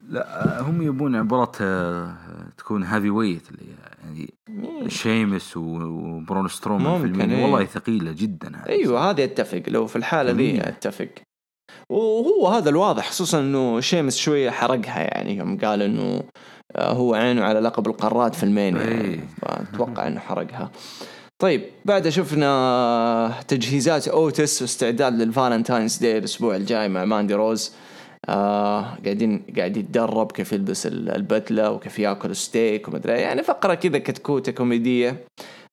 لا 0.09 0.61
هم 0.61 0.83
يبون 0.83 1.21
مباراة 1.23 1.53
آه، 1.61 2.17
تكون 2.59 2.83
heavyweight 2.85 3.43
اللي 3.51 3.73
يعني 4.05 4.35
شيمس 4.89 5.57
وبرون 5.57 6.49
سترومان 6.49 7.01
في 7.01 7.07
ال 7.07 7.11
main 7.11 7.31
إيه. 7.31 7.43
والله 7.43 7.65
ثقيلة 7.65 8.13
جدا 8.13 8.49
هذه. 8.57 8.69
أيوه 8.69 9.11
هذه 9.11 9.25
أتفق. 9.25 9.63
لو 9.69 9.87
في 9.87 9.97
الحالة 9.97 10.33
ذي. 10.33 10.61
أتفق. 10.61 11.09
وهو 11.91 12.49
هذا 12.49 12.71
الواضح 12.71 13.11
خصوصا 13.11 13.41
إنه 13.41 13.81
شيمس 13.81 14.17
شوية 14.17 14.51
حرقها 14.51 15.01
يعني. 15.01 15.37
يوم 15.37 15.59
قال 15.59 15.83
إنه 15.83 16.23
آه، 16.77 16.93
هو 16.93 17.15
عينه 17.15 17.45
على 17.45 17.61
لقب 17.61 17.87
القارات 17.87 18.35
في 18.35 18.43
المانيا 18.43 18.83
يعني. 18.83 19.05
إيه. 19.05 19.21
فأتوقع 19.43 20.07
إنه 20.07 20.21
حرقها. 20.21 20.71
طيب 21.39 21.63
بعدها 21.85 22.11
شفنا 22.11 23.35
تجهيزات 23.49 24.09
أوتس 24.09 24.63
واستعداد 24.63 25.23
لل 25.23 25.34
Valentine's 25.34 25.97
Day 25.97 26.19
الأسبوع 26.19 26.57
الجاي 26.57 26.89
مع 26.89 27.05
ماندي 27.05 27.35
روز. 27.35 27.73
آه 28.29 28.99
قاعدين 29.05 29.43
قاعد 29.57 29.77
يتدرب 29.77 30.33
كيف 30.33 30.53
يلبس 30.53 30.87
ال- 30.87 31.11
البدله 31.11 31.71
وكيف 31.71 31.99
ياكل 31.99 32.37
ستيك 32.37 32.89
ومدري. 32.89 33.13
يعني 33.13 33.43
فقرة 33.43 33.75
كذا 33.75 33.99
كتكوتة 33.99 34.53
كوميدية. 34.53 35.25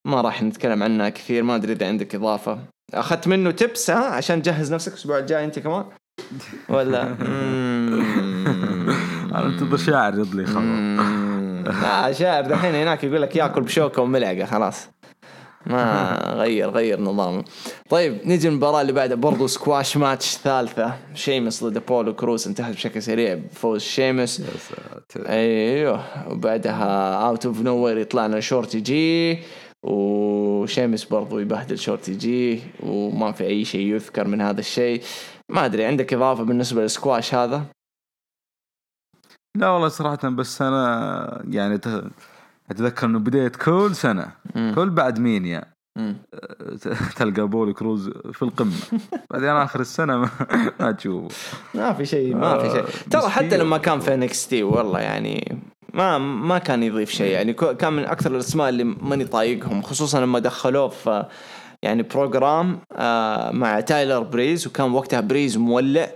ما 0.05 0.21
راح 0.21 0.43
نتكلم 0.43 0.83
عنها 0.83 1.09
كثير 1.09 1.43
ما 1.43 1.55
أدري 1.55 1.73
إذا 1.73 1.87
عندك 1.87 2.15
إضافة. 2.15 2.59
أخذت 2.93 3.27
منه 3.27 3.51
تبس 3.51 3.89
ها؟ 3.89 4.05
عشان 4.05 4.41
تجهز 4.41 4.73
نفسك 4.73 4.91
الأسبوع 4.91 5.17
الجاي 5.19 5.45
أنت 5.45 5.59
كمان؟ 5.59 5.85
ولا. 6.69 7.01
أنا 9.35 9.45
أنتظر 9.45 9.77
شاعر 9.77 10.19
يض 10.19 10.35
لي 10.35 10.45
خبر 10.45 10.61
مم. 10.61 11.63
لا 11.81 12.11
شاعر 12.11 12.43
دحين 12.43 12.75
هناك 12.75 13.03
يقول 13.03 13.21
لك 13.21 13.35
ياكل 13.35 13.61
بشوكة 13.61 14.01
وملعقة 14.01 14.45
خلاص. 14.45 14.87
ما 15.65 16.17
غير 16.33 16.69
غير 16.69 17.01
نظامه 17.01 17.43
طيب 17.89 18.27
نيجي 18.27 18.47
المباراة 18.47 18.81
اللي 18.81 18.93
بعدها. 18.93 19.15
برضو 19.15 19.47
squash 19.47 19.97
match 19.97 20.35
ثالثة. 20.37 20.93
شيمس 21.13 21.63
ضد 21.63 21.85
أبولو 21.85 22.15
كروز 22.15 22.47
انتهت 22.47 22.75
بشكل 22.75 23.01
سريع 23.01 23.33
بفوز 23.33 23.81
شيمس 23.81 24.43
أيوه. 25.27 26.29
وبعدها 26.31 27.13
out 27.27 27.45
of 27.45 27.61
nowhere 27.61 27.97
يطلع 27.97 28.27
لنا 28.27 28.39
شورتي 28.39 28.79
جي. 28.79 29.39
وشيمس 29.83 31.03
برضو 31.03 31.39
يبهدل 31.39 31.79
شورتي 31.79 32.13
جي. 32.15 32.61
وما 32.83 33.31
في 33.31 33.43
أي 33.43 33.65
شيء 33.65 33.81
يذكر 33.95 34.27
من 34.27 34.41
هذا 34.41 34.59
الشيء. 34.59 35.01
ما 35.49 35.65
أدري 35.65 35.85
عندك 35.85 36.13
إضافة 36.13 36.43
بالنسبة 36.43 36.81
للسكواش 36.81 37.35
هذا؟ 37.35 37.63
لا 39.57 39.69
والله 39.69 39.87
صراحة 39.87 40.29
بس 40.29 40.61
أنا 40.61 41.43
يعني 41.49 41.77
ت- 41.77 42.03
أتذكر 42.71 43.07
إنه 43.07 43.19
بداية 43.19 43.47
كل 43.47 43.95
سنة 43.95 44.27
مم. 44.55 44.71
كل 44.75 44.89
بعد 44.89 45.19
مينيا 45.19 45.63
مم. 45.97 46.15
تلقى 47.17 47.47
أبولو 47.47 47.73
كروز 47.73 48.09
في 48.33 48.41
القمة 48.41 48.71
بعدين 49.31 49.49
آخر 49.49 49.79
السنة 49.79 50.17
ما, 50.17 50.29
ما 50.79 50.91
تشوفه 50.91 51.57
ما 51.73 51.93
في 51.93 52.05
شيء 52.05 52.35
ما 52.35 52.57
في 52.57 52.69
شيء 52.69 52.83
آه، 52.83 53.09
ترى. 53.09 53.29
حتى 53.29 53.57
لما 53.57 53.77
كان 53.77 53.99
في 53.99 54.13
NXT 54.13 54.63
والله 54.63 54.99
يعني 54.99 55.57
ما 55.93 56.17
ما 56.17 56.57
كان 56.57 56.83
يضيف 56.83 57.09
شيء 57.09 57.31
يعني 57.31 57.53
كان 57.53 57.93
من 57.93 58.05
أكثر 58.05 58.31
الأسماء 58.31 58.69
اللي 58.69 58.83
ماني 58.83 59.25
طايقهم 59.25 59.81
خصوصا 59.81 60.21
لما 60.21 60.39
دخلوه 60.39 60.87
في 60.89 61.25
يعني 61.83 62.03
program 62.03 62.79
آه 62.91 63.51
مع 63.51 63.79
تايلر 63.79 64.19
بريز 64.19 64.67
وكان 64.67 64.91
وقتها 64.91 65.21
بريز 65.21 65.57
مولع 65.57 66.07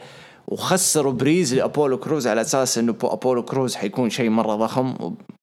وخسروا 0.47 1.13
بريز 1.13 1.53
لأبولو 1.53 1.97
كروز 1.97 2.27
على 2.27 2.41
أساس 2.41 2.77
إنه 2.77 2.93
بو- 2.93 3.07
أبولو 3.07 3.43
كروز 3.43 3.75
حيكون 3.75 4.09
شيء 4.09 4.29
مرة 4.29 4.55
ضخم 4.55 4.95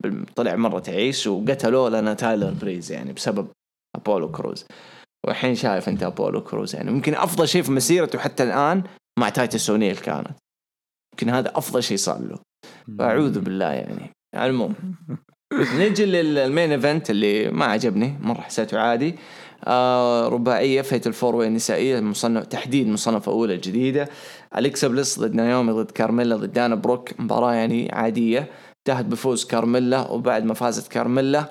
وطلع 0.04 0.56
مرة 0.56 0.78
تعيس 0.78 1.26
وقتلوه 1.26 1.90
لنا 1.90 2.14
تايلر 2.14 2.50
بريز 2.60 2.92
يعني 2.92 3.12
بسبب 3.12 3.46
أبولو 3.96 4.30
كروز. 4.30 4.64
والحين 5.26 5.54
شايف 5.54 5.88
أنت 5.88 6.02
أبولو 6.02 6.42
كروز 6.44 6.74
يعني. 6.74 6.90
ممكن 6.90 7.14
أفضل 7.14 7.48
شيء 7.48 7.62
في 7.62 7.72
مسيرته 7.72 8.18
حتى 8.18 8.42
الآن 8.42 8.82
مع 9.18 9.28
تايتس 9.28 9.70
أونيل 9.70 9.96
كانت. 9.96 10.30
يمكن 11.12 11.28
هذا 11.30 11.52
أفضل 11.58 11.82
شيء 11.82 11.96
صار 11.96 12.18
له. 12.20 12.38
فأعوذ 12.98 13.38
بالله 13.40 13.72
يعني. 13.72 14.10
المهم 14.34 14.74
نجي 15.78 16.04
لل 16.04 16.27
main 16.27 16.72
event 16.72 17.10
اللي 17.10 17.50
ما 17.50 17.64
عجبني 17.64 18.18
مرة 18.20 18.40
حسيته 18.40 18.78
عادي. 18.78 19.14
آه 19.64 20.28
رباعية 20.28 20.82
fatal 20.82 21.06
four 21.06 21.36
way 21.36 21.46
النسائية 21.48 22.00
مصنف 22.00 22.46
تحديد 22.46 22.88
مصنفه 22.88 23.32
أولى 23.32 23.56
جديدة. 23.56 24.08
أليكسا 24.58 24.88
بليس 24.88 25.20
ضد 25.20 25.34
نايومي 25.34 25.72
ضد 25.72 25.90
كارميلا 25.90 26.36
ضد 26.36 26.52
دانا 26.52 26.74
بروك. 26.74 27.20
مباراة 27.20 27.52
يعني 27.52 27.92
عادية. 27.92 28.50
انتهت 28.78 29.04
بفوز 29.04 29.44
كارميلا 29.44 30.10
وبعد 30.10 30.44
ما 30.44 30.54
فازت 30.54 30.92
كارميلا 30.92 31.50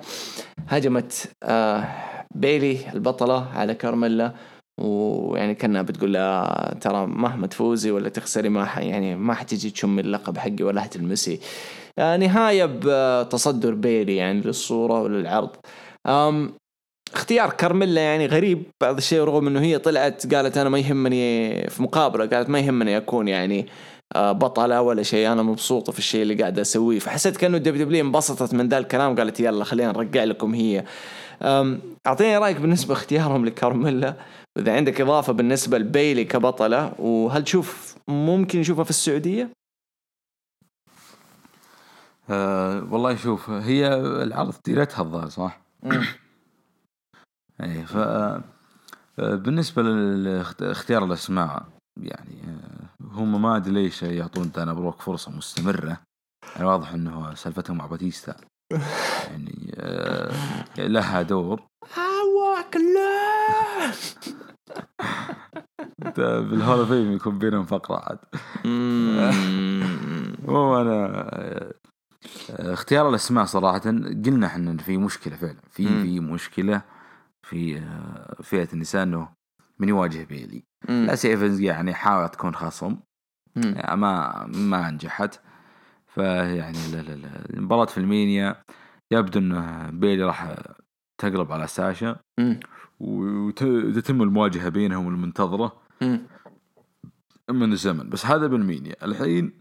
هجمت 0.68 1.32
آه 1.44 1.88
بيلي 2.36 2.78
البطلة 2.94 3.48
على 3.54 3.74
كارميلا. 3.76 4.34
ويعني 4.78 5.56
كانها 5.56 5.82
بتقول 5.82 6.14
لها 6.14 6.74
ترى 6.82 7.08
مهما 7.08 7.48
تفوزي 7.48 7.92
ولا 7.92 8.10
تخسري؟ 8.10 8.50
ما 8.50 8.68
يعني 8.78 9.16
ما 9.16 9.34
حتجي 9.34 9.70
تشمي 9.70 10.02
اللقب 10.02 10.38
حقي 10.38 10.64
ولا 10.64 10.82
حتلمسي. 10.82 11.40
آه، 12.00 12.18
نهاية 12.18 12.80
بتصدر 12.84 13.74
بيلي 13.74 14.16
يعني 14.16 14.42
للصورة 14.42 15.02
وللعرض. 15.02 15.50
اختيار 17.14 17.50
كارميلا 17.50 18.02
يعني 18.02 18.26
غريب. 18.26 18.64
بعض 18.82 18.98
الشيء 18.98 19.24
رغم 19.24 19.48
إنه 19.48 19.62
هي 19.62 19.78
طلعت 19.78 20.34
قالت 20.34 20.58
أنا 20.58 20.70
ما 20.70 20.80
يهمني 20.80 21.70
في 21.70 21.84
مقابلة 21.84 22.26
قالت 22.26 22.50
ما 22.50 22.60
يهمني 22.60 22.98
أكون 22.98 23.28
يعني 23.28 23.68
آه، 24.16 24.32
بطلة 24.32 24.82
ولا 24.82 25.04
شيء. 25.04 25.32
أنا 25.32 25.44
مبسوطة 25.44 25.92
في 25.92 26.00
الشيء 26.00 26.22
اللي 26.22 26.34
قاعدة 26.34 26.62
أسويه. 26.62 27.00
فحسيت 27.00 27.38
كأنه 27.38 27.58
WW 27.58 28.06
انبسطت 28.06 28.54
من 28.54 28.70
ذا 28.70 28.78
الكلام. 28.78 29.16
قالت 29.16 29.40
يلا 29.40 29.64
خلينا 29.64 29.92
نرجع 29.92 30.24
لكم 30.24 30.54
هي. 30.54 30.86
أعطيني 32.08 32.38
رأيك 32.38 32.58
بالنسبة 32.58 32.94
لاختيارهم 32.94 33.46
لكارميلا. 33.46 34.16
واذا 34.56 34.76
عندك 34.76 35.02
إضافة 35.02 35.34
بالنسبة 35.34 35.78
لبيلي 35.78 36.24
كبطلة 36.24 36.94
وهل 37.00 37.44
تشوف 37.44 37.96
ممكن 38.08 38.60
نشوفها 38.60 38.84
في 38.84 38.90
السعودية؟ 38.90 39.50
أه 42.30 42.88
والله 42.92 43.16
شوف 43.16 43.50
هي 43.50 43.94
العرض 43.98 44.54
ديرتها 44.66 45.02
الظاهر 45.02 45.30
صح؟ 45.30 45.62
اي 47.64 47.86
ف 47.86 47.98
آه، 49.20 49.36
بالنسبة 49.36 49.82
لاختيار 49.82 51.06
الأسماء 51.06 51.66
يعني 51.98 52.42
آه، 52.48 53.06
هم 53.14 53.42
ما 53.42 53.56
أدري 53.58 53.74
ليش 53.74 54.04
يعطون 54.04 54.52
دانا 54.56 54.74
بروك 54.74 55.02
فرصة 55.02 55.32
مستمرة. 55.32 55.98
يعني 56.56 56.68
واضح 56.68 56.94
إنه 56.94 57.36
سالفتهم 57.36 57.78
مع 57.78 57.86
باتيستا. 57.86 58.36
يعني 59.30 59.76
آه، 59.80 60.32
لها 60.78 61.22
دور. 61.22 61.62
بالهول 66.18 66.80
أوف 66.80 66.90
فيم 66.90 67.12
يكون 67.12 67.40
بينهم 67.40 67.66
فقرة 67.66 67.96
عاد. 67.96 68.18
هو 70.50 70.82
أنا 70.82 71.74
اختيار 72.50 73.10
الأسماء 73.10 73.46
صراحة 73.46 73.80
قلنا 74.26 74.48
إحنا 74.48 74.78
في 74.78 74.98
مشكلة 74.98 75.36
فعلا. 75.36 75.62
في 75.70 76.02
في 76.02 76.20
مشكلة. 76.20 76.82
في 77.52 77.78
آه، 77.78 78.42
فئة 78.42 78.68
النساء 78.74 79.04
إنه 79.04 79.30
من 79.80 79.90
يواجه 79.90 80.24
بيلي. 80.24 80.64
لا 80.90 81.12
ايفانز 81.12 81.60
يعني 81.60 81.94
حاولت 81.94 82.34
تكون 82.34 82.56
خصم. 82.56 82.98
يعني 83.56 84.02
ما 84.02 84.46
ما 84.48 84.92
نجحت. 84.92 85.40
فيعني 86.08 86.78
لا 86.92 87.02
لا 87.02 87.16
لا 87.16 87.50
المباراة 87.50 87.86
في 87.86 87.98
المينيا 87.98 88.64
يبدو 89.12 89.40
إنه 89.40 89.90
بيلي 89.90 90.24
راح 90.24 90.56
تقلب 91.22 91.52
على 91.52 91.68
ساشا. 91.68 92.16
وتتم 93.00 94.22
المواجهة 94.22 94.70
بينهم 94.70 95.08
المنتظرة 95.08 95.82
من 97.50 97.72
الزمن. 97.72 98.10
بس 98.10 98.26
هذا 98.26 98.48
بالمينيا 98.48 98.96
الحين 99.06 99.54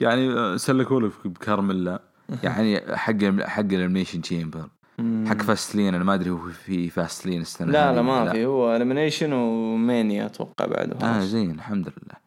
يعني 0.00 0.58
سلكوا 0.58 1.00
لك 1.00 1.26
بكارميلا. 1.26 2.02
يعني 2.42 2.96
حق 2.96 3.24
حق 3.40 3.60
ال 3.60 3.65
Elimination 3.65 4.22
Chamber 4.22 4.68
حق 5.26 5.42
فاستلين 5.42 5.94
أنا 5.94 6.04
ما 6.04 6.14
أدري 6.14 6.30
هو 6.30 6.38
في 6.38 6.90
فاستلين 6.90 7.40
السنة 7.40 7.72
لا 7.72 7.94
لا 7.94 8.02
ما 8.02 8.32
في. 8.32 8.46
هو 8.46 8.76
Elimination 8.76 9.32
ومانيا 9.32 10.26
أتوقع 10.26 10.66
بعده. 10.66 11.06
آه 11.06 11.20
زين 11.20 11.50
الحمد 11.50 11.86
لله. 11.88 12.22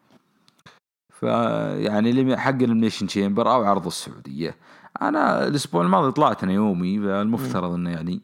فيعني 1.20 2.10
اللي 2.10 2.36
حق 2.36 2.62
ال 2.62 2.66
Elimination 2.66 3.06
Chamber 3.06 3.52
أو 3.52 3.64
عرض 3.64 3.86
السعودية. 3.86 4.56
أنا 5.02 5.46
الأسبوع 5.46 5.82
الماضي 5.82 6.12
طلعت 6.12 6.42
نايومي 6.42 7.00
فالمفترض 7.00 7.72
إنه 7.72 7.90
يعني 7.90 8.20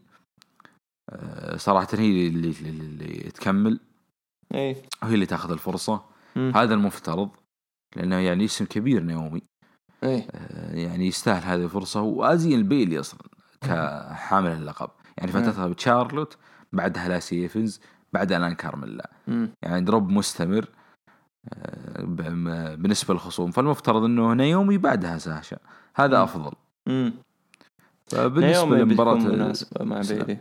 آه، 1.11 1.57
صراحة 1.57 1.89
هي 1.93 2.29
اللي, 2.29 2.55
اللي, 2.61 2.71
اللي 2.71 3.31
تكمل. 3.31 3.81
إي. 4.55 4.77
وهي 5.03 5.15
اللي 5.15 5.27
تاخذ 5.27 5.51
الفرصة. 5.53 6.03
مم. 6.37 6.53
هذا 6.55 6.75
المفترض 6.75 7.29
لأنه 7.97 8.17
يعني 8.17 8.45
اسم 8.45 8.65
كبير 8.65 9.03
نيومي 9.03 9.43
إيه 10.03 10.27
يعني 10.71 11.07
يستاهل 11.07 11.43
هذه 11.43 11.65
الفرصة. 11.65 12.01
وأزين 12.01 12.59
لبيلي 12.59 13.01
أصلا. 13.01 13.21
كحامل 13.63 14.53
اللقب. 14.53 14.91
يعني 15.19 15.33
فترتها 15.33 15.69
بتشارلوت 15.69 16.37
بعدها 16.73 17.09
لاسي 17.09 17.43
ايفنز 17.43 17.81
بعدها 18.13 18.37
الان 18.39 18.55
كارميلا. 18.55 19.11
يعني 19.63 19.81
drop 19.81 20.11
مستمر 20.11 20.69
آه، 21.55 22.03
بالنسبة 22.77 23.15
للخصوم. 23.15 23.51
فالمفترض 23.51 24.05
إنه 24.05 24.35
نيومي 24.35 24.79
بعدها 24.79 25.19
ساشا 25.19 25.59
هذا 25.95 26.17
مم. 26.17 26.23
أفضل. 26.23 26.53
امم 26.89 27.13
فبالنسبة 28.07 28.77
لمباراة 28.77 29.15
مناسبه 29.15 29.85
مع 29.85 30.01
بيلي 30.01 30.39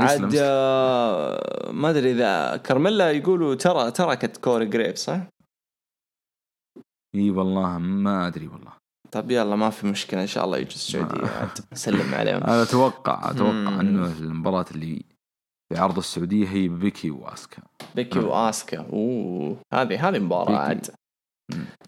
عاد 0.00 0.34
آه، 0.36 1.72
ما 1.72 1.90
أدري 1.90 2.12
إذا 2.12 2.56
كارميلا 2.56 3.10
يقولوا 3.10 3.54
ترى 3.54 3.90
تركت 3.90 4.36
كوري 4.36 4.66
جريف 4.66 4.96
صح؟ 4.96 5.20
إي 7.14 7.30
والله 7.30 7.78
ما 7.78 8.26
أدري 8.26 8.48
والله. 8.48 8.81
طيب 9.10 9.30
يلا 9.30 9.56
ما 9.56 9.70
في 9.70 9.86
مشكلة 9.86 10.22
إن 10.22 10.26
شاء 10.26 10.44
الله 10.44 10.58
يجي 10.58 10.74
السعودية. 10.74 11.26
عاد 11.26 11.58
سلم 11.72 12.14
عليهم. 12.14 12.44
أنا 12.44 12.62
أتوقع 12.62 13.30
أتوقع 13.30 13.80
إنه 13.80 14.06
المباراة 14.06 14.64
اللي 14.70 15.04
في 15.68 15.78
عرض 15.78 15.98
السعودية 15.98 16.48
هي 16.48 16.68
بيكي 16.68 17.10
وآسكا. 17.10 17.62
بيكي 17.94 18.18
وآسكا. 18.18 18.78
أوه 18.78 19.56
هذه 19.74 20.08
هذه 20.08 20.18
مباراة 20.18 20.56
عاد. 20.56 20.86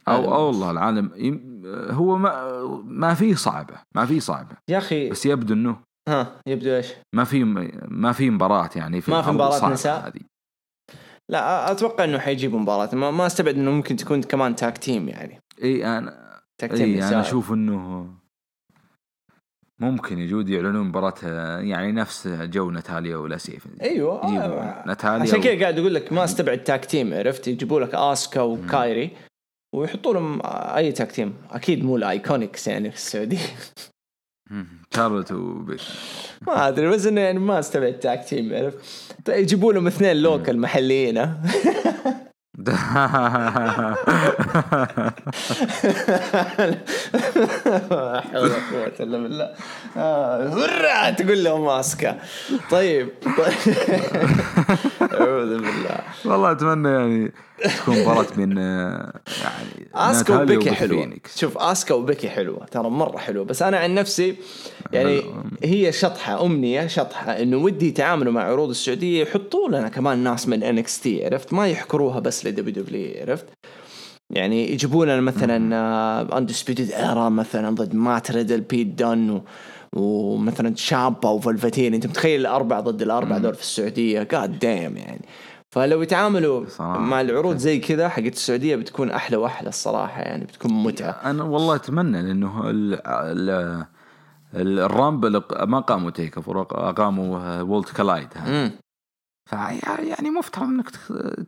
أو 0.08 0.34
أو 0.34 0.46
والله 0.46 0.70
العالم 0.70 1.10
هو 1.90 2.18
ما 2.18 2.62
ما 2.84 3.14
في 3.14 3.34
صعبة 3.34 3.74
ما 3.94 4.06
في 4.06 4.20
صعبة. 4.20 4.56
يا 4.68 4.78
أخي 4.78 5.10
بس 5.10 5.26
يبدو 5.26 5.54
إنه 5.54 5.76
ها 6.08 6.40
يبدو 6.46 6.76
إيش؟ 6.76 6.88
ما 7.14 7.24
في 7.24 7.44
ما 7.88 8.12
في 8.12 8.30
مباراة 8.30 8.70
يعني 8.76 9.00
في 9.00 9.10
ما 9.10 9.22
في 9.22 9.30
مباراة 9.30 9.72
نساء؟ 9.72 10.08
هذه. 10.08 10.20
لا 11.30 11.72
أتوقع 11.72 12.04
إنه 12.04 12.18
حيجيبوا 12.18 12.58
مباراة. 12.58 12.94
ما, 12.94 13.10
ما 13.10 13.26
أستبعد 13.26 13.54
إنه 13.54 13.70
ممكن 13.70 13.96
تكون 13.96 14.22
كمان 14.22 14.56
tag 14.56 14.78
team 14.78 15.08
يعني. 15.08 15.40
إي 15.62 15.98
أنا 15.98 16.33
tag 16.58 16.72
team 16.72 16.94
اي 16.94 17.08
أنا 17.08 17.20
أشوف 17.20 17.52
إنه 17.52 18.06
ممكن 19.78 20.18
يجود 20.18 20.48
يعلنون 20.48 20.86
مباراة 20.86 21.14
يعني 21.60 21.92
نفس 21.92 22.28
جو 22.28 22.70
ناتاليا 22.70 23.16
ولا 23.16 23.36
سيف 23.36 23.66
أيوه 23.82 24.22
آه 24.22 24.84
ناتاليا 24.86 25.22
عشان 25.22 25.40
كذا 25.40 25.60
قاعد 25.60 25.78
أقول 25.78 25.94
لك 25.94 26.12
ما 26.12 26.24
استبعد 26.24 26.64
tag 26.64 26.84
team 26.84 27.14
عرفت؟ 27.14 27.48
يجيبوا 27.48 27.80
لك 27.80 27.94
آسكا 27.94 28.40
وكايري 28.40 29.10
ويحطوا 29.74 30.14
لهم 30.14 30.40
أي 30.76 30.92
tag 30.92 31.12
team. 31.12 31.34
أكيد 31.50 31.84
مو 31.84 31.96
ال 31.96 32.04
IIconics 32.04 32.68
يعني 32.68 32.90
في 32.90 32.96
السعودية. 32.96 33.38
شارلوت 34.94 35.32
وبيكي 35.32 35.80
ما 36.46 36.68
أدري 36.68 36.88
بس 36.88 37.06
إنه 37.06 37.20
يعني 37.20 37.38
ما 37.38 37.58
استبعد 37.58 37.98
tag 37.98 38.24
team 38.24 38.54
عرفت؟ 38.54 38.78
طيب 39.24 39.42
يجيبوا 39.42 39.72
لهم 39.72 39.86
اثنين 39.86 40.16
local 40.16 40.60
محليين 40.60 41.18
ها 41.18 41.42
حول 42.64 42.70
ولا 48.34 48.54
قوة 48.72 48.92
إلا 49.00 49.18
بالله. 49.18 49.50
آه. 49.96 51.10
تقول 51.10 51.44
له 51.44 51.58
ماسكة. 51.58 52.16
طيب. 52.70 53.08
أعوذ 55.02 55.56
بالله. 55.58 55.98
والله 56.24 56.52
أتمنى 56.52 56.88
يعني 56.88 57.32
تكون 57.76 57.98
مباراة 57.98 58.26
بين 58.36 58.56
يعني 58.56 59.88
آسكا 59.94 60.42
وبيكي 60.42 60.70
حلوة. 60.70 61.12
شوف 61.36 61.58
آسكا 61.58 61.94
وبيكي 61.94 62.28
حلوة. 62.28 62.64
ترى 62.64 62.90
مرة 62.90 63.18
حلوة. 63.18 63.44
بس 63.44 63.62
أنا 63.62 63.76
عن 63.76 63.94
نفسي 63.94 64.36
يعني 64.92 65.22
هي 65.62 65.92
شطحة 65.92 66.46
أمنية 66.46 66.86
شطحة. 66.86 67.32
إنه 67.32 67.56
ودي 67.56 67.88
يتعاملوا 67.88 68.32
مع 68.32 68.42
عروض 68.42 68.68
السعودية 68.68 69.22
يحطوا 69.22 69.68
لنا 69.68 69.88
كمان 69.88 70.18
ناس 70.18 70.48
من 70.48 70.62
NXT 70.62 71.24
عرفت؟ 71.24 71.52
ما 71.52 71.68
يحكروها 71.68 72.20
بس 72.20 72.46
ل 72.46 72.84
WWE 72.84 73.20
عرفت؟ 73.20 73.46
يعني 74.30 74.72
يجيبون 74.72 75.08
لنا 75.08 75.20
مثلا 75.20 76.38
Undisputed 76.38 76.90
Era 76.90 77.28
مثلا 77.28 77.74
ضد 77.74 77.94
مات 77.94 78.30
ريدل 78.30 78.60
بيت 78.60 78.86
دن 78.86 79.42
ومثلا 79.96 80.76
شامبا 80.76 81.28
وفلفتين 81.28 81.94
أنت 81.94 82.06
متخيل 82.06 82.40
الأربعة 82.40 82.80
ضد 82.80 83.02
الأربعة 83.02 83.38
دول 83.38 83.54
في 83.54 83.60
السعودية؟ 83.60 84.22
goddamn 84.22 84.96
يعني. 84.96 85.24
فلو 85.74 86.02
يتعاملوا 86.02 86.66
صراحة. 86.68 86.98
مع 86.98 87.20
العروض 87.20 87.56
زي 87.56 87.78
كذا 87.78 88.08
حقت 88.08 88.32
السعودية 88.32 88.76
بتكون 88.76 89.10
أحلى 89.10 89.36
وأحلى 89.36 89.68
الصراحة 89.68 90.20
يعني 90.20 90.44
بتكون 90.44 90.82
متعة. 90.82 91.10
أنا 91.10 91.44
والله 91.44 91.74
أتمنى 91.74 92.22
لأنه 92.22 92.70
ال 92.70 93.00
ال 94.54 94.78
الرامبل 94.78 95.42
ما 95.66 95.80
قاموا 95.80 96.10
تيك 96.10 96.38
قاموا 96.38 97.60
وولد 97.60 97.84
كلايد 97.84 98.28
هذا. 98.34 98.70
فيعني 99.50 100.30
مفترض 100.30 100.64
إنك 100.64 100.90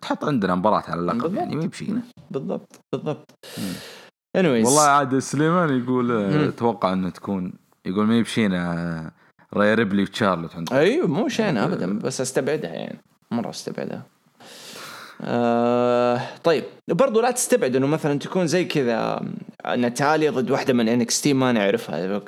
تحط 0.02 0.24
عندنا 0.24 0.54
مباراة 0.54 0.82
على 0.88 1.00
اللقب 1.00 1.34
يعني 1.34 1.56
ما 1.56 1.66
بشينا 1.66 2.02
بالضبط 2.30 2.80
بالضبط. 2.92 3.30
anyways. 4.38 4.66
والله 4.66 4.82
عاد 4.82 5.18
سليمان 5.18 5.82
يقول 5.82 6.12
أتوقع 6.48 6.92
إنه 6.92 7.10
تكون 7.10 7.52
يقول 7.86 8.06
ما 8.06 8.18
يبشينا 8.18 9.12
راي 9.54 9.74
ريبلي 9.74 10.02
وتشارلوت 10.02 10.72
أيوه 10.72 11.06
مو 11.06 11.28
شين 11.28 11.56
ابدا 11.56 11.98
بس 11.98 12.20
أستبعدها 12.20 12.70
يعني 12.70 13.00
مرة 13.30 13.50
أستبعدها. 13.50 14.15
آه 15.24 16.20
طيب. 16.44 16.64
برضو 16.88 17.20
لا 17.20 17.30
تستبعد 17.30 17.76
إنه 17.76 17.86
مثلا 17.86 18.18
تكون 18.18 18.46
زي 18.46 18.64
كذا 18.64 19.20
ناتاليا 19.76 20.30
ضد 20.30 20.50
واحدة 20.50 20.74
من 20.74 20.88
NXT 20.88 21.32
ما 21.32 21.52
نعرفها 21.52 22.20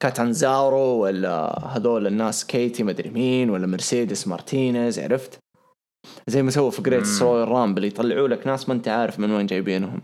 كاتانزارو 0.00 0.78
ولا 0.78 1.58
هذول 1.76 2.06
الناس 2.06 2.46
كيتي 2.46 2.82
مدري 2.82 3.10
مين 3.10 3.50
ولا 3.50 3.66
مرسيدس 3.66 4.28
مارتينيز 4.28 4.98
عرفت؟ 4.98 5.38
زي 6.26 6.42
ما 6.42 6.50
سووا 6.50 6.70
في 6.70 6.82
Greatest 6.82 7.06
Royal 7.06 7.44
Rumble 7.44 7.84
يطلعوا 7.84 8.28
لك 8.28 8.46
ناس 8.46 8.68
ما 8.68 8.74
أنت 8.74 8.88
عارف 8.88 9.18
من 9.18 9.30
وين 9.30 9.46
جايبينهم. 9.46 10.02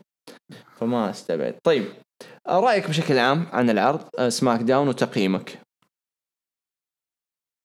فما 0.76 1.10
أستبعد. 1.10 1.54
طيب. 1.64 1.84
رأيك 2.48 2.88
بشكل 2.88 3.18
عام 3.18 3.46
عن 3.52 3.70
العرض 3.70 4.28
SmackDown 4.28 4.88
وتقييمك؟ 4.88 5.50
آه، 5.50 5.69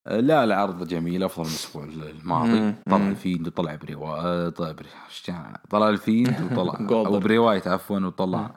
لا 0.06 0.44
العرض 0.44 0.88
جميل 0.88 1.24
أفضل 1.24 1.44
من 1.44 1.50
الأسبوع 1.50 1.84
الماضي. 1.84 2.76
طلع. 2.90 3.08
ال 3.08 3.14
Fiend 3.14 3.48
وطلع 3.48 3.76
بري... 3.76 3.96
كان؟ 3.96 5.58
طلع 5.70 5.90
ال 5.90 5.98
Fiend 5.98 6.42
وطلع 6.42 6.74
جولدبرغ. 6.74 7.08
أو 7.16 7.20
بري 7.20 7.38
وايت 7.38 7.68
عفوا 7.68 8.00
وطلع 8.00 8.56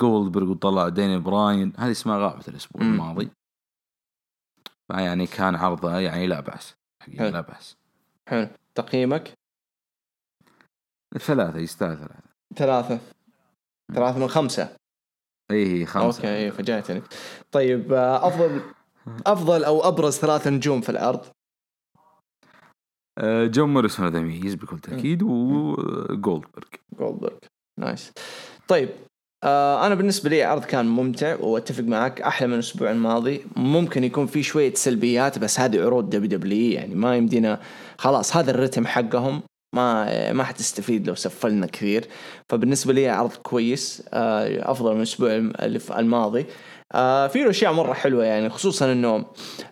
جولدبرغ 0.00 0.50
وطلع 0.50 0.88
ديني 0.88 1.18
براين 1.18 1.72
هذه 1.78 1.90
اسمها 1.90 2.18
غابت 2.18 2.48
الأسبوع. 2.48 2.82
الماضي 2.82 3.30
فيعني 4.92 5.26
كان 5.26 5.54
عرضه 5.54 5.98
يعني 5.98 6.26
لا 6.26 6.40
بأس 6.40 6.74
حقيقة. 7.02 7.28
لا 7.28 7.40
بأس 7.40 7.76
حلو 8.28 8.48
تقييمك 8.74 9.32
ثلاثة 11.18 11.58
يستاهل 11.58 11.96
ثلاثة 11.96 12.20
ثلاثة 12.56 12.98
ثلاثة 13.94 14.18
من 14.18 14.28
خمسة 14.28 14.76
اي 15.50 15.86
خمسة 15.86 16.18
okay 16.18 16.28
إيه، 16.28 16.50
فاجأتني 16.50 17.02
طيب 17.52 17.92
آه، 17.92 18.26
أفضل 18.28 18.60
أفضل 19.26 19.64
أو 19.64 19.88
أبرز 19.88 20.18
ثلاثة 20.18 20.50
نجوم 20.50 20.80
في 20.80 20.88
العرض 20.88 21.20
آه، 23.18 23.46
جون 23.46 23.74
موريسون 23.74 24.06
هذا 24.06 24.18
يميز 24.18 24.54
بكل 24.54 24.78
تاكيد 24.78 25.22
وجولدبرغ 25.22 26.68
جولدبرغ 26.98 27.36
nice. 27.80 28.12
طيب 28.68 28.88
آه 29.44 29.86
أنا 29.86 29.94
بالنسبة 29.94 30.30
لي 30.30 30.42
عرض 30.42 30.64
كان 30.64 30.86
ممتع 30.86 31.36
وأتفق 31.40 31.84
معك 31.84 32.20
أحلى 32.20 32.48
من 32.48 32.54
الأسبوع 32.54 32.90
الماضي. 32.90 33.46
ممكن 33.56 34.04
يكون 34.04 34.26
في 34.26 34.42
شوية 34.42 34.74
سلبيات 34.74 35.38
بس 35.38 35.60
هذه 35.60 35.82
عروض 35.84 36.10
WWE 36.10 36.72
يعني 36.72 36.94
ما 36.94 37.16
يمدينا 37.16 37.60
خلاص 37.98 38.36
هذا 38.36 38.50
الرتم 38.50 38.86
حقهم 38.86 39.42
ما 39.74 40.32
ما 40.32 40.44
حتستفيد 40.44 41.08
لو 41.08 41.14
سفلنا 41.14 41.66
كثير. 41.66 42.08
فبالنسبة 42.48 42.92
لي 42.92 43.08
عرض 43.08 43.32
كويس 43.32 44.02
آه 44.12 44.70
أفضل 44.70 44.94
من 44.94 45.00
الأسبوع 45.00 46.00
الماضي. 46.00 46.46
آه 46.94 47.26
في 47.26 47.44
له 47.44 47.50
أشياء 47.50 47.72
مرة 47.72 47.92
حلوة 47.92 48.24
يعني 48.24 48.48
خصوصا 48.48 48.92
انه 48.92 49.24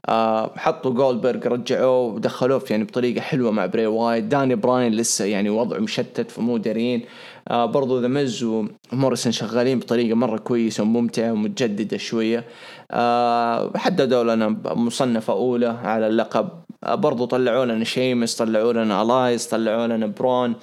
آه 0.08 0.52
حطوا 0.56 0.90
جولدبرغ 0.90 1.46
رجعوه 1.48 1.98
ودخلوه 2.00 2.62
يعني 2.70 2.84
بطريقة 2.84 3.20
حلوة 3.20 3.50
مع 3.50 3.66
بري 3.66 3.86
وايت. 3.86 4.24
داني 4.24 4.54
براين 4.54 4.92
لسه 4.92 5.24
يعني 5.24 5.50
وضعه 5.50 5.78
مشتت 5.78 6.30
فمو 6.30 6.56
دارين 6.56 7.04
آه 7.50 7.66
برضو 7.66 8.00
The 8.00 8.08
Miz 8.08 8.44
وموريسون 8.92 9.32
شغالين 9.32 9.78
بطريقة 9.78 10.14
مرة 10.14 10.38
كويسة 10.38 10.82
وممتعة 10.82 11.32
ومتجددة 11.32 11.96
شوية. 11.96 12.44
آه 12.90 13.72
حددوا 13.76 14.24
لنا 14.24 14.48
مصنفة 14.64 15.32
أولى 15.32 15.66
على 15.66 16.06
اللقب. 16.06 16.48
آه 16.84 16.94
برضو 16.94 17.24
طلعوا 17.24 17.64
لنا 17.64 17.84
شيمس 17.84 18.36
طلعوا 18.36 18.72
لنا 18.72 19.02
لاسي 19.02 19.46
طلعوا 19.46 19.86
لنا 19.86 20.06
برون. 20.06 20.54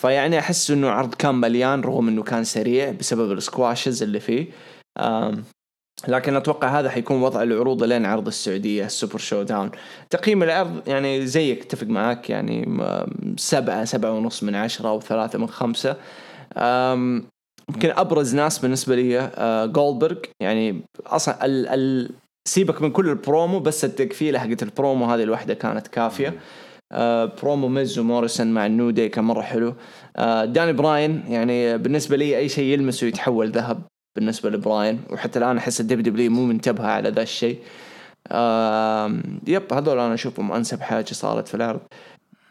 فيعني 0.00 0.38
أحس 0.38 0.70
إنه 0.70 0.88
عرض 0.90 1.14
كان 1.14 1.34
مليان 1.34 1.80
رغم 1.80 2.08
إنه 2.08 2.22
كان 2.22 2.44
سريع 2.44 2.90
بسبب 2.90 3.32
ال 3.32 3.40
squashes 3.40 4.02
اللي 4.02 4.20
فيه. 4.20 4.46
آم 4.98 5.44
لكن 6.08 6.36
أتوقع 6.36 6.80
هذا 6.80 6.90
حيكون 6.90 7.22
وضع 7.22 7.42
العروض 7.42 7.84
لين 7.84 8.06
عرض 8.06 8.26
السعودية 8.26 8.86
ال 8.86 9.18
Super 9.18 9.42
ShowDown. 9.42 9.70
تقييم 10.10 10.42
العرض 10.42 10.88
يعني 10.88 11.26
زيك 11.26 11.62
أتفق 11.62 11.86
معك 11.86 12.30
يعني 12.30 12.78
سبعة 13.36 13.84
سبعة 13.84 14.12
ونص 14.12 14.42
من 14.42 14.54
عشرة 14.54 14.88
أو 14.88 15.00
ثلاثة 15.00 15.38
من 15.38 15.48
خمسة. 15.48 15.96
يمكن 17.68 17.90
أبرز 17.90 18.34
ناس 18.34 18.58
بالنسبة 18.58 18.96
لي 18.96 19.18
آه، 19.20 19.66
جولدبرغ 19.66 20.16
يعني 20.40 20.82
أصلا 21.06 21.44
ال 21.44 21.66
ال 21.66 22.10
سيبك 22.48 22.82
من 22.82 22.90
كل 22.90 23.08
البرومو 23.08 23.60
بس 23.60 23.84
التقفيلة 23.84 24.38
حقت 24.38 24.62
البرومو 24.62 25.04
هذه 25.04 25.22
الوحدة 25.22 25.54
كانت 25.54 25.86
كافية. 25.86 26.34
آه، 26.92 27.24
برومو 27.42 27.68
ميز 27.68 27.98
وموريسون 27.98 28.46
مع 28.46 28.66
ال 28.66 28.72
New 28.72 28.90
Day 28.90 29.08
كان 29.08 29.24
مرة 29.24 29.42
حلو. 29.42 29.74
آه، 30.16 30.44
داني 30.44 30.72
براين 30.72 31.22
يعني 31.28 31.78
بالنسبة 31.78 32.16
لي 32.16 32.38
أي 32.38 32.48
شيء 32.48 32.64
يلمسه 32.64 33.06
يتحول 33.06 33.50
ذهب. 33.50 33.82
بالنسبة 34.16 34.50
لبراين 34.50 35.02
وحتى 35.10 35.38
الآن 35.38 35.56
أحس 35.56 35.80
ال 35.80 36.00
WWE 36.00 36.30
مو 36.30 36.46
منتبهة 36.46 36.86
على 36.86 37.08
ذا 37.08 37.22
الشيء. 37.22 37.58
yep 39.46 39.72
هذول 39.72 39.98
أنا 39.98 40.14
أشوفهم 40.14 40.52
أنسب 40.52 40.80
حاجة 40.80 41.12
صارت 41.12 41.48
في 41.48 41.54
العرض. 41.54 41.80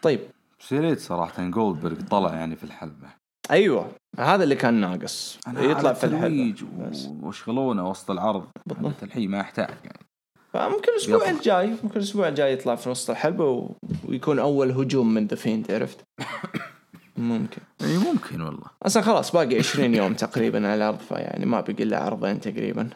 طيب. 0.02 0.20
بس 0.60 0.72
يا 0.72 0.82
ريت 0.82 1.00
صراحة 1.00 1.44
جولدبرغ 1.44 2.02
طلع 2.12 2.34
يعني 2.34 2.56
في 2.56 2.64
الحلبة. 2.64 3.08
أيوه 3.52 3.92
هذا 4.20 4.44
اللي 4.44 4.56
كان 4.56 4.74
ناقص. 4.74 5.40
يطلع 5.48 5.94
في 5.94 6.54
بس. 6.80 7.10
وشغلونا 7.22 7.84
وسط 7.84 8.12
العرض. 8.12 8.48
بالضبط. 8.66 9.04
الحين 9.04 9.32
ما 9.32 9.40
يحتاج 9.40 9.76
يعني. 9.84 10.08
فممكن 10.54 10.92
الأسبوع. 10.92 11.30
الجاي 11.30 11.68
ممكن 11.68 11.96
الأسبوع 12.00 12.28
الجاي 12.28 12.54
يطلع 12.54 12.76
في 12.76 12.90
وسط 12.90 13.10
الحلبة 13.10 13.46
و... 13.46 13.72
ويكون 14.06 14.40
أول 14.40 14.72
هجوم 14.72 15.14
من 15.14 15.28
The 15.28 15.36
Fiend 15.36 15.72
عرفت؟ 15.72 16.04
ممكن. 17.18 17.62
إي 17.82 17.98
ممكن 17.98 18.42
والله. 18.42 18.66
أصلا 18.84 19.04
خلاص 19.04 19.32
باقي 19.32 19.58
20 19.58 19.96
يوم 19.96 20.14
تقريبا 20.14 20.58
على 20.68 20.76
العرض 20.76 21.00
فيعني 21.00 21.46
ما 21.46 21.62
بقي 21.62 21.84
إلا 21.84 22.00
عرضين 22.04 22.42
تقريبا. 22.42 22.90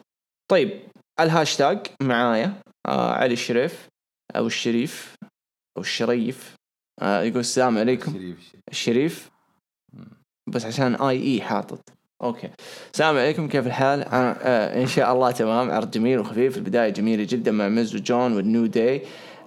طيب 0.52 0.80
الهاشتاج 1.20 1.88
معايا 2.02 2.54
آه 2.88 3.12
علي 3.14 3.34
الشريف 3.34 3.88
أو 4.36 4.48
الشريف 4.48 5.16
أو 5.78 5.82
الشريف 5.82 6.56
آه 7.02 7.22
يقول 7.22 7.40
السلام 7.40 7.78
عليكم. 7.78 8.14
شريف 8.14 8.40
شريف. 8.40 8.62
الشريف. 8.72 9.30
بس 10.50 10.66
عشان 10.66 10.96
IE 10.96 11.42
حاطط. 11.42 11.94
okay. 12.24 12.50
السلام 12.94 13.18
عليكم 13.18 13.48
كيف 13.48 13.68
الحال؟ 13.68 14.02
أنا 14.02 14.38
آه 14.42 14.82
إن 14.82 14.88
شاء 14.88 15.14
الله 15.14 15.32
تمام. 15.32 15.72
عرض 15.72 15.92
جميل 15.92 16.20
وخفيف 16.20 16.58
البداية 16.58 16.90
جميلة 16.90 17.28
جدا 17.30 17.52
مع 17.52 17.68
ميز 17.70 17.96
وجون 17.96 18.34
وال 18.34 18.46
New 18.46 18.66
Day. 18.66 19.02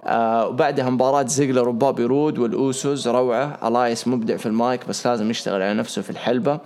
آه 0.05 0.47
وبعدها 0.47 0.89
مباراة 0.89 1.25
زيجلر 1.25 1.69
وبوبي 1.69 2.03
رود 2.03 2.39
والأوسوس 2.39 3.07
روعة. 3.07 3.67
إلايس 3.67 4.07
مبدع 4.07 4.37
في 4.37 4.45
المايك 4.45 4.87
بس 4.87 5.07
لازم 5.07 5.29
يشتغل 5.29 5.61
على 5.61 5.73
نفسه 5.73 6.01
في 6.01 6.09
الحلبة. 6.09 6.59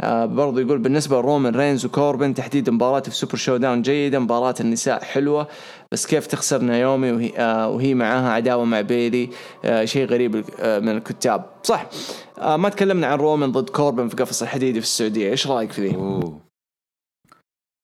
آه 0.00 0.26
برضو 0.26 0.60
يقول 0.60 0.78
بالنسبة 0.78 1.18
لرومان 1.18 1.56
رينز 1.56 1.86
وكوربن 1.86 2.34
تحديدا 2.34 2.72
مباراته 2.72 3.10
في 3.10 3.16
Super 3.16 3.36
ShowDown 3.36 3.82
جيدة 3.82 4.18
مباراة 4.18 4.54
النساء 4.60 5.04
حلوة 5.04 5.48
بس 5.92 6.06
كيف 6.06 6.26
تخسر 6.26 6.62
نايومي 6.62 7.12
وهي, 7.12 7.32
آه 7.38 7.68
وهي 7.68 7.94
معاها 7.94 8.30
عداوة 8.32 8.64
مع 8.64 8.80
بيلي؟ 8.80 9.30
آه 9.64 9.84
شيء 9.84 10.06
غريب 10.06 10.44
آه 10.60 10.78
من 10.78 10.88
الكتاب. 10.96 11.44
صح. 11.62 11.86
آه 12.38 12.56
ما 12.56 12.68
تكلمنا 12.68 13.06
عن 13.06 13.18
رومان 13.18 13.52
ضد 13.52 13.70
كوربن 13.70 14.08
في 14.08 14.16
قفص 14.16 14.42
الحديدي 14.42 14.80
في 14.80 14.86
السعودية. 14.86 15.30
إيش 15.30 15.46
رأيك 15.46 15.72
في 15.72 15.88
ذي؟ 15.88 15.96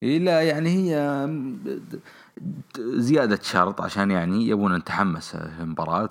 إيه 0.03 0.19
لا 0.19 0.43
يعني 0.43 0.71
هي 0.71 0.97
زيادة 2.79 3.39
شرط 3.43 3.81
عشان 3.81 4.11
يعني 4.11 4.49
يبون 4.49 4.77
نتحمس 4.77 5.35
المباراة 5.35 6.09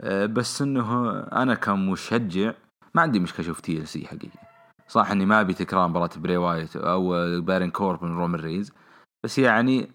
أه، 0.00 0.26
بس 0.26 0.62
إنه 0.62 1.10
أنا 1.20 1.54
كمشجع 1.54 2.52
ما 2.94 3.02
عندي 3.02 3.20
مشكلة 3.20 3.40
أشوف 3.46 3.60
TLC 3.60 4.06
حقيقة 4.06 4.38
صح 4.88 5.10
إني 5.10 5.26
ما 5.26 5.40
أبي 5.40 5.54
تكرار 5.54 5.88
مباراة 5.88 6.10
بري 6.16 6.36
وايت 6.36 6.76
أو 6.76 7.10
بارن 7.40 7.70
كوربن 7.70 8.08
رومان 8.08 8.40
رينز 8.40 8.72
بس 9.24 9.38
يعني 9.38 9.90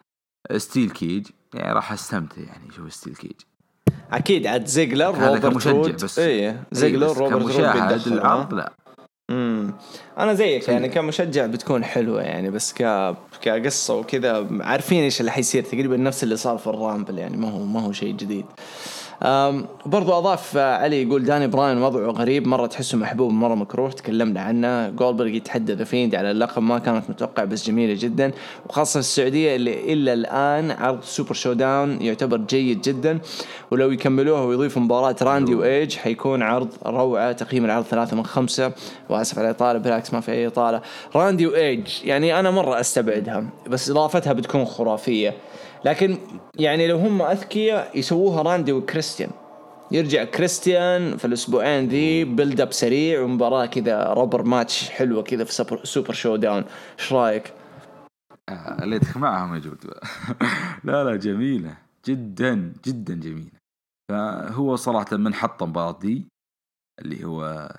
steel 0.57 0.89
cage 0.89 1.27
يعني 1.53 1.73
راح 1.73 1.91
أستمتع 1.91 2.41
يعني 2.41 2.69
أشوف 2.69 2.93
steel 2.93 3.15
cage 3.15 3.41
أكيد 4.11 4.47
عاد 4.47 4.65
زيجلر 4.65 5.17
روبرت 5.17 5.41
كمشجع 5.43 5.71
رود 5.71 6.03
بس. 6.03 6.19
زيجلر 6.71 7.05
إيه، 7.05 7.11
بس 7.11 7.17
روبرت 7.17 7.31
رود 7.31 7.51
كمشاهد 7.51 8.07
العرض 8.07 8.53
ها؟ 8.53 8.57
لا. 8.57 8.73
امم 9.29 9.73
أنا 10.17 10.33
زيك 10.33 10.63
سيء. 10.63 10.73
يعني 10.73 10.89
كمشجع 10.89 11.45
بتكون 11.45 11.83
حلوة 11.83 12.21
يعني 12.21 12.49
بس 12.51 12.73
ك 12.73 13.13
كقصة 13.41 13.95
وكذا 13.95 14.47
عارفين 14.61 15.03
إيش 15.03 15.19
اللي 15.19 15.31
حيصير 15.31 15.63
تقريبا 15.63 15.97
نفس 15.97 16.23
اللي 16.23 16.37
صار 16.37 16.57
في 16.57 16.67
ال 16.67 16.74
Rumble 16.74 17.17
يعني 17.17 17.37
ما 17.37 17.49
هو 17.51 17.59
ما 17.63 17.81
هو 17.81 17.91
شيء 17.91 18.13
جديد 18.15 18.45
برضو 19.85 20.17
أضاف 20.17 20.57
آه، 20.57 20.77
علي 20.77 21.03
يقول 21.03 21.23
داني 21.23 21.47
براين 21.47 21.77
وضعه 21.77 22.11
غريب 22.11 22.47
مرة 22.47 22.65
تحسه 22.67 22.97
محبوب 22.97 23.31
مره 23.31 23.55
مكروه 23.55 23.91
تكلمنا 23.91 24.41
عنه. 24.41 24.89
جولدبرغ 24.89 25.27
يتحدى 25.27 25.73
The 25.73 25.83
Fiend 25.83 26.15
على 26.15 26.31
اللقب 26.31 26.61
ما 26.61 26.79
كانت 26.79 27.09
متوقع 27.09 27.43
بس 27.43 27.67
جميلة 27.67 27.93
جدا. 27.99 28.31
وخاصة 28.69 28.99
السعودية 28.99 29.55
اللي 29.55 29.93
الا 29.93 30.13
الآن 30.13 30.71
عرض 30.71 31.03
Super 31.03 31.33
ShowDown 31.33 32.01
يعتبر 32.01 32.37
جيد 32.37 32.81
جدا. 32.81 33.19
ولو 33.71 33.91
يكملوها 33.91 34.41
ويضيفوا 34.41 34.81
مباراة 34.81 35.15
راندي 35.21 35.55
وإيدج 35.55 35.95
حيكون 35.95 36.41
عرض 36.41 36.69
روعة 36.85 37.31
تقييم 37.31 37.65
العرض 37.65 37.85
ثلاثة 37.85 38.17
من 38.17 38.25
خمسة. 38.25 38.71
وأسف 39.09 39.39
على 39.39 39.49
الإطالة 39.49 39.79
بالعكس 39.79 40.13
ما 40.13 40.19
في 40.19 40.31
أي 40.31 40.47
إطالة. 40.47 40.81
راندي 41.15 41.47
وإيدج 41.47 41.87
يعني 42.03 42.39
أنا 42.39 42.51
مرة 42.51 42.79
أستبعدها 42.79 43.45
بس 43.67 43.89
إضافتها 43.89 44.33
بتكون 44.33 44.65
خرافية. 44.65 45.33
لكن 45.85 46.17
يعني 46.59 46.87
لو 46.87 46.97
هم 46.97 47.21
أذكياء 47.21 47.99
يسووها 47.99 48.41
راندي 48.41 48.71
وكريستيان. 48.71 49.29
يرجع 49.91 50.23
كريستيان 50.23 51.17
في 51.17 51.25
الأسبوعين 51.25 51.87
ذي 51.87 52.23
build 52.23 52.61
up 52.61 52.71
سريع 52.71 53.21
ومباراة 53.21 53.65
كذا 53.65 54.03
rubber 54.03 54.43
match 54.43 54.89
حلوة 54.89 55.23
كذا 55.23 55.43
في 55.43 55.79
Super, 55.83 56.13
ShowDown 56.13 56.63
إيش 56.99 57.13
رأيك؟ 57.13 57.53
آه، 58.49 58.85
ليتك 58.85 59.17
معها 59.17 59.45
موجود 59.45 59.85
لا 60.83 61.03
لا 61.03 61.15
جميلة. 61.15 61.77
جدا 62.05 62.73
جدا 62.85 63.13
جميلة. 63.13 63.59
فهو 64.11 64.75
صراحة 64.75 65.17
من 65.17 65.33
حط 65.33 65.63
المباراة 65.63 65.99
دي 65.99 66.27
اللي 67.01 67.25
هو 67.25 67.69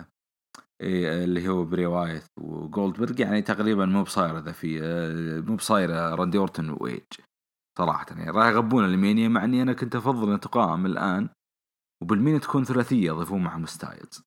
إيه 0.81 1.25
اللي 1.25 1.49
هو 1.49 1.65
بري 1.65 1.87
وايت 1.87 2.25
وجولدبرغ 2.41 3.21
يعني 3.21 3.43
تقريبا 3.43 3.87
مو 3.87 4.03
بصايرة 4.03 4.39
ذا 4.39 4.53
في 4.53 4.81
آه، 4.83 5.41
مو 5.41 5.57
بصايرة 5.57 6.15
راندي 6.15 6.39
أورتون 6.39 6.71
وايج 6.71 7.03
صراحة. 7.79 8.07
يعني 8.11 8.31
راح 8.31 8.47
يغبون 8.47 8.85
المانيا 8.85 9.29
مع 9.29 9.45
إني 9.45 9.63
أنا 9.63 9.73
كنت 9.73 9.97
أفضل 9.97 10.33
أن 10.33 10.41
تقام 10.41 10.87
الآن 10.87 11.29
وبالمينيا 12.03 12.39
تكون 12.39 12.65
ثلاثية 12.65 13.07
يضيفون 13.07 13.43
معهم 13.43 13.67
ستايلز. 13.67 14.27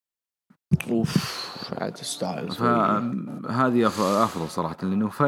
أوف 0.89 1.39
عاد 1.77 1.97
ستايلز 1.97 2.55
فهذه 2.55 3.87
أفضل 4.23 4.49
صراحة 4.49 4.77
لأنه 4.81 5.09
ف... 5.09 5.21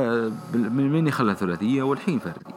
من 0.53 0.91
مين 0.91 1.11
خلى 1.11 1.35
ثلاثية 1.35 1.83
والحين 1.83 2.19
فردي. 2.19 2.53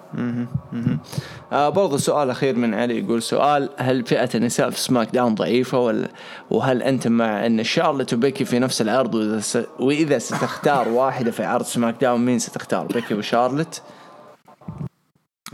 آه 1.53 1.69
برضو 1.69 1.97
سؤال 1.97 2.31
أخير 2.31 2.57
من 2.57 2.75
علي 2.75 2.99
يقول 2.99 3.23
سؤال 3.23 3.71
هل 3.77 4.07
فئة 4.07 4.29
النساء 4.35 4.71
في 4.71 4.81
SmackDown 4.81 5.35
ضعيفة 5.35 5.79
ولا 5.79 6.09
وهل 6.51 6.83
أنت 6.83 7.09
مع 7.09 7.47
أن 7.47 7.65
شارلت 7.65 8.15
وبيكي 8.15 8.45
في 8.45 8.59
نفس 8.59 8.83
العرض 8.83 9.41
وإذا 9.81 10.19
ستختار 10.19 10.89
واحدة 10.99 11.31
في 11.31 11.45
عرض 11.45 11.65
SmackDown 11.65 12.25
مين 12.25 12.39
ستختار 12.39 12.87
بيكي 12.87 13.15
وشارلت؟ 13.15 13.83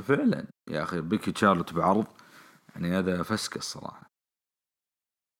فعلا. 0.01 0.47
يا 0.71 0.83
أخي 0.83 1.01
بيكي 1.01 1.31
وشارلت 1.31 1.73
بعرض 1.75 2.07
يعني 2.75 2.99
هذا 2.99 3.23
risk 3.23 3.57
الصراحة. 3.57 4.11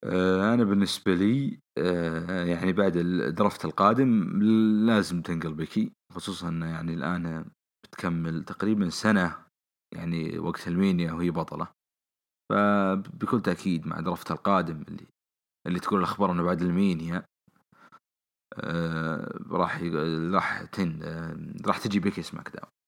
آه، 0.05 0.55
أنا 0.55 0.65
بالنسبة 0.65 1.15
لي 1.15 1.61
آه، 1.79 2.45
يعني 2.45 2.73
بعد 2.73 2.97
ال 2.97 3.08
draft 3.08 3.65
القادم 3.65 4.43
لازم 4.87 5.23
تنقل 5.23 5.55
بيكي 5.55 5.93
خصوصا 6.13 6.49
إنه 6.49 6.67
يعني 6.71 6.95
الآن 6.95 7.51
بتكمل 7.85 8.45
تقريبا 8.45 8.89
سنة 8.91 9.37
يعني 9.95 10.39
وقت 10.39 10.69
ال 10.69 10.76
Mania 10.76 11.13
وهي 11.13 11.31
بطلة. 11.31 11.69
فبكل 12.51 13.43
تأكيد 13.43 13.87
مع 13.87 14.01
draft 14.01 14.31
القادم 14.31 14.83
اللي 14.89 15.07
اللي 15.67 15.81
تقول 15.81 15.99
الأخبار 16.01 16.33
أنه 16.33 16.43
بعد 16.43 16.63
ال 16.63 16.73
Mania 16.73 17.25
آه 18.55 19.39
راح 19.51 19.83
راح 20.33 20.63
تن 20.63 21.03
راح 21.67 21.79
تجي 21.79 22.01
بيكي 22.01 22.23
SmackDown. 22.23 22.80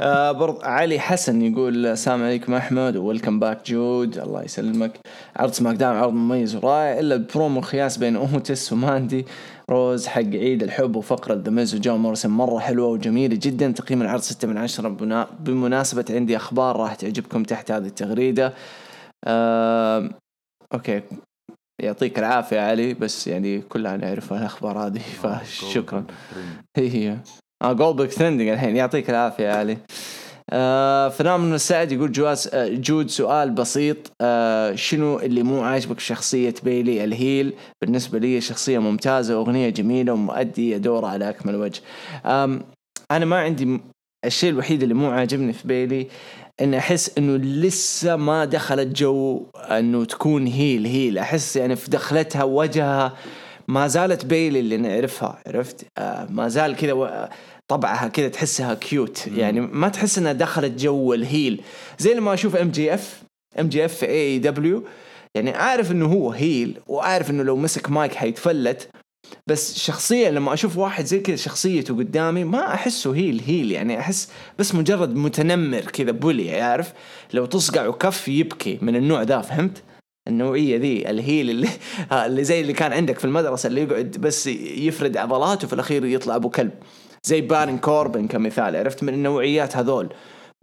آه 0.00 0.32
برض 0.32 0.64
علي 0.64 0.98
حسن 0.98 1.42
يقول 1.42 1.86
السلام 1.86 2.22
عليكم 2.22 2.54
أحمد 2.54 2.96
welcome 2.96 3.40
back 3.40 3.70
جود 3.70 4.18
الله 4.18 4.42
يسلمك. 4.42 4.92
عرض 5.36 5.52
SmackDown 5.52 5.96
عرض 5.96 6.12
مميز 6.12 6.56
ورائع 6.56 6.98
إلا 7.00 7.14
البرومو 7.14 7.60
الخياس 7.60 7.96
بين 7.98 8.16
أوتس 8.16 8.72
وماندي. 8.72 9.26
روز 9.70 10.06
حق 10.06 10.20
عيد 10.22 10.62
الحب 10.62 10.96
وفقرة 10.96 11.34
ذا 11.34 11.50
ميز 11.50 11.74
وجون 11.74 11.98
مورسون 12.00 12.30
مرة 12.30 12.58
حلوة 12.58 12.86
وجميلة 12.88 13.38
جدا 13.42 13.70
تقييم 13.70 14.02
العرض 14.02 14.20
6 14.20 14.48
من 14.48 14.58
10 14.58 14.88
بمناسبة 15.40 16.04
عندي 16.10 16.36
أخبار 16.36 16.76
راح 16.76 16.94
تعجبكم 16.94 17.42
تحت 17.42 17.70
هذه 17.70 17.86
التغريدة. 17.86 18.54
آه 19.24 20.10
okay 20.74 21.02
يعطيك 21.82 22.18
العافية 22.18 22.60
علي 22.60 22.94
بس 22.94 23.26
يعني 23.26 23.60
كلنا 23.60 23.96
نعرف 23.96 24.32
الأخبار 24.32 24.78
هذه 24.78 25.00
فشكرا. 25.22 26.04
هي. 26.76 27.18
آه 27.64 27.72
جولدبرغ 27.72 28.14
trending 28.14 28.48
الحين 28.48 28.76
يعطيك 28.76 29.10
العافية 29.10 29.44
يا 29.44 29.54
علي. 29.54 29.78
آه 30.50 31.36
من 31.36 31.54
السعد 31.54 31.92
يقول 31.92 32.12
جواز 32.12 32.50
آه 32.54 32.68
جود 32.68 33.10
سؤال 33.10 33.50
بسيط. 33.50 33.96
آه 34.20 34.74
شنو 34.74 35.18
اللي 35.18 35.42
مو 35.42 35.62
عاجبك 35.62 35.98
في 35.98 36.04
شخصية 36.04 36.54
بيلي 36.62 37.04
ال 37.04 37.12
heel؟ 37.12 37.52
بالنسبة 37.82 38.18
لي 38.18 38.40
شخصية 38.40 38.78
ممتازة 38.78 39.34
أغنية 39.34 39.68
جميلة 39.68 40.12
ومؤدية 40.12 40.76
دورها 40.76 41.08
على 41.08 41.28
أكمل 41.28 41.56
وجه. 41.56 41.80
أنا 43.10 43.24
ما 43.24 43.38
عندي 43.38 43.80
الشيء 44.24 44.50
الوحيد 44.50 44.82
اللي 44.82 44.94
مو 44.94 45.10
عاجبني 45.10 45.52
في 45.52 45.68
بيلي 45.68 46.06
إن 46.60 46.74
أحس 46.74 47.18
إنه 47.18 47.36
لسه 47.36 48.16
ما 48.16 48.44
دخلت 48.44 48.96
جو 48.96 49.46
إنه 49.56 50.04
تكون 50.04 50.46
heel 50.46 50.86
heel. 50.86 51.18
أحس 51.18 51.56
يعني 51.56 51.76
في 51.76 51.90
دخلتها 51.90 52.44
وجهها 52.44 53.12
ما 53.68 53.86
زالت 53.86 54.24
بيلي 54.24 54.60
اللي 54.60 54.76
نعرفها 54.76 55.38
عرفت؟ 55.46 55.86
آه 55.98 56.26
ما 56.30 56.48
زال 56.48 56.76
كذا 56.76 57.30
طبعها 57.74 58.08
كذا 58.08 58.28
تحسها 58.28 58.74
cute 58.74 59.26
يعني 59.26 59.60
ما 59.60 59.88
تحس 59.88 60.18
إنها 60.18 60.32
دخلت 60.32 60.80
جو 60.80 61.14
ال 61.14 61.22
heel. 61.22 61.60
زي 61.98 62.14
لما 62.14 62.34
أشوف 62.34 62.56
MJF 62.56 63.22
MJF 63.60 64.04
AEW 64.04 64.84
يعني 65.34 65.50
عارف 65.50 65.92
إنه 65.92 66.06
هو 66.06 66.30
heel 66.30 66.78
وعارف 66.86 67.30
إنه 67.30 67.42
لو 67.42 67.56
مسك 67.56 67.90
مايك 67.90 68.14
حيتفلت. 68.14 68.88
بس 69.46 69.78
شخصيا 69.78 70.30
لما 70.30 70.52
أشوف 70.52 70.76
واحد 70.76 71.04
زي 71.04 71.20
كذا 71.20 71.36
شخصيته 71.36 71.96
قدامي 71.96 72.44
ما 72.44 72.74
أحسه 72.74 73.14
heel 73.14 73.42
heel. 73.46 73.72
يعني 73.72 74.00
أحس 74.00 74.28
بس 74.58 74.74
مجرد 74.74 75.16
متنمر 75.16 75.80
كذا 75.80 76.10
bully 76.10 76.60
عارف؟ 76.60 76.92
لو 77.32 77.46
تصقع 77.46 77.86
وكف 77.86 78.28
يبكي 78.28 78.78
من 78.82 78.96
النوع 78.96 79.22
ذا 79.22 79.40
فهمت؟ 79.40 79.82
النوعية 80.28 80.76
ذي 80.76 81.10
ال 81.10 81.18
heel 81.18 81.50
اللي 81.50 81.68
اللي 82.26 82.44
زي 82.44 82.60
اللي 82.60 82.72
كان 82.72 82.92
عندك 82.92 83.18
في 83.18 83.24
المدرسة 83.24 83.66
اللي 83.66 83.82
يقعد 83.82 84.10
بس 84.20 84.46
يفرد 84.46 85.16
عضلاته 85.16 85.66
في 85.66 85.72
الأخير 85.72 86.04
يطلع 86.04 86.36
أبو 86.36 86.50
كلب. 86.50 86.70
زي 87.24 87.40
بارن 87.40 87.78
كوربن 87.78 88.26
كمثال. 88.26 88.76
عرفت 88.76 89.02
من 89.02 89.14
النوعيات 89.14 89.76
هذول؟ 89.76 90.14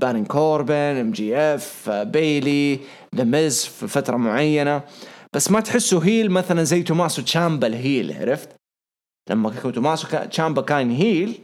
بارن 0.02 0.26
كوربن 0.26 0.74
MJF 0.74 1.90
بيلي 1.90 2.80
ذا 3.16 3.24
ميز 3.24 3.66
في 3.66 3.88
فترة 3.88 4.18
معينة. 4.18 4.82
بس 5.34 5.52
ما 5.52 5.60
تحسه 5.60 6.00
heel 6.00 6.32
مثلا 6.32 6.64
زي 6.64 6.84
توماسو 6.84 7.22
تشامبا 7.22 7.68
ال 7.68 7.77
heel 7.77 8.14
عرفت؟ 8.14 8.50
لما 9.30 9.50
توماسو 9.50 10.08
تشامبا 10.18 10.62
كان 10.62 10.92
heel 10.92 11.40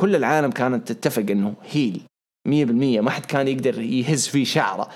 كل 0.00 0.16
العالم 0.16 0.50
كانت 0.50 0.92
تتفق 0.92 1.24
إنه 1.30 1.54
heel 1.70 2.00
100% 2.48 2.50
ما 3.00 3.10
حد 3.10 3.24
كان 3.24 3.48
يقدر 3.48 3.80
يهز 3.80 4.28
فيه 4.28 4.44
شعره. 4.44 4.88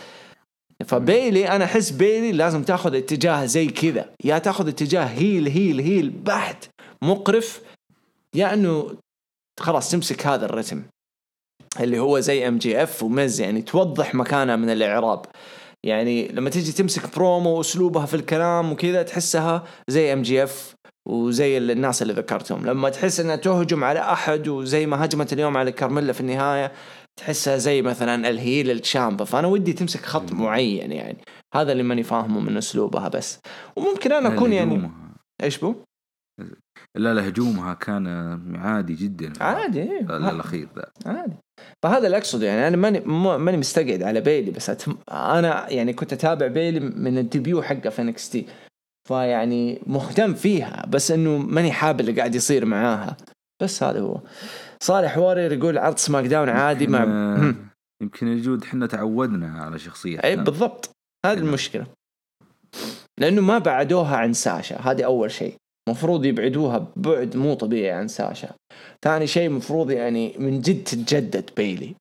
فبيلي 0.86 1.48
أنا 1.48 1.64
أحس 1.64 1.90
بيلي 1.90 2.32
لازم 2.32 2.62
تاخذ 2.62 2.94
اتجاه 2.94 3.44
زي 3.44 3.66
كذا. 3.66 4.10
يا 4.24 4.38
تاخذ 4.38 4.68
اتجاه 4.68 5.04
heel 5.04 5.48
heel 5.48 5.80
heel 5.80 6.10
بحت 6.10 6.64
مقرف 7.02 7.62
يا 8.34 8.54
إنه 8.54 8.96
خلاص 9.60 9.90
تمسك 9.90 10.26
هذا 10.26 10.44
الرتم 10.44 10.82
اللي 11.80 11.98
هو 11.98 12.20
زي 12.20 12.48
MJF 12.48 13.02
وميز 13.02 13.40
يعني 13.40 13.62
توضح 13.62 14.14
مكانها 14.14 14.56
من 14.56 14.70
الإعراب. 14.70 15.26
يعني 15.86 16.28
لما 16.28 16.50
تيجي 16.50 16.72
تمسك 16.72 17.16
برومو 17.16 17.50
وأسلوبها 17.50 18.06
في 18.06 18.14
الكلام 18.14 18.72
وكذا 18.72 19.02
تحسها 19.02 19.64
زي 19.88 20.12
MJF 20.12 20.74
وزي 21.08 21.58
الناس 21.58 22.02
اللي 22.02 22.12
ذكرتهم. 22.12 22.66
لما 22.66 22.88
تحس 22.88 23.20
إنها 23.20 23.36
تهجم 23.36 23.84
على 23.84 24.00
أحد 24.00 24.48
وزي 24.48 24.86
ما 24.86 25.04
هجمت 25.04 25.32
اليوم 25.32 25.56
على 25.56 25.72
كارميلا 25.72 26.12
في 26.12 26.20
النهاية 26.20 26.72
تحسها 27.16 27.56
زي 27.56 27.82
مثلا 27.82 28.28
ال 28.28 28.37
heel 28.37 28.70
الشامبا 28.70 29.24
فأنا 29.24 29.48
ودي 29.48 29.72
تمسك 29.72 30.00
خط 30.00 30.32
معين 30.32 30.92
يعني. 30.92 31.18
هذا 31.54 31.72
اللي 31.72 31.82
ماني 31.82 32.02
فاهمه 32.02 32.40
من 32.40 32.56
أسلوبها 32.56 33.08
بس. 33.08 33.38
وممكن 33.76 34.12
أنا 34.12 34.34
أكون 34.34 34.52
يعني 34.52 34.90
إيش 35.42 35.58
بو؟ 35.58 35.74
لا 36.94 37.14
لا 37.14 37.28
هجومها 37.28 37.74
كان 37.74 38.06
عادي 38.56 38.94
جدا 38.94 39.32
عادي 39.40 39.82
إيه. 39.82 40.00
الأخير 40.16 40.68
ذا. 40.76 40.90
عادي. 41.06 41.36
فهذا 41.82 42.06
اللي 42.06 42.16
أقصده 42.16 42.46
يعني 42.46 42.68
أنا 42.68 42.76
ماني 42.76 43.00
ماني 43.38 43.56
مستقعد 43.56 44.02
على 44.02 44.20
بيلي 44.20 44.50
بس 44.50 44.70
أتم... 44.70 44.96
أنا 45.10 45.70
يعني 45.70 45.92
كنت 45.92 46.12
أتابع 46.12 46.46
بيلي 46.46 46.80
من 46.80 47.18
ال 47.18 47.25
debut 47.25 47.62
حقه 47.62 47.90
في 47.90 48.02
NXT 48.02 48.46
فيعني 49.08 49.82
مهتم 49.86 50.34
فيها 50.34 50.86
بس 50.88 51.10
إنه 51.10 51.38
ماني 51.38 51.72
حاب 51.72 52.00
اللي 52.00 52.12
قاعد 52.12 52.34
يصير 52.34 52.64
معاها. 52.64 53.16
بس 53.62 53.82
هذا 53.82 54.00
هو. 54.00 54.20
صالح 54.82 55.18
وارير 55.18 55.52
يقول 55.52 55.78
عرض 55.78 55.96
SmackDown 55.96 56.48
عادي 56.48 56.86
مع 56.86 57.04
يمكن 58.02 58.28
الجود 58.28 58.62
إحنا 58.62 58.86
تعودنا 58.86 59.62
على 59.62 59.78
شخصية 59.78 60.18
اي 60.24 60.36
بالضبط. 60.36 60.90
هذه 61.26 61.38
المشكلة. 61.38 61.86
لأنه 63.18 63.42
ما 63.42 63.58
بعدوها 63.58 64.16
عن 64.16 64.32
ساشا 64.32 64.76
هذه 64.80 65.04
أول 65.04 65.30
شيء. 65.30 65.56
مفروض 65.88 66.24
يبعدوها 66.24 66.86
بعد 66.96 67.36
مو 67.36 67.54
طبيعي 67.54 67.90
عن 67.90 68.08
ساشا. 68.08 68.48
ثاني 69.04 69.26
شيء 69.26 69.50
مفروض 69.50 69.90
يعني 69.90 70.34
من 70.38 70.60
جد 70.60 70.84
تتجدد 70.84 71.50
بيلي. 71.56 71.94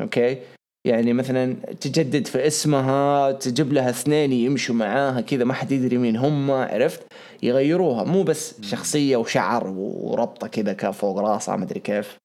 أوكي؟ 0.00 0.38
يعني 0.86 1.12
مثلا 1.12 1.54
تجدد 1.80 2.26
في 2.26 2.46
اسمها 2.46 3.32
تجيب 3.32 3.72
لها 3.72 3.90
اثنين 3.90 4.32
يمشوا 4.32 4.74
معاها 4.74 5.20
كذا 5.20 5.44
ما 5.44 5.54
حد 5.54 5.72
يدري 5.72 5.98
مين 5.98 6.16
هم 6.16 6.50
عرفت؟ 6.50 7.02
يغيروها. 7.42 8.04
مو 8.04 8.22
بس 8.22 8.60
شخصية 8.62 9.16
وشعر 9.16 9.66
وربطة 9.76 10.46
كذا 10.46 10.90
فوق 10.90 11.18
راسها 11.18 11.56
ما 11.56 11.64
أدري 11.64 11.80
كيف 11.80 12.18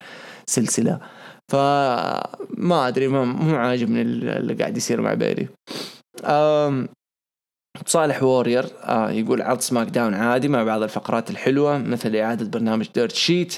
سلسلة. 0.46 1.00
فما 1.52 2.88
أدري 2.88 3.08
ما 3.08 3.26
مو 3.26 3.56
عاجبني 3.56 4.02
اللي 4.02 4.54
قاعد 4.54 4.78
يصير 4.78 5.02
مع 5.02 5.14
بيلي 5.14 5.48
صالح 7.86 8.24
وورير 8.24 8.66
آه 8.84 9.12
يقول 9.12 9.42
عرض 9.42 9.60
سماك 9.60 9.88
داون 9.88 10.14
عادي 10.14 10.48
مع 10.48 10.64
بعض 10.64 10.82
الفقرات 10.84 11.30
الحلوة 11.30 11.78
مثل 11.78 12.16
إعادة 12.16 12.46
برنامج 12.46 12.88
Dirt 12.96 13.16
Sheet 13.16 13.56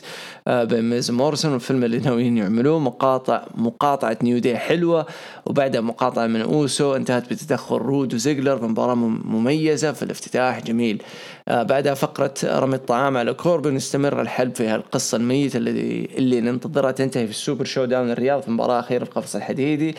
آه 0.47 0.63
بين 0.63 0.89
ميز 0.89 1.11
وموريسون 1.11 1.51
والفيلم 1.51 1.83
اللي 1.83 1.99
ناويين 1.99 2.37
يعملوه. 2.37 2.79
مقاطع 2.79 3.45
مقاطعة 3.55 4.17
New 4.23 4.37
Day 4.37 4.57
حلوة 4.57 5.05
وبعدها 5.45 5.81
مقاطعة 5.81 6.27
من 6.27 6.41
أوسو 6.41 6.95
انتهت 6.95 7.29
بتدخل 7.29 7.75
رود 7.75 8.13
وزيجلر 8.13 8.55
بمباراة 8.55 8.95
مميزة 8.95 9.91
في 9.91 10.03
الافتتاح. 10.03 10.59
جميل. 10.59 11.03
آه 11.47 11.63
بعدها 11.63 11.93
فقرة 11.93 12.33
رمي 12.43 12.75
الطعام 12.75 13.17
على 13.17 13.33
كوربن 13.33 13.75
يستمر 13.75 14.21
الحلب 14.21 14.55
في 14.55 14.67
هالقصة 14.67 15.15
الميتة 15.15 15.57
اللي 15.57 16.07
اللي 16.17 16.41
ننتظرها. 16.41 16.91
تنتهي 16.91 17.25
في 17.25 17.31
ال 17.31 17.65
Super 17.65 17.85
ShowDown 17.85 18.11
الرياض 18.11 18.41
في 18.41 18.51
مباراة 18.51 18.79
أخيرة 18.79 19.03
في 19.03 19.09
القفص 19.09 19.35
الحديدي. 19.35 19.95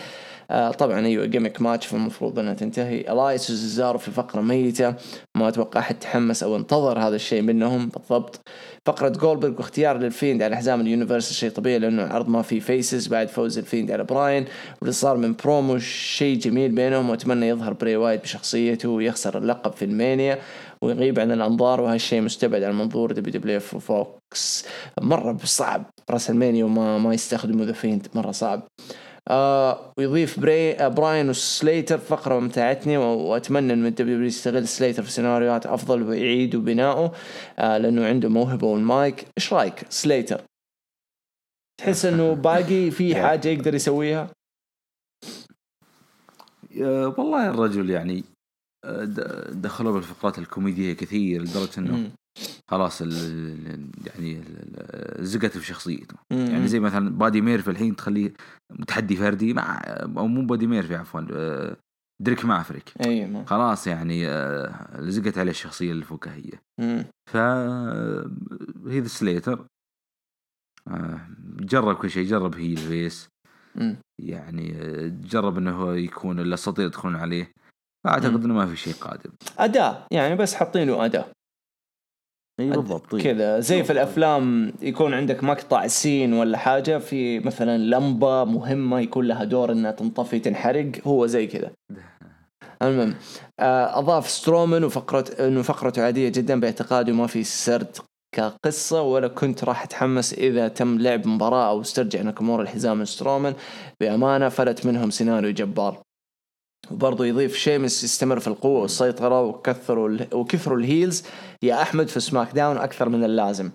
طبعا 0.78 1.06
أيوه 1.06 1.26
gimmick 1.26 1.62
match 1.62 1.86
فالمفروض 1.86 2.38
إنها 2.38 2.54
تنتهي. 2.54 3.00
إلايس 3.00 3.50
وسيزارو 3.50 3.98
في 3.98 4.10
فقرة 4.10 4.40
ميتة. 4.40 4.94
ما 5.34 5.48
أتوقع 5.48 5.80
أحد 5.80 5.98
تحمس 5.98 6.42
أو 6.42 6.56
انتظر 6.56 6.98
هذا 6.98 7.16
الشيء 7.16 7.42
منهم 7.42 7.88
بالضبط. 7.88 8.40
فقرة 8.86 9.08
جولبرغ 9.08 9.56
واختيار 9.58 9.98
لل 9.98 10.11
Fiend 10.11 10.42
على 10.42 10.56
حزام 10.56 10.80
ال 10.80 10.86
Universal 10.86 11.32
شيء 11.32 11.50
طبيعي 11.50 11.78
لأنه 11.78 12.04
العرض 12.04 12.28
ما 12.28 12.42
فيه 12.42 12.60
faces 12.60 13.06
بعد 13.06 13.28
فوز 13.28 13.58
ال 13.58 13.64
Fiend 13.64 13.90
على 13.90 14.04
براين 14.04 14.44
واللي 14.80 14.92
صار 14.92 15.16
من 15.16 15.34
برومو 15.44 15.78
شيء 15.78 16.38
جميل 16.38 16.72
بينهم 16.72 17.10
وأتمنى 17.10 17.48
يظهر 17.48 17.72
بري 17.72 17.96
وايت 17.96 18.22
بشخصيته 18.22 18.88
ويخسر 18.88 19.38
اللقب 19.38 19.72
في 19.72 19.84
ال 19.84 19.93
Mania 19.93 20.38
ويغيب 20.82 21.20
عن 21.20 21.32
الأنظار 21.32 21.80
وهالشيء 21.80 22.20
مستبعد 22.20 22.62
عن 22.62 22.78
منظور 22.78 23.12
دبليو 23.12 23.32
دبليو 23.40 23.56
اف 23.56 23.74
وفوكس 23.74 24.64
مرة 25.00 25.36
صعب. 25.44 25.84
راس 26.10 26.30
ال 26.30 26.36
Mania 26.36 26.64
وما 26.64 26.98
ما 26.98 27.14
يستخدموا 27.14 27.64
The 27.64 27.72
Fiend 27.72 28.06
مرة 28.14 28.30
صعب. 28.30 28.58
آه 28.58 29.09
ويضيف 29.98 30.40
بري 30.40 30.72
آه 30.72 30.88
براين 30.88 31.28
وسليتر 31.28 31.98
فقرة 31.98 32.38
ممتعتني 32.40 32.96
وأتمنى 32.96 33.72
ان 33.72 33.86
ال 33.86 34.04
W 34.04 34.22
يستغل 34.22 34.68
سليتر 34.68 35.02
في 35.02 35.10
سيناريوهات 35.10 35.66
أفضل 35.66 36.02
ويعيد 36.02 36.56
بناؤه 36.56 37.12
آه 37.58 37.78
لأنه 37.78 38.06
عنده 38.06 38.28
موهبة 38.28 38.66
والمايك. 38.66 39.26
إيش 39.38 39.52
رأيك؟ 39.52 39.84
سليتر. 39.88 40.40
تحس 41.80 42.04
إنه 42.04 42.32
باقي 42.32 42.90
في 42.90 43.14
حاجة 43.22 43.48
يقدر 43.48 43.74
يسويها؟ 43.74 44.30
والله 47.18 47.50
الرجل 47.50 47.90
يعني 47.90 48.24
آه، 48.84 49.04
دخلوا 49.50 49.92
بالفقرات 49.92 50.38
الكوميدية 50.38 50.92
كثير 50.92 51.42
لدرجة 51.42 51.78
إنه 51.78 52.10
خلاص 52.70 53.02
ال 53.02 53.90
يعني 54.06 54.42
لزقت 55.18 55.58
في 55.58 55.66
شخصيته. 55.66 56.16
يعني 56.30 56.68
زي 56.68 56.80
مثلا 56.80 57.10
بادي 57.10 57.40
ميرفي 57.40 57.70
الحين 57.70 57.96
تخليه 57.96 58.32
متحدي 58.72 59.16
فردي 59.16 59.54
مع 59.54 59.80
أو 60.18 60.26
مو 60.26 60.46
بادي 60.46 60.66
ميرفي 60.66 60.94
عفوا 60.94 61.20
آه، 61.32 61.76
دريك 62.22 62.44
مافريك. 62.44 62.92
أيوه 63.06 63.44
خلاص 63.44 63.86
يعني 63.86 64.28
آه، 64.28 65.00
لزقت 65.00 65.38
عليه 65.38 65.50
الشخصية 65.50 65.92
الفكاهية. 65.92 66.62
ف 67.30 67.36
هيث 68.86 69.06
سليتر 69.06 69.66
جرب 71.60 71.96
كل 71.96 72.10
شيء 72.10 72.26
جرب 72.26 72.54
هي 72.54 72.72
ال 72.72 72.84
face 72.84 73.28
يعني 74.22 74.72
جرب 75.10 75.58
إنه 75.58 75.70
هو 75.82 75.92
يكون 75.92 76.40
الاساطير 76.40 76.86
يدخلون 76.86 77.16
عليه. 77.16 77.52
أعتقد 78.06 78.44
إنه 78.44 78.54
ما 78.54 78.66
في 78.66 78.76
شيء 78.76 78.94
قادم 78.94 79.30
أداة 79.58 80.06
يعني 80.10 80.36
بس 80.36 80.54
حاطين 80.54 80.88
له 80.88 81.04
أداة. 81.04 81.32
اي 82.60 82.70
بالضبط 82.70 83.10
طيب. 83.10 83.20
كذا. 83.22 83.60
زي 83.60 83.84
في 83.84 83.92
الأفلام 83.92 84.72
يكون 84.82 85.14
عندك 85.14 85.44
مقطع 85.44 85.86
scene 85.86 86.32
ولا 86.32 86.58
حاجة 86.58 86.98
في 86.98 87.38
مثلا 87.38 87.78
لمبة 87.78 88.44
مهمة 88.44 89.00
يكون 89.00 89.26
لها 89.26 89.44
دور 89.44 89.72
إنها 89.72 89.90
تنطفي 89.90 90.38
تنحرق 90.38 90.90
هو 91.06 91.26
زي 91.26 91.46
كذا. 91.46 91.70
المهم 92.82 93.14
آه، 93.60 93.98
أضاف 93.98 94.28
سترومان 94.30 94.84
وفقرة 94.84 95.24
إنه 95.46 95.62
فقرته 95.62 96.02
عادية 96.02 96.28
جدا 96.28 96.60
باعتقادي 96.60 97.12
ما 97.12 97.26
في 97.26 97.44
سرد 97.44 97.96
كقصة 98.36 99.02
ولا 99.02 99.28
كنت 99.28 99.64
راح 99.64 99.82
أتحمس 99.82 100.32
إذا 100.32 100.68
تم 100.68 100.98
لعب 100.98 101.26
مباراة 101.26 101.68
أو 101.70 101.80
استرجع 101.80 102.22
ناكامورا 102.22 102.62
الحزام 102.62 102.98
من 102.98 103.04
سترومان 103.04 103.54
بأمانة 104.00 104.48
فلت 104.48 104.86
منهم 104.86 105.10
سيناريو 105.10 105.50
جبار. 105.50 106.02
وبرضه 106.90 107.26
يضيف 107.26 107.56
شيمس 107.56 108.04
يستمر 108.04 108.40
في 108.40 108.48
القوة 108.48 108.80
والسيطرة 108.80 109.42
وكثروا 109.42 110.18
وكثروا 110.32 110.78
ال 110.78 110.85
heels. 110.85 111.24
يا 111.62 111.82
أحمد 111.82 112.08
في 112.08 112.20
SmackDown 112.20 112.76
أكثر 112.76 113.08
من 113.08 113.24
اللازم. 113.24 113.70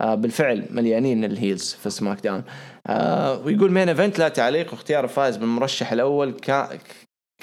آه 0.00 0.14
بالفعل 0.14 0.66
مليانين 0.70 1.24
ال 1.24 1.33
heels 1.33 1.76
في 1.82 1.90
SmackDown. 1.90 2.42
آه 2.86 3.40
ويقول 3.40 3.72
main 3.72 3.88
event 3.88 4.18
لا 4.18 4.28
تعليق 4.28 4.72
واختيار 4.72 5.04
الفائز 5.04 5.36
بالمرشح 5.36 5.92
الأول 5.92 6.32
كا 6.32 6.78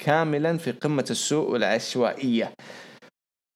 كاملا 0.04 0.58
في 0.58 0.72
قمة 0.72 1.04
السوء 1.10 1.50
والعشوائية. 1.50 2.52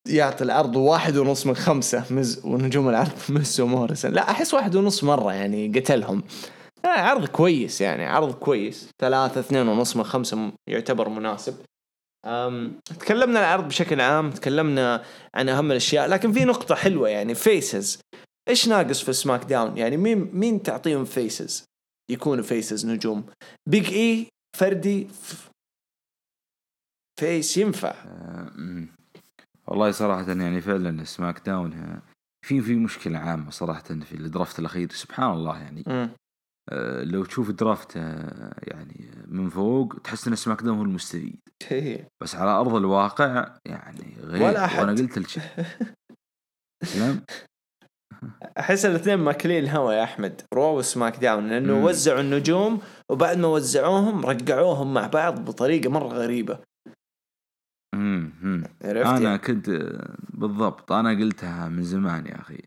يعطي 0.09 0.45
العرض 0.45 0.77
واحد 0.77 1.17
ونص 1.17 1.47
من 1.47 1.57
خمسة 1.57 2.05
مز 2.11 2.41
ونجوم 2.45 2.89
العرض 2.89 3.13
مز 3.29 3.61
وموريسون. 3.61 4.13
لا 4.13 4.31
أحس 4.31 4.55
واحد 4.55 4.77
ونص 4.77 5.05
مرة 5.05 5.33
يعني 5.33 5.69
قتلهم. 5.69 6.19
آه 6.19 6.62
عرض 6.85 7.27
كويس 7.29 7.81
يعني 7.81 8.05
عرض 8.05 8.35
كويس. 8.35 8.91
ثلاثة 9.01 9.41
اثنين 9.41 9.69
ونص 9.69 9.97
من 9.97 10.05
خمسة 10.05 10.53
يعتبر 10.69 11.09
مناسب. 11.09 11.65
أم 12.27 12.81
تكلمنا 12.85 13.39
عن 13.39 13.45
العرض 13.45 13.69
بشكل 13.69 14.01
عام 14.01 14.31
تكلمنا 14.31 15.05
عن 15.35 15.49
أهم 15.49 15.71
الأشياء 15.71 16.09
لكن 16.09 16.33
في 16.33 16.45
نقطة 16.45 16.75
حلوة 16.75 17.09
يعني 17.09 17.35
faces 17.35 18.01
إيش 18.49 18.69
ناقص 18.69 19.03
في 19.03 19.13
SmackDown؟ 19.13 19.77
يعني 19.77 19.97
مين 19.97 20.31
مين 20.33 20.63
تعطيهم 20.63 21.05
faces 21.05 21.65
يكونوا 22.11 22.45
faces 22.45 22.87
نجوم. 22.87 23.27
Big 23.69 23.93
E 23.93 24.27
فردي 24.57 25.09
face 27.21 27.57
ينفع. 27.57 27.91
أه 27.91 28.87
والله 29.67 29.91
صراحة 29.91 30.29
يعني 30.29 30.61
فعلا 30.61 31.05
SmackDown 31.05 32.01
في 32.47 32.61
في 32.61 32.75
مشكلة 32.75 33.19
عامة 33.19 33.51
صراحة 33.51 33.83
في 33.83 34.13
ال 34.13 34.21
draft 34.21 34.59
الأخير. 34.59 34.93
سبحان 34.93 35.33
الله 35.33 35.59
يعني. 35.59 35.85
م. 35.87 36.09
آه، 36.71 37.05
لو 37.05 37.25
تشوف 37.25 37.51
draft 37.51 37.97
آه، 37.97 38.55
يعني 38.63 39.11
من 39.27 39.49
فوق 39.49 39.95
تحس 40.05 40.29
إن 40.29 40.37
SmackDown 40.37 40.77
هو 40.77 40.83
المستفيد. 40.83 41.41
بس 42.23 42.35
على 42.35 42.51
أرض 42.51 42.75
الواقع 42.75 43.55
يعني 43.67 44.17
غير. 44.21 44.43
ولا 44.43 44.65
أحد. 44.65 44.81
وأنا 44.81 44.93
قلت 44.93 45.19
لك 45.19 45.43
نعم 46.99 47.21
أحس 48.59 48.85
الاثنين 48.87 49.19
ماكلين 49.19 49.65
الهوا 49.65 49.93
يا 49.93 50.03
أحمد. 50.03 50.43
Raw 50.55 50.79
و 50.79 51.17
SmackDown. 51.17 51.49
لأنه 51.49 51.79
مم. 51.79 51.85
وزعوا 51.85 52.21
النجوم 52.21 52.81
وبعد 53.11 53.39
ما 53.39 53.49
وزعوهم 53.49 54.27
رقعوهم 54.27 54.95
مع 54.95 55.07
بعض 55.07 55.45
بطريقة 55.45 55.91
مرة 55.91 56.09
غريبة. 56.09 56.59
امم 57.95 58.33
أنا 58.85 59.21
يعني؟ 59.21 59.39
كنت 59.39 59.71
بالضبط. 60.35 60.93
أنا 60.93 61.11
قلتها 61.11 61.69
من 61.69 61.83
زمان 61.83 62.27
يا 62.27 62.41
أخي. 62.41 62.59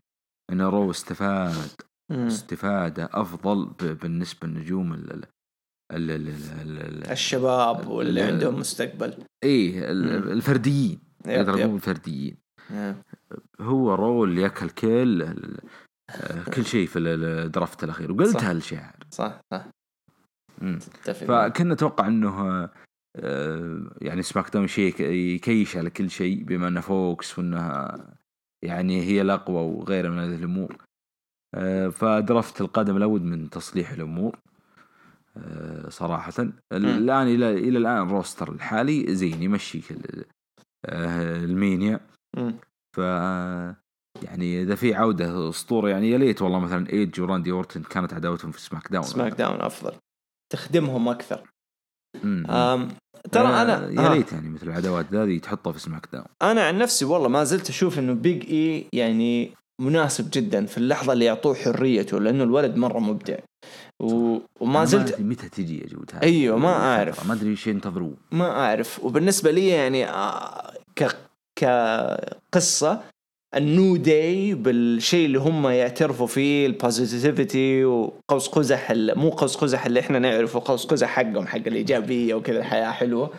إن 0.52 0.60
Raw 0.62 0.90
استفاد. 0.90 1.70
مم. 2.10 2.26
استفادة 2.26 3.08
أفضل 3.12 3.66
بالنسبة 4.02 4.48
للنجوم 4.48 4.92
ال 4.92 5.24
ال 5.92 6.10
ال 6.10 7.10
الشباب 7.10 7.86
واللي 7.88 8.22
عندهم 8.22 8.60
مستقبل. 8.60 9.14
اي 9.44 9.90
الفرديين. 9.92 11.00
أقول 11.26 11.74
الفرديين 11.74 12.36
هو 13.60 13.94
Raw 13.94 14.38
يأكل 14.38 14.70
كل 14.70 15.34
كل 16.54 16.64
شيء 16.64 16.86
في 16.86 16.98
ال 16.98 17.12
draft 17.12 17.84
الاخير 17.84 18.12
وقلتها 18.12 18.52
الشاعر 18.52 18.96
صح 19.10 19.40
صح. 19.52 19.66
فكنا 21.04 21.74
نتوقع 21.74 22.06
إنه 22.06 22.68
آه، 23.16 23.90
يعني 24.00 24.22
SmackDown 24.22 24.66
شيء 24.66 25.00
يكوش 25.00 25.76
على 25.76 25.90
كل 25.90 26.10
شيء 26.10 26.44
بما 26.44 26.68
إنه 26.68 26.80
FOX 26.80 27.38
وإنها 27.38 27.98
يعني 28.64 29.02
هي 29.02 29.20
الأقوى 29.22 29.56
وغيرها 29.56 30.10
من 30.10 30.18
هذه 30.18 30.34
الأمور. 30.34 30.85
آه، 31.54 31.88
ف 31.88 32.00
draft 32.00 32.60
القدم 32.60 32.96
الأول 32.96 33.22
من 33.22 33.50
تصليح 33.50 33.90
الأمور 33.90 34.38
آه، 35.36 35.88
صراحة. 35.88 36.32
الآن 36.72 37.26
إلى 37.26 37.52
إلى 37.52 37.78
الآن 37.78 38.02
ال 38.02 38.09
roster 38.09 38.52
الحالي 38.52 39.14
زين 39.14 39.42
يمشي 39.42 39.82
آه، 40.86 41.36
ال 41.36 41.45
Mania. 41.45 42.00
ف 42.96 42.98
يعني 44.22 44.62
إذا 44.62 44.74
في 44.74 44.94
عودة 44.94 45.48
أسطورة 45.48 45.88
يعني 45.88 46.10
يا 46.10 46.18
ليت 46.18 46.42
والله 46.42 46.58
مثلا 46.58 46.90
إيدج 46.90 47.20
وراندي 47.20 47.50
أورتن 47.50 47.82
كانت 47.82 48.14
عداوتهم 48.14 48.50
في 48.50 48.60
SmackDown. 48.60 49.04
سماك 49.04 49.32
داون 49.32 49.60
أفضل. 49.60 49.92
تخدمهم 50.52 51.08
أكثر. 51.08 51.42
ترى 53.32 53.48
أنا 53.48 53.88
يا 53.90 54.14
ليت 54.14 54.32
يعني 54.32 54.48
مثل 54.48 54.66
العداوات 54.66 55.14
هذه 55.14 55.38
تحطها 55.38 55.72
في 55.72 55.78
SmackDown. 55.78 56.26
أنا 56.42 56.66
عن 56.66 56.78
نفسي 56.78 57.04
والله 57.04 57.28
ما 57.28 57.44
زلت 57.44 57.68
أشوف 57.68 57.98
إنه 57.98 58.12
Big 58.12 58.50
E 58.50 58.88
يعني 58.92 59.54
مناسب 59.80 60.30
جدا 60.30 60.66
في 60.66 60.78
اللحظة 60.78 61.12
اللي 61.12 61.24
يعطوه 61.24 61.54
حريته 61.54 62.20
لأنه 62.20 62.44
الولد 62.44 62.76
مرة 62.76 62.98
مبدع. 62.98 63.36
و... 64.00 64.38
وما 64.60 64.84
زلت 64.84 65.20
متى 65.20 65.48
تجي 65.48 65.80
يا 65.80 65.86
جود 65.86 66.10
أيوه 66.22 66.58
ما 66.58 66.72
أعرف. 66.72 67.26
ما 67.26 67.34
أدري 67.34 67.50
إيش 67.50 67.66
ينتظروه. 67.66 68.14
ما 68.32 68.50
أعرف. 68.50 69.04
وبالنسبة 69.04 69.50
لي 69.50 69.68
يعني 69.68 70.08
آه، 70.08 70.72
ك 70.96 71.16
كقصة 71.56 73.00
ال 73.54 73.64
New 73.64 73.96
Day 73.96 74.54
بالشيء 74.54 75.26
اللي 75.26 75.38
هم 75.38 75.66
يعترفوا 75.66 76.26
فيه 76.26 76.66
ال 76.66 76.77
positivity 76.77 77.84
وقوس 77.84 78.48
قزح 78.48 78.92
مو 78.92 79.30
قوس 79.30 79.56
قزح 79.56 79.86
اللي 79.86 80.00
إحنا 80.00 80.18
نعرفه 80.18 80.62
قوس 80.64 80.86
قزح 80.86 81.08
حقهم 81.08 81.46
حق 81.46 81.56
الإيجابية 81.66 82.34
وكذا 82.34 82.58
الحياة 82.58 82.90
حلوة. 82.90 83.30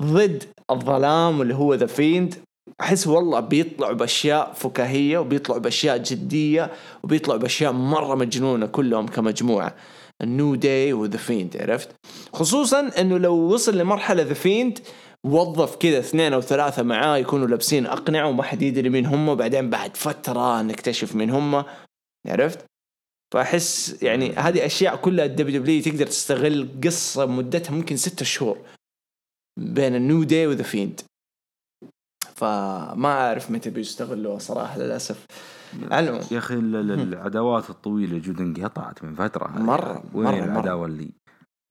ضد 0.00 0.44
الظلام 0.70 1.42
اللي 1.42 1.54
هو 1.54 1.74
ذا 1.74 1.86
فيند 1.86 2.34
أحس 2.80 3.06
والله 3.06 3.40
بيطلعوا 3.40 3.92
بأشياء 3.92 4.52
فكاهية 4.52 5.18
وبيطلعوا 5.18 5.60
بأشياء 5.60 5.98
جدية 5.98 6.70
وبيطلعوا 7.02 7.40
بأشياء 7.40 7.72
مرة 7.72 8.14
مجنونة 8.14 8.66
كلهم 8.66 9.06
كمجموعة. 9.06 9.74
النيو 10.22 10.54
داي 10.54 10.92
وذا 10.92 11.16
فيند 11.16 11.56
عرفت؟ 11.56 11.88
خصوصا 12.32 12.90
إنه 12.98 13.18
لو 13.18 13.34
وصل 13.34 13.78
لمرحلة 13.78 14.22
ذا 14.22 14.34
فيند 14.34 14.78
وظف 15.24 15.76
كذا 15.76 15.98
اثنين 15.98 16.32
أو 16.32 16.40
ثلاثة 16.40 16.82
معاه 16.82 17.16
يكونوا 17.16 17.46
لابسين 17.46 17.86
أقنعة 17.86 18.28
وما 18.28 18.42
حد 18.42 18.62
يدري 18.62 18.88
مين 18.88 19.06
هم 19.06 19.28
وبعدين 19.28 19.70
بعد 19.70 19.96
فترة 19.96 20.62
نكتشف 20.62 21.14
مين 21.14 21.30
هم 21.30 21.64
عرفت؟ 22.26 22.64
فأحس 23.34 24.02
يعني 24.02 24.32
هذه 24.32 24.66
أشياء 24.66 24.96
كلها 24.96 25.24
الدبليو 25.24 25.60
دبليو 25.60 25.82
تقدر 25.82 26.06
تستغل 26.06 26.68
قصة 26.84 27.26
مدتها 27.26 27.72
ممكن 27.72 27.96
ستة 27.96 28.24
شهور. 28.24 28.58
بين 29.56 29.94
النيو 29.94 30.22
داي 30.22 30.46
وذا 30.46 30.62
فيند 30.62 31.00
فما 32.40 33.08
أعرف 33.08 33.50
متى 33.50 33.70
بيستغلوها 33.70 34.38
صراحة 34.38 34.78
للأسف. 34.78 35.24
على 35.90 36.04
العموم. 36.08 36.24
يا 36.30 36.38
أخي 36.38 36.54
ال- 36.54 36.76
ال- 36.76 37.00
العداوات 37.12 37.70
الطويلة 37.70 38.18
جود 38.18 38.40
انقطعت 38.40 39.04
من 39.04 39.14
فترة 39.14 39.46
هذه. 39.48 39.62
مرة، 39.62 40.02
وين 40.14 40.26
مرة، 40.26 40.34
مرة. 40.36 40.44
العداوة 40.44 40.86
اللي 40.86 41.10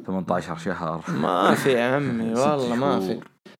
18 0.07 0.57
شهر؟ 0.57 1.03
ما 1.07 1.55
في 1.55 1.71
يا 1.71 1.95
عمي 1.95 2.33
والله 2.39 2.75
ما 2.75 2.99
في. 2.99 3.19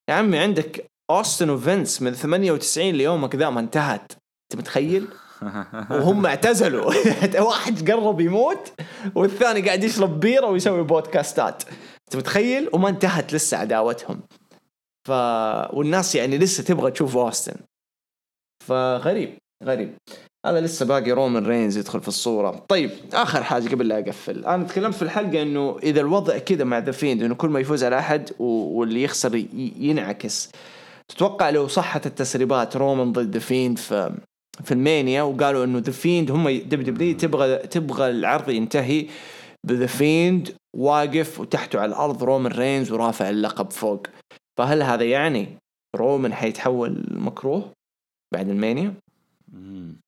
يا 0.09 0.13
عمي 0.13 0.37
عندك 0.37 0.85
اوستن 1.09 1.49
وفينس 1.49 2.01
من 2.01 2.11
98 2.13 2.95
ليومك 2.95 3.35
ذا 3.35 3.49
ما 3.49 3.59
انتهت. 3.59 4.11
أنت 4.11 4.61
متخيل؟ 4.61 5.07
وهم 5.91 6.25
اعتزلوا. 6.31 6.93
واحد 7.47 7.91
قرب 7.91 8.19
يموت 8.21 8.71
والثاني 9.15 9.61
قاعد 9.61 9.83
يشرب 9.83 10.19
بيرة 10.19 10.45
ويسوي 10.47 10.83
بودكاستات. 10.83 11.63
أنت 12.07 12.15
متخيل؟ 12.15 12.69
وما 12.73 12.89
انتهت 12.89 13.33
لسه 13.33 13.57
عداوتهم. 13.57 14.19
ف 15.07 15.11
والناس 15.73 16.15
يعني 16.15 16.37
لسه 16.37 16.63
تبغى 16.63 16.91
تشوف 16.91 17.17
أوستن. 17.17 17.55
فغريب 18.67 19.37
غريب. 19.63 19.93
أنا 20.45 20.59
لسه 20.59 20.85
باقي 20.85 21.11
رومان 21.11 21.45
رينز 21.45 21.77
يدخل 21.77 22.01
في 22.01 22.07
الصورة. 22.07 22.65
طيب 22.69 22.91
آخر 23.13 23.43
حاجة 23.43 23.69
قبل 23.69 23.87
لا 23.87 23.99
أقفل. 23.99 24.45
أنا 24.45 24.63
تكلمت 24.63 24.95
في 24.95 25.01
الحلقة 25.01 25.41
إنه 25.41 25.77
إذا 25.83 26.01
الوضع 26.01 26.37
كذا 26.37 26.63
مع 26.63 26.77
ذا 26.77 26.91
فيند 26.91 27.23
إنه 27.23 27.35
كل 27.35 27.49
ما 27.49 27.59
يفوز 27.59 27.83
على 27.83 27.99
أحد 27.99 28.29
واللي 28.39 29.03
يخسر 29.03 29.35
ينعكس. 29.79 30.51
تتوقع 31.07 31.49
لو 31.49 31.67
صحت 31.67 32.05
التسريبات 32.05 32.77
رومان 32.77 33.11
ضد 33.11 33.33
ذا 33.33 33.39
فيند 33.39 33.77
في 33.77 34.15
في 34.63 34.71
المانيا 34.71 35.21
وقالوا 35.21 35.63
إنه 35.63 35.79
ذا 35.79 35.91
فيند 35.91 36.31
هم 36.31 36.49
دبليو 36.49 36.83
دبليو 36.83 37.17
تبغى 37.17 37.57
تبغى 37.57 38.09
العرض 38.09 38.49
ينتهي 38.49 39.07
بذا 39.67 39.85
فيند 39.85 40.55
واقف 40.77 41.39
وتحته 41.39 41.79
على 41.79 41.89
الأرض 41.89 42.23
رومان 42.23 42.51
رينز 42.51 42.91
ورافع 42.91 43.29
اللقب 43.29 43.71
فوق. 43.71 44.07
فهل 44.59 44.83
هذا 44.83 45.03
يعني 45.03 45.57
رومان 45.95 46.33
حيتحول 46.33 47.05
مكروه 47.11 47.71
بعد 48.33 48.49
المانيا؟ 48.49 48.93
مم. 49.51 50.01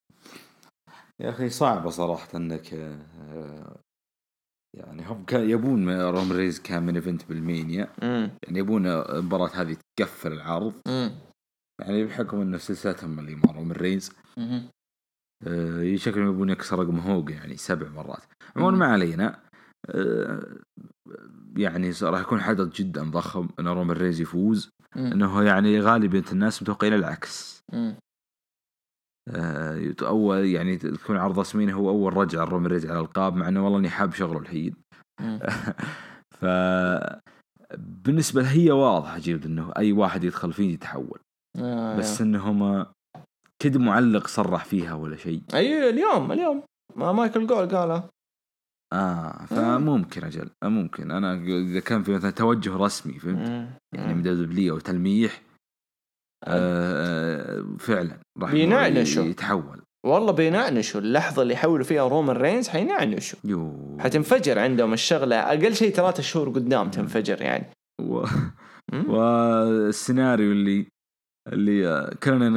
يا 1.20 1.30
أخي 1.30 1.50
صعبة 1.50 1.90
صراحة 1.90 2.38
إنك 2.38 2.74
آه، 2.74 3.80
يعني 4.78 5.06
هم 5.06 5.26
كان 5.26 5.50
يبون 5.50 6.02
رومان 6.02 6.32
رينز 6.32 6.60
كان 6.60 6.84
main 6.84 6.96
event 6.96 7.30
بالمانيا. 7.30 7.88
يعني 8.44 8.60
يبون 8.60 8.86
المباراة 8.88 9.50
هذه 9.54 9.78
تقفل 10.00 10.34
العرض. 10.34 10.74
امم 10.88 11.12
يعني 11.82 12.06
بحكم 12.06 12.42
إنه 12.42 12.58
سلسلتهم 12.58 13.20
اللي 13.20 13.36
مع 13.36 13.52
رومان 13.52 13.72
رينز 13.72 14.12
آه، 15.48 15.96
شكلهم 15.96 16.30
يبون 16.30 16.50
يكسر 16.50 16.80
رقم 16.80 17.00
هوج 17.00 17.30
يعني 17.30 17.58
سبع 17.58 17.88
مرات. 17.88 18.24
عموما 18.56 18.72
مم. 18.72 18.80
ما 18.80 18.86
علينا. 18.86 19.28
آه، 19.28 19.40
يعني 21.58 21.92
راح 22.02 22.22
يكون 22.22 22.42
حدث 22.42 22.68
جدا 22.68 23.04
ضخم 23.04 23.50
إن 23.60 23.68
رومان 23.68 23.98
رينز 23.98 24.22
يفوز 24.22 24.70
إنه 24.96 25.44
يعني 25.44 25.80
غالبيه 25.80 26.24
الناس 26.32 26.62
متوقعين 26.62 26.94
العكس. 26.94 27.64
آه، 29.30 29.94
أول 30.02 30.46
يعني 30.46 30.78
تكون 30.78 31.18
عرض 31.18 31.40
رسمين 31.40 31.70
هو 31.70 31.90
أول 31.90 32.18
رجعه 32.18 32.46
رومان 32.46 32.72
رينز 32.72 32.86
على 32.86 33.00
الألقاب 33.00 33.36
مع 33.36 33.48
إنه 33.48 33.64
والله 33.64 33.80
إني 33.80 33.90
حاب 33.90 34.14
شغله 34.14 34.40
الحين. 34.40 34.76
ف 36.40 36.46
بالنسبة 37.78 38.52
هي 38.52 38.72
واضحة 38.72 39.20
جدا 39.24 39.50
إنه 39.50 39.72
أي 39.78 39.92
واحد 39.92 40.24
يدخل 40.24 40.54
فيه 40.54 40.74
يتحول. 40.74 41.20
آه 41.60 41.98
بس 41.98 42.22
انهم 42.22 42.86
كد 43.64 43.78
معلق 43.78 44.28
صرح 44.28 44.66
فيها 44.66 44.94
ولا 44.94 45.16
شيء. 45.16 45.42
أي 45.54 45.90
اليوم 45.90 46.32
اليوم. 46.32 46.64
ما 46.96 47.12
مايكل 47.12 47.48
جول 47.48 47.70
قالها. 47.70 48.10
آه 48.94 49.46
فممكن 49.46 50.24
أجل 50.24 50.50
آه، 50.64 50.68
ممكن. 50.68 51.12
أنا 51.12 51.34
إذا 51.44 51.80
كان 51.80 52.04
في 52.04 52.12
مثلا 52.12 52.32
توجه 52.32 52.78
رسمي 52.78 53.14
فهمت؟ 53.20 53.68
يعني 53.94 54.14
من 54.14 54.22
دبليو 54.22 54.74
أو 54.74 54.80
تلميح 54.80 55.42
آه 56.44 57.66
فعلا 57.80 58.18
راح 58.42 58.52
بينعنشوا. 58.52 59.24
يتحول. 59.26 59.82
والله 60.06 60.32
بينعنشوا 60.32 61.02
اللحظة 61.02 61.42
اللي 61.42 61.54
يحولوا 61.54 61.86
فيها 61.86 62.08
رومان 62.08 62.38
رينز 62.38 62.68
حينعنشوا 62.68 63.40
يو 63.44 63.98
حتنفجر 64.00 64.60
عندهم 64.60 64.94
الشغلة. 64.94 65.36
أقل 65.36 65.76
شيء 65.76 65.94
ثلاثة 65.94 66.24
شهور 66.24 66.50
قدام 66.50 66.90
تنفجر 66.90 67.42
يعني. 67.42 67.66
و... 68.02 68.26
والسيناريو 69.08 70.52
اللي 70.52 70.88
اللي 71.48 71.88
آه، 71.88 72.14
كلنا 72.24 72.50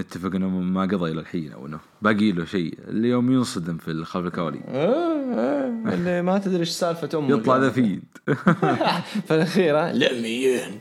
نتفق 0.00 0.34
إنه 0.34 0.48
ما 0.48 0.82
قضى 0.82 1.10
إلى 1.10 1.20
الحين 1.20 1.52
أو 1.52 1.66
إنه 1.66 1.80
باقي 2.02 2.32
له 2.32 2.44
شيء. 2.44 2.78
اليوم 2.88 3.32
ينصدم 3.32 3.78
في 3.78 4.04
خلف 4.04 4.26
الكواليس 4.26 4.62
آه، 4.68 5.34
آه، 5.34 5.66
اللي 5.66 6.22
ما 6.22 6.38
تدري 6.38 6.60
إيش 6.60 6.68
سالفة 6.68 7.18
أمه 7.18 7.30
يطلع 7.36 7.56
ذا. 7.56 7.70
فيد. 7.70 8.04
في 9.26 9.34
الأخير 9.34 9.78
ها؟ 9.78 9.92
لميين. 9.92 10.80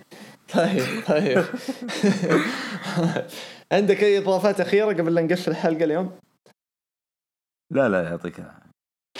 طيب 0.53 0.83
طيب. 1.07 1.43
عندك 3.71 4.03
أي 4.03 4.17
إضافات 4.17 4.61
أخيرة 4.61 4.85
قبل 4.93 5.15
لا 5.15 5.21
نقفل 5.21 5.51
الحلقة 5.51 5.83
اليوم؟ 5.83 6.11
لا 7.71 7.89
لا 7.89 8.03
يعطيك. 8.03 8.43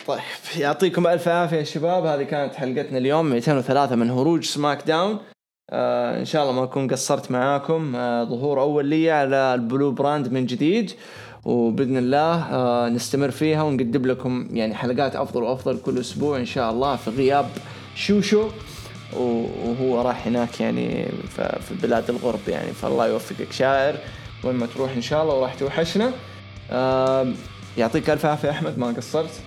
طيب 0.07 0.19
يعطيكم 0.57 1.07
ألف 1.07 1.27
عافية 1.27 1.57
يا 1.57 1.63
شباب. 1.63 2.05
هذه 2.05 2.23
كانت 2.23 2.55
حلقتنا 2.55 2.97
اليوم. 2.97 3.29
203 3.29 3.95
من 3.95 4.09
هروج 4.09 4.43
سماك 4.43 4.87
داون. 4.87 5.19
آه 5.69 6.19
إن 6.19 6.25
شاء 6.25 6.43
الله 6.43 6.53
ما 6.53 6.63
أكون 6.63 6.87
قصرت 6.87 7.31
معاكم. 7.31 7.95
آه 7.95 8.23
ظهور 8.23 8.61
أول 8.61 8.85
لي 8.85 9.11
على 9.11 9.53
ال 9.53 9.61
blue 9.61 9.91
brand 9.91 10.31
من 10.31 10.45
جديد 10.45 10.91
وبإذن 11.45 11.97
الله 11.97 12.43
آه 12.53 12.89
نستمر 12.89 13.31
فيها 13.31 13.63
ونقدم 13.63 14.05
لكم 14.05 14.47
يعني 14.51 14.75
حلقات 14.75 15.15
أفضل 15.15 15.43
وأفضل 15.43 15.79
كل 15.85 15.99
أسبوع 15.99 16.37
إن 16.37 16.45
شاء 16.45 16.71
الله 16.71 16.95
في 16.95 17.09
غياب 17.09 17.49
شوشو 17.95 18.49
وهو 19.13 20.01
راح 20.01 20.27
هناك 20.27 20.61
يعني 20.61 21.05
في 21.35 21.73
بلاد 21.81 22.09
الغرب 22.09 22.39
يعني. 22.47 22.71
فالله 22.71 23.07
يوفقك 23.07 23.51
شاعر 23.51 23.95
وين 24.43 24.55
ما 24.55 24.65
تروح 24.65 24.91
إن 24.91 25.01
شاء 25.01 25.23
الله 25.23 25.35
وراح 25.35 25.53
توحشنا. 25.53 26.11
يعطيك 27.77 28.09
ألف 28.09 28.25
عافية 28.25 28.49
أحمد 28.49 28.77
ما 28.77 28.87
قصرت؟ 28.87 29.41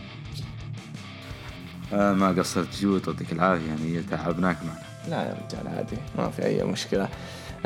ما 1.93 2.35
قصرت 2.39 2.81
جود 2.81 3.07
يعطيك 3.07 3.33
العافية 3.33 3.67
يعني 3.67 4.03
تعبناك 4.11 4.57
معنا. 4.65 4.92
لا 5.11 5.17
يا 5.17 5.35
رجال 5.47 5.77
عادي 5.77 5.97
ما 6.19 6.31
في 6.31 6.45
أي 6.47 6.65
مشكلة. 6.65 7.09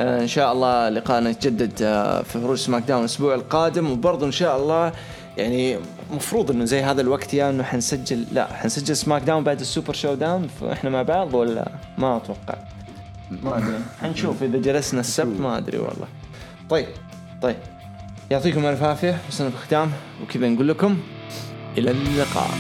آه 0.01 0.23
إن 0.23 0.29
شاء 0.29 0.53
الله 0.53 0.89
لقاءنا 0.89 1.31
يتجدد 1.31 1.83
آه 1.83 2.23
في 2.23 2.39
هروج 2.39 2.59
سماك 2.59 2.83
داون 2.83 3.01
الأسبوع 3.01 3.35
القادم. 3.35 3.91
وبرضه 3.91 4.27
إن 4.27 4.33
شاء 4.33 4.57
الله 4.57 4.93
يعني 5.37 5.79
مفروض 6.11 6.51
إنه 6.51 6.65
زي 6.65 6.83
هذا 6.83 7.01
الوقت 7.01 7.35
يا 7.35 7.51
إنه 7.51 7.63
حنسجل 7.63 8.25
لا 8.33 8.53
حنسجل 8.53 8.97
سماك 8.97 9.23
داون 9.23 9.45
بعد 9.45 9.61
السوبر 9.61 9.95
شو 9.95 10.15
داون 10.15 10.49
فإحنا 10.61 10.91
مع 10.91 11.03
بعض 11.03 11.35
ولا؟ 11.35 11.69
ما 11.99 12.17
أتوقع. 12.17 12.59
ما 13.31 13.59
أدري. 13.59 13.79
حنشوف 14.03 14.43
إذا 14.43 14.59
جلسنا 14.59 15.01
السبت 15.01 15.41
ما 15.41 15.59
أدري 15.59 15.79
والله. 15.79 16.07
طيب 16.71 16.87
طيب. 17.43 17.57
يعطيكم 18.31 18.67
ألف 18.67 18.83
عافية 18.83 19.19
حسن 19.29 19.47
الختام 19.47 19.91
وكذا 20.23 20.49
نقول 20.49 20.69
لكم 20.69 20.99
إلى 21.79 21.91
اللقاء. 21.91 22.51